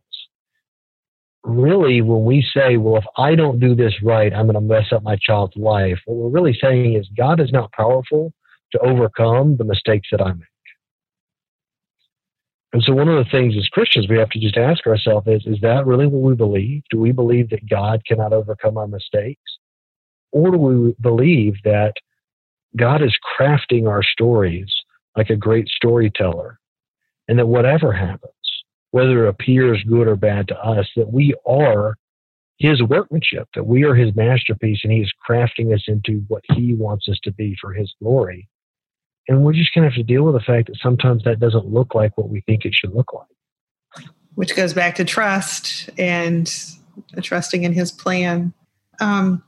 Really, 1.43 2.01
when 2.01 2.23
we 2.23 2.43
say, 2.55 2.77
well, 2.77 2.97
if 2.97 3.05
I 3.17 3.35
don't 3.35 3.59
do 3.59 3.75
this 3.75 3.93
right, 4.01 4.33
I'm 4.33 4.47
going 4.47 4.55
to 4.55 4.61
mess 4.61 4.91
up 4.91 5.03
my 5.03 5.17
child's 5.17 5.57
life, 5.57 5.99
what 6.05 6.15
we're 6.15 6.29
really 6.29 6.57
saying 6.59 6.95
is 6.95 7.07
God 7.15 7.39
is 7.41 7.51
not 7.51 7.71
powerful 7.73 8.33
to 8.73 8.79
overcome 8.79 9.57
the 9.57 9.63
mistakes 9.63 10.09
that 10.11 10.21
I 10.21 10.33
make. 10.33 10.47
And 12.73 12.81
so, 12.83 12.93
one 12.93 13.07
of 13.07 13.23
the 13.23 13.29
things 13.29 13.55
as 13.55 13.67
Christians 13.67 14.07
we 14.09 14.17
have 14.17 14.31
to 14.31 14.39
just 14.39 14.57
ask 14.57 14.85
ourselves 14.87 15.27
is 15.27 15.45
is 15.45 15.61
that 15.61 15.85
really 15.85 16.07
what 16.07 16.27
we 16.27 16.35
believe? 16.35 16.81
Do 16.89 16.99
we 16.99 17.11
believe 17.11 17.51
that 17.51 17.69
God 17.69 18.01
cannot 18.07 18.33
overcome 18.33 18.77
our 18.77 18.87
mistakes? 18.87 19.41
Or 20.31 20.51
do 20.51 20.57
we 20.57 20.95
believe 20.99 21.53
that 21.63 21.93
God 22.75 23.03
is 23.03 23.15
crafting 23.39 23.87
our 23.87 24.01
stories 24.01 24.73
like 25.15 25.29
a 25.29 25.35
great 25.35 25.67
storyteller 25.67 26.59
and 27.27 27.37
that 27.37 27.45
whatever 27.45 27.93
happens, 27.93 28.33
whether 28.89 29.27
it 29.27 29.29
appears 29.29 29.83
good 29.87 30.07
or 30.07 30.15
bad 30.15 30.47
to 30.47 30.59
us, 30.59 30.89
that 30.95 31.13
we 31.13 31.35
are 31.45 31.95
his 32.57 32.81
workmanship, 32.81 33.47
that 33.53 33.67
we 33.67 33.83
are 33.83 33.93
his 33.93 34.15
masterpiece 34.15 34.79
and 34.83 34.91
he 34.91 35.01
is 35.01 35.13
crafting 35.29 35.75
us 35.75 35.83
into 35.87 36.23
what 36.27 36.41
he 36.55 36.73
wants 36.73 37.07
us 37.07 37.19
to 37.23 37.31
be 37.31 37.55
for 37.61 37.71
his 37.71 37.93
glory 38.01 38.47
and 39.27 39.43
we're 39.43 39.53
just 39.53 39.73
going 39.73 39.83
to 39.83 39.89
have 39.89 39.97
to 39.97 40.03
deal 40.03 40.23
with 40.23 40.35
the 40.35 40.41
fact 40.41 40.67
that 40.67 40.77
sometimes 40.81 41.23
that 41.23 41.39
doesn't 41.39 41.65
look 41.67 41.95
like 41.95 42.17
what 42.17 42.29
we 42.29 42.41
think 42.41 42.65
it 42.65 42.73
should 42.73 42.93
look 42.93 43.13
like. 43.13 44.07
Which 44.35 44.55
goes 44.55 44.73
back 44.73 44.95
to 44.95 45.05
trust 45.05 45.89
and 45.97 46.51
trusting 47.21 47.63
in 47.63 47.73
his 47.73 47.91
plan. 47.91 48.53
Um, 48.99 49.43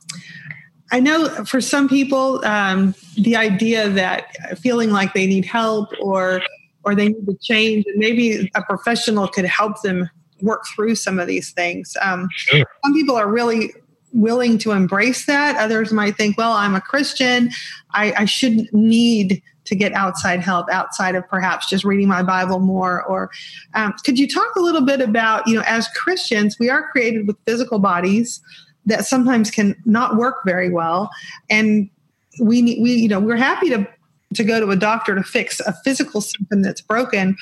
I 0.91 0.99
know 0.99 1.27
for 1.45 1.59
some 1.59 1.89
people, 1.89 2.45
um, 2.45 2.93
the 3.17 3.35
idea 3.35 3.89
that 3.89 4.59
feeling 4.59 4.91
like 4.91 5.13
they 5.13 5.25
need 5.25 5.45
help 5.45 5.89
or 5.99 6.41
or 6.83 6.93
they 6.93 7.07
need 7.07 7.25
to 7.25 7.35
change, 7.41 7.83
and 7.87 7.97
maybe 7.97 8.51
a 8.53 8.61
professional 8.61 9.27
could 9.27 9.45
help 9.45 9.81
them 9.81 10.07
work 10.41 10.63
through 10.75 10.93
some 10.93 11.17
of 11.17 11.25
these 11.25 11.51
things. 11.51 11.97
Um, 11.99 12.27
sure. 12.31 12.65
Some 12.83 12.93
people 12.93 13.15
are 13.15 13.27
really 13.27 13.73
willing 14.13 14.59
to 14.59 14.71
embrace 14.71 15.25
that. 15.25 15.55
Others 15.57 15.91
might 15.91 16.15
think, 16.15 16.37
well, 16.37 16.53
I'm 16.53 16.75
a 16.75 16.81
Christian. 16.81 17.49
I, 17.91 18.13
I 18.17 18.25
shouldn't 18.25 18.71
need 18.71 19.41
to 19.65 19.75
get 19.75 19.91
outside 19.93 20.39
help 20.39 20.69
outside 20.69 21.15
of 21.15 21.27
perhaps 21.27 21.69
just 21.69 21.83
reading 21.83 22.07
my 22.07 22.23
bible 22.23 22.59
more 22.59 23.03
or 23.03 23.29
um, 23.73 23.93
could 24.03 24.17
you 24.17 24.27
talk 24.27 24.55
a 24.55 24.61
little 24.61 24.85
bit 24.85 25.01
about 25.01 25.45
you 25.47 25.55
know 25.55 25.63
as 25.65 25.87
christians 25.89 26.57
we 26.59 26.69
are 26.69 26.89
created 26.91 27.27
with 27.27 27.37
physical 27.45 27.79
bodies 27.79 28.41
that 28.85 29.05
sometimes 29.05 29.49
can 29.49 29.75
not 29.85 30.15
work 30.15 30.37
very 30.45 30.69
well 30.69 31.09
and 31.49 31.89
we 32.39 32.61
need, 32.61 32.81
we 32.81 32.93
you 32.93 33.07
know 33.07 33.19
we're 33.19 33.35
happy 33.35 33.69
to 33.69 33.87
to 34.35 34.43
go 34.43 34.59
to 34.59 34.69
a 34.69 34.75
doctor 34.75 35.15
to 35.15 35.23
fix 35.23 35.59
a 35.61 35.73
physical 35.83 36.21
symptom 36.21 36.61
that's 36.61 36.81
broken. 36.81 37.35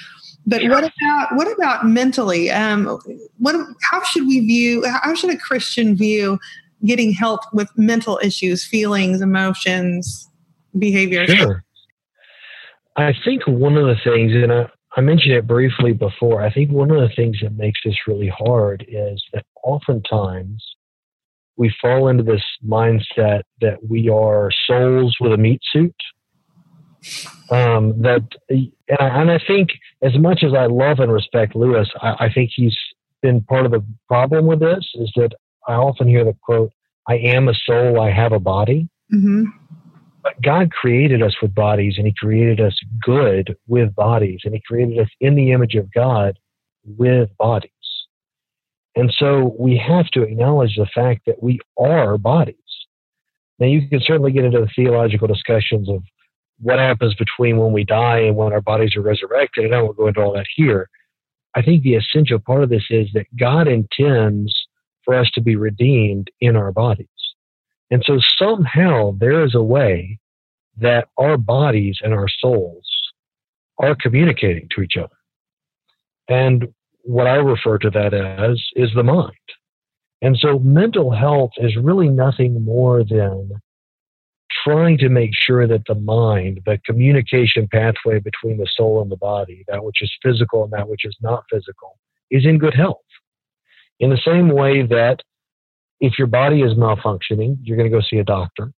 But 0.45 0.63
what 0.65 0.83
about 0.83 1.35
what 1.35 1.51
about 1.51 1.87
mentally? 1.87 2.51
Um, 2.51 2.99
what 3.37 3.55
how 3.89 4.03
should 4.03 4.27
we 4.27 4.41
view? 4.41 4.83
How 4.85 5.15
should 5.15 5.29
a 5.29 5.37
Christian 5.37 5.95
view 5.95 6.37
getting 6.85 7.13
help 7.13 7.41
with 7.53 7.69
mental 7.77 8.19
issues, 8.21 8.65
feelings, 8.65 9.21
emotions, 9.21 10.29
behaviors? 10.77 11.29
Sure. 11.29 11.63
I 12.95 13.13
think 13.25 13.47
one 13.47 13.77
of 13.77 13.85
the 13.85 13.95
things, 14.03 14.33
and 14.33 14.51
I, 14.51 14.69
I 14.95 15.01
mentioned 15.01 15.33
it 15.33 15.47
briefly 15.47 15.93
before, 15.93 16.41
I 16.41 16.51
think 16.51 16.71
one 16.71 16.91
of 16.91 16.97
the 16.97 17.13
things 17.15 17.37
that 17.41 17.55
makes 17.55 17.79
this 17.83 17.95
really 18.07 18.29
hard 18.29 18.85
is 18.87 19.23
that 19.33 19.45
oftentimes 19.63 20.63
we 21.57 21.73
fall 21.81 22.07
into 22.07 22.23
this 22.23 22.43
mindset 22.65 23.41
that 23.61 23.77
we 23.87 24.09
are 24.09 24.49
souls 24.67 25.15
with 25.19 25.33
a 25.33 25.37
meat 25.37 25.61
suit. 25.71 25.95
Um, 27.49 28.01
that, 28.01 28.23
and 28.49 28.71
I, 28.99 29.21
and 29.21 29.31
I, 29.31 29.39
think 29.45 29.69
as 30.01 30.17
much 30.17 30.41
as 30.41 30.53
I 30.53 30.67
love 30.67 30.99
and 30.99 31.11
respect 31.11 31.53
Lewis, 31.53 31.89
I, 32.01 32.27
I 32.27 32.33
think 32.33 32.51
he's 32.55 32.77
been 33.21 33.41
part 33.41 33.65
of 33.65 33.71
the 33.71 33.83
problem 34.07 34.45
with 34.45 34.61
this 34.61 34.87
is 34.95 35.11
that 35.15 35.31
I 35.67 35.73
often 35.73 36.07
hear 36.07 36.23
the 36.23 36.35
quote, 36.43 36.71
I 37.07 37.15
am 37.15 37.49
a 37.49 37.53
soul, 37.53 37.99
I 37.99 38.11
have 38.11 38.31
a 38.31 38.39
body. 38.39 38.87
Mm-hmm. 39.13 39.45
But 40.23 40.41
God 40.41 40.71
created 40.71 41.21
us 41.21 41.35
with 41.41 41.53
bodies 41.53 41.95
and 41.97 42.07
He 42.07 42.13
created 42.17 42.61
us 42.61 42.77
good 43.01 43.55
with 43.67 43.93
bodies 43.93 44.41
and 44.45 44.53
He 44.53 44.61
created 44.65 44.99
us 44.99 45.09
in 45.19 45.35
the 45.35 45.51
image 45.51 45.75
of 45.75 45.91
God 45.93 46.39
with 46.85 47.29
bodies. 47.37 47.69
And 48.95 49.13
so 49.17 49.55
we 49.59 49.77
have 49.77 50.07
to 50.11 50.21
acknowledge 50.23 50.75
the 50.75 50.87
fact 50.93 51.23
that 51.25 51.41
we 51.41 51.59
are 51.77 52.17
bodies. 52.17 52.55
Now, 53.59 53.67
you 53.67 53.87
can 53.87 54.01
certainly 54.01 54.31
get 54.31 54.45
into 54.45 54.59
the 54.59 54.69
theological 54.75 55.27
discussions 55.27 55.89
of 55.89 56.03
what 56.59 56.79
happens 56.79 57.15
between 57.15 57.57
when 57.57 57.73
we 57.73 57.83
die 57.83 58.19
and 58.19 58.35
when 58.35 58.53
our 58.53 58.61
bodies 58.61 58.95
are 58.95 59.01
resurrected, 59.01 59.65
and 59.65 59.75
I 59.75 59.81
won't 59.81 59.97
go 59.97 60.07
into 60.07 60.21
all 60.21 60.33
that 60.33 60.45
here. 60.55 60.89
I 61.55 61.61
think 61.61 61.83
the 61.83 61.95
essential 61.95 62.39
part 62.39 62.63
of 62.63 62.69
this 62.69 62.85
is 62.89 63.07
that 63.13 63.25
God 63.37 63.67
intends 63.67 64.53
for 65.03 65.15
us 65.15 65.29
to 65.35 65.41
be 65.41 65.55
redeemed 65.55 66.29
in 66.39 66.55
our 66.55 66.71
bodies. 66.71 67.07
And 67.93 68.03
so 68.07 68.17
somehow 68.39 69.15
there 69.19 69.45
is 69.45 69.53
a 69.53 69.61
way 69.61 70.17
that 70.77 71.09
our 71.19 71.37
bodies 71.37 71.99
and 72.01 72.11
our 72.11 72.27
souls 72.27 72.89
are 73.77 73.93
communicating 73.93 74.67
to 74.71 74.81
each 74.81 74.97
other. 74.97 75.15
And 76.27 76.73
what 77.03 77.27
I 77.27 77.35
refer 77.35 77.77
to 77.77 77.91
that 77.91 78.15
as 78.15 78.59
is 78.75 78.89
the 78.95 79.03
mind. 79.03 79.35
And 80.23 80.35
so 80.35 80.57
mental 80.57 81.11
health 81.11 81.51
is 81.57 81.75
really 81.75 82.09
nothing 82.09 82.65
more 82.65 83.03
than 83.03 83.51
trying 84.63 84.97
to 84.97 85.09
make 85.09 85.29
sure 85.33 85.67
that 85.67 85.83
the 85.87 85.93
mind, 85.93 86.61
the 86.65 86.79
communication 86.87 87.67
pathway 87.71 88.17
between 88.17 88.57
the 88.57 88.69
soul 88.75 89.03
and 89.03 89.11
the 89.11 89.17
body, 89.17 89.65
that 89.67 89.83
which 89.83 90.01
is 90.01 90.11
physical 90.23 90.63
and 90.63 90.73
that 90.73 90.89
which 90.89 91.05
is 91.05 91.15
not 91.21 91.43
physical, 91.47 91.99
is 92.31 92.43
in 92.43 92.57
good 92.57 92.73
health. 92.73 92.97
In 93.99 94.09
the 94.09 94.17
same 94.17 94.49
way 94.49 94.81
that 94.81 95.21
if 95.99 96.17
your 96.17 96.27
body 96.27 96.61
is 96.61 96.73
malfunctioning, 96.73 97.57
you're 97.61 97.77
going 97.77 97.89
to 97.89 97.95
go 97.95 98.01
see 98.01 98.17
a 98.17 98.23
doctor. 98.23 98.71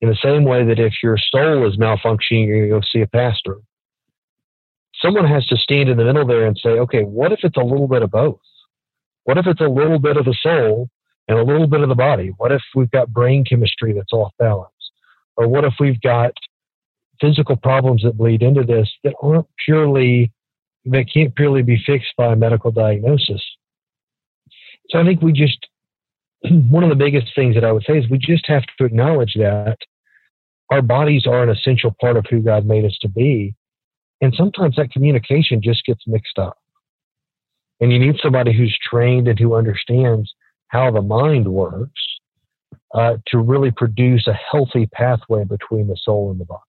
In 0.00 0.08
the 0.08 0.16
same 0.22 0.44
way 0.44 0.64
that 0.64 0.78
if 0.78 0.94
your 1.02 1.16
soul 1.16 1.68
is 1.68 1.76
malfunctioning, 1.76 2.46
you're 2.46 2.68
going 2.68 2.70
to 2.70 2.80
go 2.80 2.80
see 2.92 3.02
a 3.02 3.06
pastor 3.06 3.58
someone 5.02 5.26
has 5.26 5.44
to 5.46 5.56
stand 5.56 5.88
in 5.88 5.98
the 5.98 6.04
middle 6.04 6.26
there 6.26 6.46
and 6.46 6.56
say, 6.56 6.70
okay, 6.70 7.02
what 7.02 7.32
if 7.32 7.40
it's 7.42 7.56
a 7.56 7.62
little 7.62 7.88
bit 7.88 8.02
of 8.02 8.10
both? 8.10 8.40
What 9.24 9.36
if 9.36 9.46
it's 9.46 9.60
a 9.60 9.68
little 9.68 9.98
bit 9.98 10.16
of 10.16 10.24
the 10.24 10.36
soul 10.40 10.88
and 11.28 11.38
a 11.38 11.44
little 11.44 11.66
bit 11.66 11.80
of 11.80 11.88
the 11.88 11.94
body? 11.94 12.32
What 12.36 12.52
if 12.52 12.62
we've 12.74 12.90
got 12.90 13.12
brain 13.12 13.44
chemistry 13.44 13.92
that's 13.92 14.12
off 14.12 14.32
balance? 14.38 14.70
Or 15.36 15.48
what 15.48 15.64
if 15.64 15.74
we've 15.80 16.00
got 16.00 16.32
physical 17.20 17.56
problems 17.56 18.02
that 18.02 18.16
bleed 18.16 18.42
into 18.42 18.64
this 18.64 18.90
that 19.04 19.14
aren't 19.22 19.46
purely, 19.64 20.32
that 20.86 21.06
can't 21.12 21.34
purely 21.34 21.62
be 21.62 21.82
fixed 21.84 22.14
by 22.16 22.32
a 22.32 22.36
medical 22.36 22.70
diagnosis? 22.70 23.42
So 24.90 24.98
I 24.98 25.04
think 25.04 25.22
we 25.22 25.32
just, 25.32 25.66
one 26.70 26.82
of 26.82 26.90
the 26.90 26.96
biggest 26.96 27.34
things 27.34 27.54
that 27.54 27.64
I 27.64 27.72
would 27.72 27.84
say 27.84 27.98
is 27.98 28.08
we 28.08 28.18
just 28.18 28.46
have 28.46 28.64
to 28.78 28.84
acknowledge 28.84 29.34
that 29.34 29.76
our 30.70 30.82
bodies 30.82 31.26
are 31.26 31.42
an 31.42 31.50
essential 31.50 31.94
part 32.00 32.16
of 32.16 32.24
who 32.30 32.40
God 32.40 32.64
made 32.64 32.84
us 32.84 32.96
to 33.02 33.08
be 33.08 33.54
and 34.22 34.32
sometimes 34.36 34.76
that 34.76 34.92
communication 34.92 35.60
just 35.60 35.84
gets 35.84 36.06
mixed 36.06 36.38
up. 36.38 36.56
And 37.80 37.92
you 37.92 37.98
need 37.98 38.20
somebody 38.22 38.56
who's 38.56 38.78
trained 38.88 39.26
and 39.26 39.38
who 39.38 39.56
understands 39.56 40.32
how 40.68 40.92
the 40.92 41.02
mind 41.02 41.48
works 41.48 42.00
uh, 42.94 43.16
to 43.26 43.38
really 43.38 43.72
produce 43.72 44.28
a 44.28 44.32
healthy 44.32 44.86
pathway 44.86 45.42
between 45.42 45.88
the 45.88 45.96
soul 46.00 46.30
and 46.30 46.40
the 46.40 46.44
body. 46.44 46.60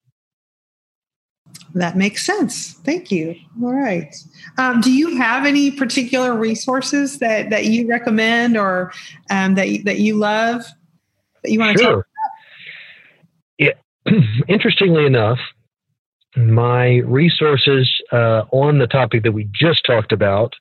That 1.76 1.98
makes 1.98 2.24
sense. 2.24 2.74
Thank 2.74 3.12
you. 3.12 3.36
All 3.62 3.74
right. 3.74 4.16
Um, 4.58 4.80
do 4.80 4.92
you 4.92 5.18
have 5.18 5.46
any 5.46 5.72
particular 5.72 6.36
resources 6.36 7.18
that, 7.20 7.50
that 7.50 7.66
you 7.66 7.88
recommend 7.88 8.58
or 8.58 8.92
um, 9.32 9.56
that, 9.56 9.80
that 9.86 10.00
you 10.00 10.16
love 10.18 10.64
that 11.44 11.52
you 11.52 11.60
want 11.60 11.78
to 11.78 11.84
sure. 11.84 12.08
Yeah. 13.58 13.74
Interestingly 14.48 15.06
enough, 15.06 15.40
my 16.36 16.98
resources 17.06 17.92
uh, 18.12 18.44
on 18.52 18.80
the 18.80 18.88
topic 18.88 19.24
that 19.24 19.34
we 19.34 19.50
just 19.54 19.86
talked 19.86 20.12
about 20.12 20.54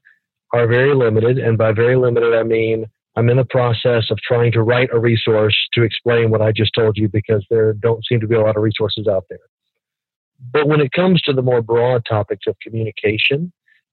are 0.52 0.66
very 0.66 0.94
limited. 0.94 1.38
And 1.38 1.56
by 1.56 1.72
very 1.72 1.96
limited, 1.96 2.34
I 2.34 2.42
mean 2.42 2.86
I'm 3.16 3.28
in 3.28 3.36
the 3.36 3.44
process 3.44 4.10
of 4.10 4.18
trying 4.26 4.52
to 4.52 4.62
write 4.62 4.90
a 4.92 4.98
resource 4.98 5.56
to 5.74 5.82
explain 5.82 6.30
what 6.30 6.42
I 6.42 6.52
just 6.52 6.72
told 6.74 6.96
you 6.96 7.08
because 7.08 7.44
there 7.50 7.72
don't 7.74 8.04
seem 8.06 8.20
to 8.20 8.26
be 8.26 8.34
a 8.34 8.40
lot 8.40 8.56
of 8.56 8.62
resources 8.62 9.06
out 9.06 9.24
there. 9.28 9.38
But 10.50 10.66
when 10.66 10.80
it 10.80 10.92
comes 10.92 11.20
to 11.22 11.32
the 11.32 11.42
more 11.42 11.62
broad 11.62 12.04
topics 12.08 12.46
of 12.46 12.56
communication, 12.60 13.52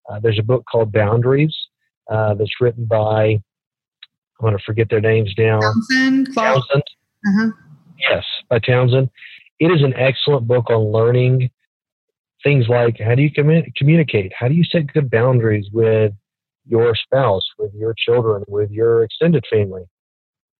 uh, 0.10 0.20
there's 0.20 0.40
a 0.40 0.44
book 0.44 0.66
called 0.70 0.92
Boundaries 0.92 1.56
uh, 2.10 2.34
that's 2.34 2.60
written 2.60 2.86
by, 2.86 3.34
I'm 3.34 3.42
going 4.42 4.58
to 4.58 4.64
forget 4.66 4.90
their 4.90 5.02
names 5.02 5.34
now. 5.38 5.60
Townsend. 5.60 6.34
Townsend. 6.34 6.84
Uh-huh. 7.28 7.52
Yes, 8.10 8.24
by 8.50 8.60
Townsend. 8.60 9.10
It 9.60 9.72
is 9.72 9.84
an 9.84 9.94
excellent 9.96 10.48
book 10.48 10.70
on 10.70 10.92
learning 10.92 11.50
things 12.44 12.68
like 12.70 12.98
how 13.00 13.16
do 13.16 13.22
you 13.22 13.32
commun- 13.32 13.72
communicate? 13.76 14.32
How 14.38 14.48
do 14.48 14.54
you 14.54 14.64
set 14.64 14.92
good 14.94 15.10
boundaries 15.10 15.68
with 15.72 16.14
your 16.66 16.96
spouse, 16.96 17.44
with 17.58 17.74
your 17.74 17.94
children, 17.98 18.44
with 18.48 18.72
your 18.72 19.04
extended 19.04 19.44
family? 19.50 19.84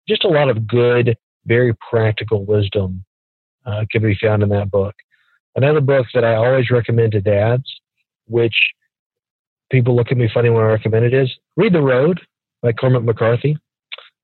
Just 0.08 0.26
a 0.26 0.28
lot 0.28 0.50
of 0.50 0.68
good, 0.68 1.18
very 1.46 1.74
practical 1.90 2.46
wisdom 2.46 3.06
uh, 3.66 3.86
can 3.92 4.02
be 4.02 4.18
found 4.22 4.44
in 4.44 4.50
that 4.50 4.70
book. 4.70 4.96
Another 5.56 5.82
book 5.82 6.08
that 6.14 6.24
I 6.24 6.36
always 6.36 6.70
recommend 6.70 7.14
to 7.14 7.22
dads, 7.22 7.64
which 8.28 8.56
people 9.72 9.96
look 9.96 10.12
at 10.12 10.18
me 10.18 10.30
funny 10.34 10.50
when 10.50 10.64
I 10.64 10.68
recommend 10.68 11.06
it, 11.06 11.14
is 11.14 11.32
Read 11.58 11.74
the 11.74 11.82
Road 11.82 12.22
by 12.62 12.72
Cormac 12.72 13.04
McCarthy. 13.04 13.58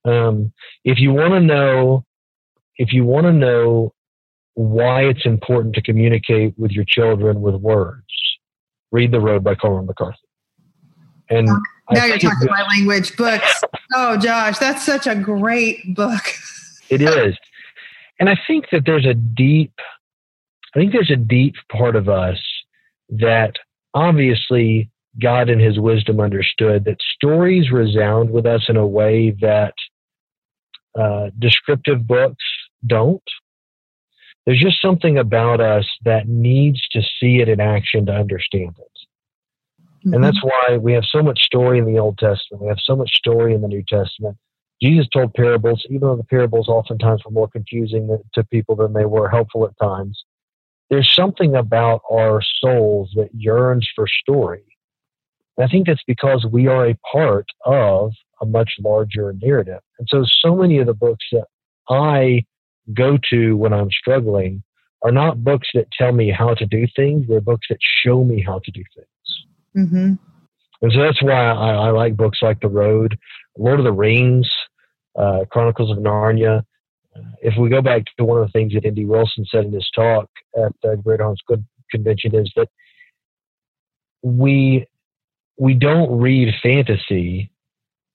Um, 0.06 0.54
if 0.84 1.00
you 1.00 1.14
want 1.14 1.34
to 1.34 1.40
know, 1.40 2.06
if 2.78 2.94
you 2.94 3.04
want 3.04 3.26
to 3.26 3.34
know 3.34 3.94
why 4.56 5.04
it's 5.04 5.26
important 5.26 5.76
to 5.76 5.82
communicate 5.82 6.58
with 6.58 6.72
your 6.72 6.86
children 6.88 7.42
with 7.42 7.56
words. 7.56 8.04
Read 8.92 9.12
The 9.12 9.20
Road 9.20 9.44
by 9.44 9.56
Cormac 9.56 9.86
McCarthy. 9.86 10.18
And 11.30 11.48
now 11.92 12.06
you're 12.06 12.18
talking 12.18 12.48
my 12.50 12.66
language. 12.70 13.16
Books. 13.18 13.62
Oh, 13.94 14.18
Josh, 14.18 14.58
that's 14.58 14.86
such 14.86 15.08
a 15.08 15.16
great 15.16 15.94
book. 15.94 16.22
it 16.90 17.02
is. 17.02 17.36
And 18.20 18.30
I 18.30 18.38
think 18.48 18.70
that 18.72 18.84
there's 18.86 19.06
a 19.06 19.14
deep, 19.14 19.74
I 20.76 20.80
think 20.80 20.92
there's 20.92 21.12
a 21.12 21.16
deep 21.16 21.56
part 21.72 21.96
of 21.96 22.10
us 22.10 22.38
that 23.10 23.54
obviously 23.94 24.90
God 25.22 25.50
in 25.50 25.60
his 25.60 25.80
wisdom 25.80 26.20
understood 26.20 26.86
that 26.86 26.98
stories 27.16 27.72
resound 27.72 28.30
with 28.30 28.46
us 28.46 28.66
in 28.68 28.76
a 28.76 28.86
way 28.86 29.32
that 29.42 29.74
uh, 31.00 31.30
descriptive 31.40 32.06
books 32.06 32.44
don't 32.86 33.22
there's 34.46 34.62
just 34.62 34.82
something 34.82 35.18
about 35.18 35.60
us 35.60 35.86
that 36.04 36.28
needs 36.28 36.88
to 36.90 37.02
see 37.02 37.40
it 37.42 37.50
in 37.50 37.60
action 37.60 38.06
to 38.06 38.14
understand 38.14 38.76
it. 38.78 39.88
Mm-hmm. 40.06 40.14
And 40.14 40.24
that's 40.24 40.42
why 40.44 40.78
we 40.78 40.94
have 40.94 41.06
so 41.06 41.24
much 41.24 41.42
story 41.42 41.80
in 41.80 41.86
the 41.86 42.00
Old 42.00 42.18
Testament. 42.20 42.62
We 42.62 42.68
have 42.68 42.80
so 42.84 42.96
much 42.96 43.12
story 43.16 43.56
in 43.56 43.62
the 43.62 43.68
New 43.68 43.84
Testament. 43.88 44.38
Jesus 44.82 45.08
told 45.12 45.34
parables, 45.34 45.84
even 45.90 46.02
though 46.02 46.16
the 46.16 46.24
parables 46.24 46.68
oftentimes 46.68 47.24
were 47.26 47.32
more 47.32 47.48
confusing 47.48 48.20
to 48.34 48.44
people 48.44 48.76
than 48.76 48.94
they 48.94 49.06
were 49.06 49.30
helpful 49.30 49.66
at 49.66 49.78
times. 49.82 50.25
There's 50.96 51.14
something 51.14 51.58
about 51.58 52.04
our 52.10 52.42
souls 52.62 53.12
that 53.18 53.28
yearns 53.34 53.86
for 53.94 54.08
story. 54.08 54.64
And 55.58 55.66
I 55.66 55.70
think 55.70 55.88
that's 55.88 56.04
because 56.08 56.48
we 56.50 56.68
are 56.68 56.88
a 56.88 56.96
part 57.12 57.48
of 57.66 58.14
a 58.42 58.46
much 58.46 58.72
larger 58.80 59.34
narrative. 59.42 59.82
And 60.00 60.08
so, 60.10 60.24
so 60.26 60.56
many 60.56 60.78
of 60.78 60.88
the 60.88 60.94
books 60.94 61.26
that 61.34 61.48
I 61.90 62.46
go 62.94 63.18
to 63.30 63.58
when 63.58 63.74
I'm 63.74 63.92
struggling 63.92 64.64
are 65.02 65.12
not 65.12 65.44
books 65.44 65.68
that 65.74 65.92
tell 65.92 66.14
me 66.14 66.32
how 66.32 66.54
to 66.54 66.66
do 66.66 66.88
things. 66.96 67.26
They're 67.28 67.42
books 67.42 67.68
that 67.70 67.80
show 68.06 68.24
me 68.24 68.42
how 68.42 68.62
to 68.64 68.72
do 68.72 68.84
things. 68.96 69.88
Mm-hmm. 69.90 70.14
And 70.82 70.92
so 70.94 71.00
that's 71.02 71.22
why 71.22 71.34
I, 71.34 71.72
I, 71.74 71.90
like 71.90 72.16
books 72.16 72.40
like 72.42 72.62
The 72.62 72.70
Road, 72.70 73.18
Lord 73.58 73.82
of 73.82 73.84
the 73.84 73.92
Rings, 73.92 74.50
uh, 75.20 75.44
Chronicles 75.52 75.92
of 75.92 75.98
Narnia, 75.98 76.64
if 77.42 77.54
we 77.58 77.70
go 77.70 77.82
back 77.82 78.04
to 78.18 78.26
one 78.26 78.42
of 78.42 78.48
the 78.48 78.52
things 78.52 78.74
that 78.74 78.86
N.D. 78.86 79.06
Wilson 79.06 79.46
said 79.50 79.66
in 79.66 79.74
his 79.74 79.90
talk 79.96 80.30
at 80.58 80.72
the 80.84 80.98
Great 80.98 81.20
Homeschool 81.20 81.64
Convention 81.92 82.36
is 82.36 82.52
that 82.56 82.70
we 84.24 84.86
we 85.58 85.74
don't 85.74 86.20
read 86.20 86.54
fantasy 86.62 87.52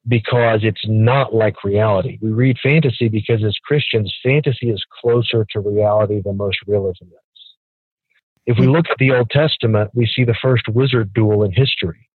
because 0.08 0.60
it's 0.62 0.84
not 0.86 1.34
like 1.34 1.62
reality. 1.64 2.18
We 2.20 2.30
read 2.30 2.58
fantasy 2.62 3.08
because 3.08 3.44
as 3.44 3.56
Christians, 3.64 4.14
fantasy 4.22 4.70
is 4.70 4.84
closer 5.00 5.46
to 5.50 5.60
reality 5.60 6.20
than 6.24 6.36
most 6.36 6.58
realism 6.66 7.04
is. 7.04 7.20
If 8.46 8.58
we 8.58 8.66
look 8.66 8.86
at 8.90 8.98
the 8.98 9.12
Old 9.12 9.30
Testament, 9.30 9.90
we 9.94 10.06
see 10.06 10.24
the 10.24 10.36
first 10.42 10.68
wizard 10.68 11.12
duel 11.14 11.44
in 11.44 11.52
history. 11.52 12.08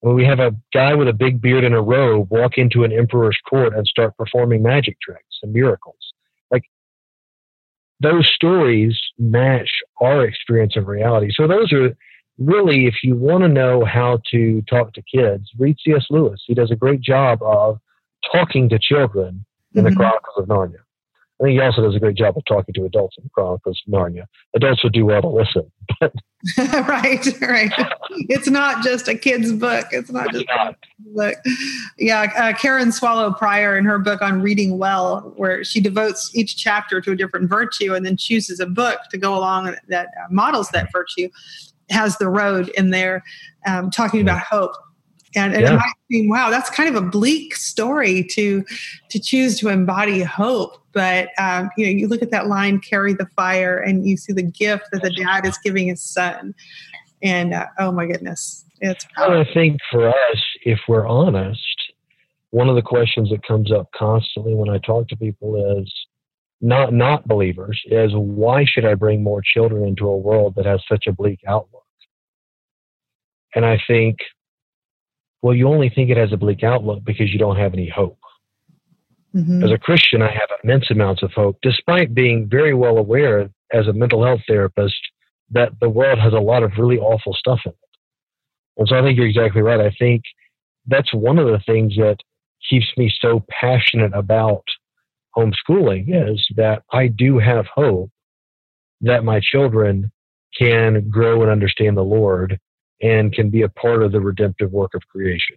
When 0.00 0.14
we 0.14 0.24
have 0.24 0.40
a 0.40 0.54
guy 0.72 0.94
with 0.94 1.08
a 1.08 1.12
big 1.12 1.40
beard 1.40 1.64
and 1.64 1.74
a 1.74 1.80
robe 1.80 2.28
walk 2.30 2.58
into 2.58 2.84
an 2.84 2.92
emperor's 2.92 3.38
court 3.48 3.74
and 3.74 3.86
start 3.86 4.16
performing 4.16 4.62
magic 4.62 5.00
tricks 5.00 5.38
and 5.42 5.52
miracles. 5.52 6.05
Those 8.00 8.28
stories 8.28 8.98
match 9.18 9.70
our 10.00 10.24
experience 10.24 10.76
of 10.76 10.86
reality. 10.86 11.30
So 11.32 11.46
those 11.46 11.72
are 11.72 11.96
really, 12.38 12.86
if 12.86 12.96
you 13.02 13.16
want 13.16 13.42
to 13.42 13.48
know 13.48 13.84
how 13.84 14.20
to 14.30 14.62
talk 14.68 14.92
to 14.94 15.02
kids, 15.02 15.50
read 15.58 15.76
C.S. 15.82 16.06
Lewis. 16.10 16.42
He 16.46 16.54
does 16.54 16.70
a 16.70 16.76
great 16.76 17.00
job 17.00 17.42
of 17.42 17.78
talking 18.30 18.68
to 18.68 18.78
children 18.78 19.44
in 19.74 19.84
mm-hmm. 19.84 19.90
the 19.90 19.96
Chronicles 19.96 20.36
of 20.36 20.46
Narnia. 20.46 20.85
I 21.40 21.44
think 21.44 21.52
he 21.54 21.60
also 21.60 21.82
does 21.82 21.94
a 21.94 22.00
great 22.00 22.16
job 22.16 22.36
of 22.36 22.44
talking 22.46 22.72
to 22.74 22.84
adults 22.86 23.16
in 23.18 23.24
the 23.24 23.30
Chronicles 23.30 23.82
of 23.86 23.92
Narnia. 23.92 24.24
Adults 24.54 24.82
would 24.82 24.94
do 24.94 25.04
well 25.04 25.20
to 25.20 25.28
listen. 25.28 25.70
But 26.00 26.12
right, 26.58 27.26
right. 27.40 27.72
It's 28.28 28.48
not 28.48 28.82
just 28.82 29.06
a 29.06 29.14
kid's 29.14 29.52
book. 29.52 29.86
It's 29.90 30.10
not 30.10 30.32
just 30.32 30.46
not. 30.48 30.74
a 30.74 30.76
book. 31.14 31.34
Yeah, 31.98 32.32
uh, 32.36 32.52
Karen 32.54 32.90
Swallow 32.90 33.32
Prior 33.32 33.76
in 33.76 33.84
her 33.84 33.98
book 33.98 34.22
on 34.22 34.40
reading 34.40 34.78
well, 34.78 35.32
where 35.36 35.62
she 35.62 35.80
devotes 35.80 36.30
each 36.34 36.56
chapter 36.56 37.00
to 37.02 37.12
a 37.12 37.16
different 37.16 37.50
virtue 37.50 37.94
and 37.94 38.06
then 38.06 38.16
chooses 38.16 38.58
a 38.58 38.66
book 38.66 38.98
to 39.10 39.18
go 39.18 39.36
along 39.36 39.74
that 39.88 40.08
uh, 40.08 40.26
models 40.30 40.70
that 40.70 40.90
virtue 40.90 41.28
has 41.90 42.16
the 42.16 42.28
road 42.28 42.68
in 42.70 42.90
there 42.90 43.22
um, 43.66 43.90
talking 43.90 44.20
about 44.20 44.40
hope 44.40 44.72
and, 45.36 45.54
and 45.54 45.62
yeah. 45.62 45.74
it 45.74 45.76
might 45.76 45.92
seem 46.10 46.28
wow 46.28 46.50
that's 46.50 46.70
kind 46.70 46.88
of 46.88 47.00
a 47.00 47.06
bleak 47.06 47.54
story 47.54 48.24
to 48.24 48.64
to 49.10 49.20
choose 49.20 49.58
to 49.60 49.68
embody 49.68 50.22
hope 50.22 50.78
but 50.96 51.28
um, 51.38 51.68
you 51.76 51.84
know 51.84 51.92
you 51.92 52.08
look 52.08 52.22
at 52.22 52.30
that 52.30 52.48
line 52.48 52.80
carry 52.80 53.12
the 53.12 53.26
fire 53.36 53.78
and 53.78 54.06
you 54.06 54.16
see 54.16 54.32
the 54.32 54.42
gift 54.42 54.84
that 54.92 55.02
the 55.02 55.10
dad 55.10 55.46
is 55.46 55.58
giving 55.58 55.86
his 55.88 56.02
son 56.02 56.54
and 57.22 57.54
uh, 57.54 57.66
oh 57.78 57.92
my 57.92 58.06
goodness 58.06 58.64
it's 58.80 59.06
i 59.18 59.46
think 59.54 59.78
for 59.90 60.08
us 60.08 60.42
if 60.62 60.80
we're 60.88 61.06
honest 61.06 61.60
one 62.50 62.68
of 62.68 62.74
the 62.74 62.82
questions 62.82 63.28
that 63.30 63.46
comes 63.46 63.70
up 63.70 63.88
constantly 63.94 64.54
when 64.54 64.70
i 64.70 64.78
talk 64.78 65.06
to 65.06 65.16
people 65.16 65.78
is 65.78 65.92
not 66.60 66.92
not 66.92 67.28
believers 67.28 67.80
is 67.86 68.12
why 68.14 68.64
should 68.64 68.84
I 68.84 68.94
bring 68.94 69.22
more 69.22 69.42
children 69.42 69.86
into 69.86 70.06
a 70.06 70.16
world 70.16 70.54
that 70.56 70.66
has 70.66 70.80
such 70.88 71.06
a 71.06 71.12
bleak 71.12 71.40
outlook? 71.46 71.84
And 73.54 73.64
I 73.64 73.80
think, 73.86 74.18
well, 75.42 75.54
you 75.54 75.68
only 75.68 75.90
think 75.90 76.10
it 76.10 76.16
has 76.16 76.32
a 76.32 76.36
bleak 76.36 76.62
outlook 76.62 77.04
because 77.04 77.32
you 77.32 77.38
don't 77.38 77.56
have 77.56 77.74
any 77.74 77.88
hope. 77.88 78.18
Mm-hmm. 79.36 79.64
As 79.64 79.70
a 79.70 79.78
Christian, 79.78 80.22
I 80.22 80.30
have 80.30 80.48
immense 80.64 80.90
amounts 80.90 81.22
of 81.22 81.30
hope, 81.32 81.58
despite 81.60 82.14
being 82.14 82.48
very 82.48 82.72
well 82.72 82.96
aware 82.96 83.50
as 83.72 83.86
a 83.86 83.92
mental 83.92 84.24
health 84.24 84.40
therapist 84.48 84.96
that 85.50 85.72
the 85.80 85.90
world 85.90 86.18
has 86.18 86.32
a 86.32 86.38
lot 86.38 86.62
of 86.62 86.72
really 86.78 86.98
awful 86.98 87.34
stuff 87.34 87.60
in 87.66 87.72
it. 87.72 87.78
And 88.78 88.88
so 88.88 88.96
I 88.96 89.02
think 89.02 89.16
you're 89.16 89.26
exactly 89.26 89.60
right. 89.60 89.80
I 89.80 89.94
think 89.98 90.22
that's 90.86 91.12
one 91.12 91.38
of 91.38 91.46
the 91.46 91.60
things 91.66 91.96
that 91.96 92.16
keeps 92.68 92.86
me 92.96 93.12
so 93.20 93.44
passionate 93.50 94.12
about 94.14 94.64
homeschooling 95.36 96.32
is 96.32 96.44
that 96.56 96.82
I 96.92 97.08
do 97.08 97.38
have 97.38 97.66
hope 97.66 98.10
that 99.02 99.24
my 99.24 99.40
children 99.40 100.10
can 100.58 101.10
grow 101.10 101.42
and 101.42 101.50
understand 101.50 101.96
the 101.96 102.02
Lord 102.02 102.58
and 103.02 103.32
can 103.32 103.50
be 103.50 103.62
a 103.62 103.68
part 103.68 104.02
of 104.02 104.12
the 104.12 104.20
redemptive 104.20 104.72
work 104.72 104.94
of 104.94 105.02
creation. 105.08 105.56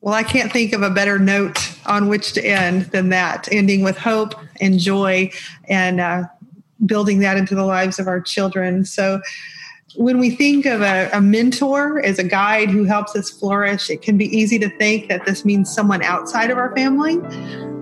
Well, 0.00 0.14
I 0.14 0.22
can't 0.22 0.52
think 0.52 0.72
of 0.72 0.82
a 0.82 0.90
better 0.90 1.18
note 1.18 1.76
on 1.86 2.08
which 2.08 2.32
to 2.34 2.44
end 2.44 2.82
than 2.86 3.08
that, 3.08 3.48
ending 3.50 3.82
with 3.82 3.98
hope 3.98 4.34
and 4.60 4.78
joy 4.78 5.30
and 5.68 6.00
uh, 6.00 6.24
building 6.86 7.18
that 7.20 7.36
into 7.36 7.54
the 7.54 7.64
lives 7.64 7.98
of 7.98 8.06
our 8.06 8.20
children. 8.20 8.84
So, 8.84 9.20
when 9.96 10.18
we 10.18 10.30
think 10.30 10.66
of 10.66 10.82
a, 10.82 11.08
a, 11.12 11.20
mentor 11.20 12.00
as 12.04 12.18
a 12.18 12.24
guide 12.24 12.68
who 12.68 12.84
helps 12.84 13.16
us 13.16 13.30
flourish, 13.30 13.88
it 13.88 14.02
can 14.02 14.18
be 14.18 14.26
easy 14.36 14.58
to 14.58 14.68
think 14.76 15.08
that 15.08 15.24
this 15.24 15.44
means 15.44 15.72
someone 15.72 16.02
outside 16.02 16.50
of 16.50 16.58
our 16.58 16.74
family. 16.76 17.18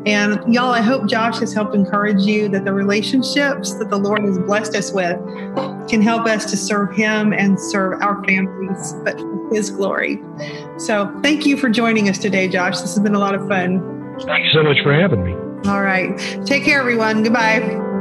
And 0.07 0.55
y'all, 0.55 0.73
I 0.73 0.83
hope 0.83 1.09
Josh 1.09 1.41
has 1.41 1.53
helped 1.53 1.75
encourage 1.75 2.23
you 2.23 2.49
that 2.51 2.65
the 2.65 2.73
relationships 2.73 3.75
that 3.75 3.91
the 3.91 3.97
Lord 3.97 4.23
has 4.23 4.39
blessed 4.39 4.77
us 4.77 4.93
with 4.93 5.19
can 5.89 6.01
help 6.01 6.27
us 6.27 6.49
to 6.51 6.57
serve 6.57 6.95
Him 6.95 7.33
and 7.33 7.59
serve 7.59 8.01
our 8.01 8.23
families, 8.25 8.95
but 9.03 9.21
His 9.53 9.71
glory. 9.71 10.23
So 10.79 11.13
thank 11.23 11.45
you 11.45 11.57
for 11.57 11.69
joining 11.69 12.09
us 12.09 12.19
today, 12.19 12.47
Josh. 12.47 12.81
This 12.81 12.95
has 12.95 13.01
been 13.01 13.17
a 13.17 13.21
lot 13.21 13.35
of 13.35 13.49
fun. 13.49 13.81
Thank 14.25 14.45
you 14.45 14.51
so 14.53 14.63
much 14.63 14.79
for 14.85 14.95
having 14.95 15.25
me. 15.25 15.33
All 15.69 15.83
right. 15.83 16.17
Take 16.47 16.63
care, 16.63 16.79
everyone. 16.79 17.25
Goodbye. 17.25 17.95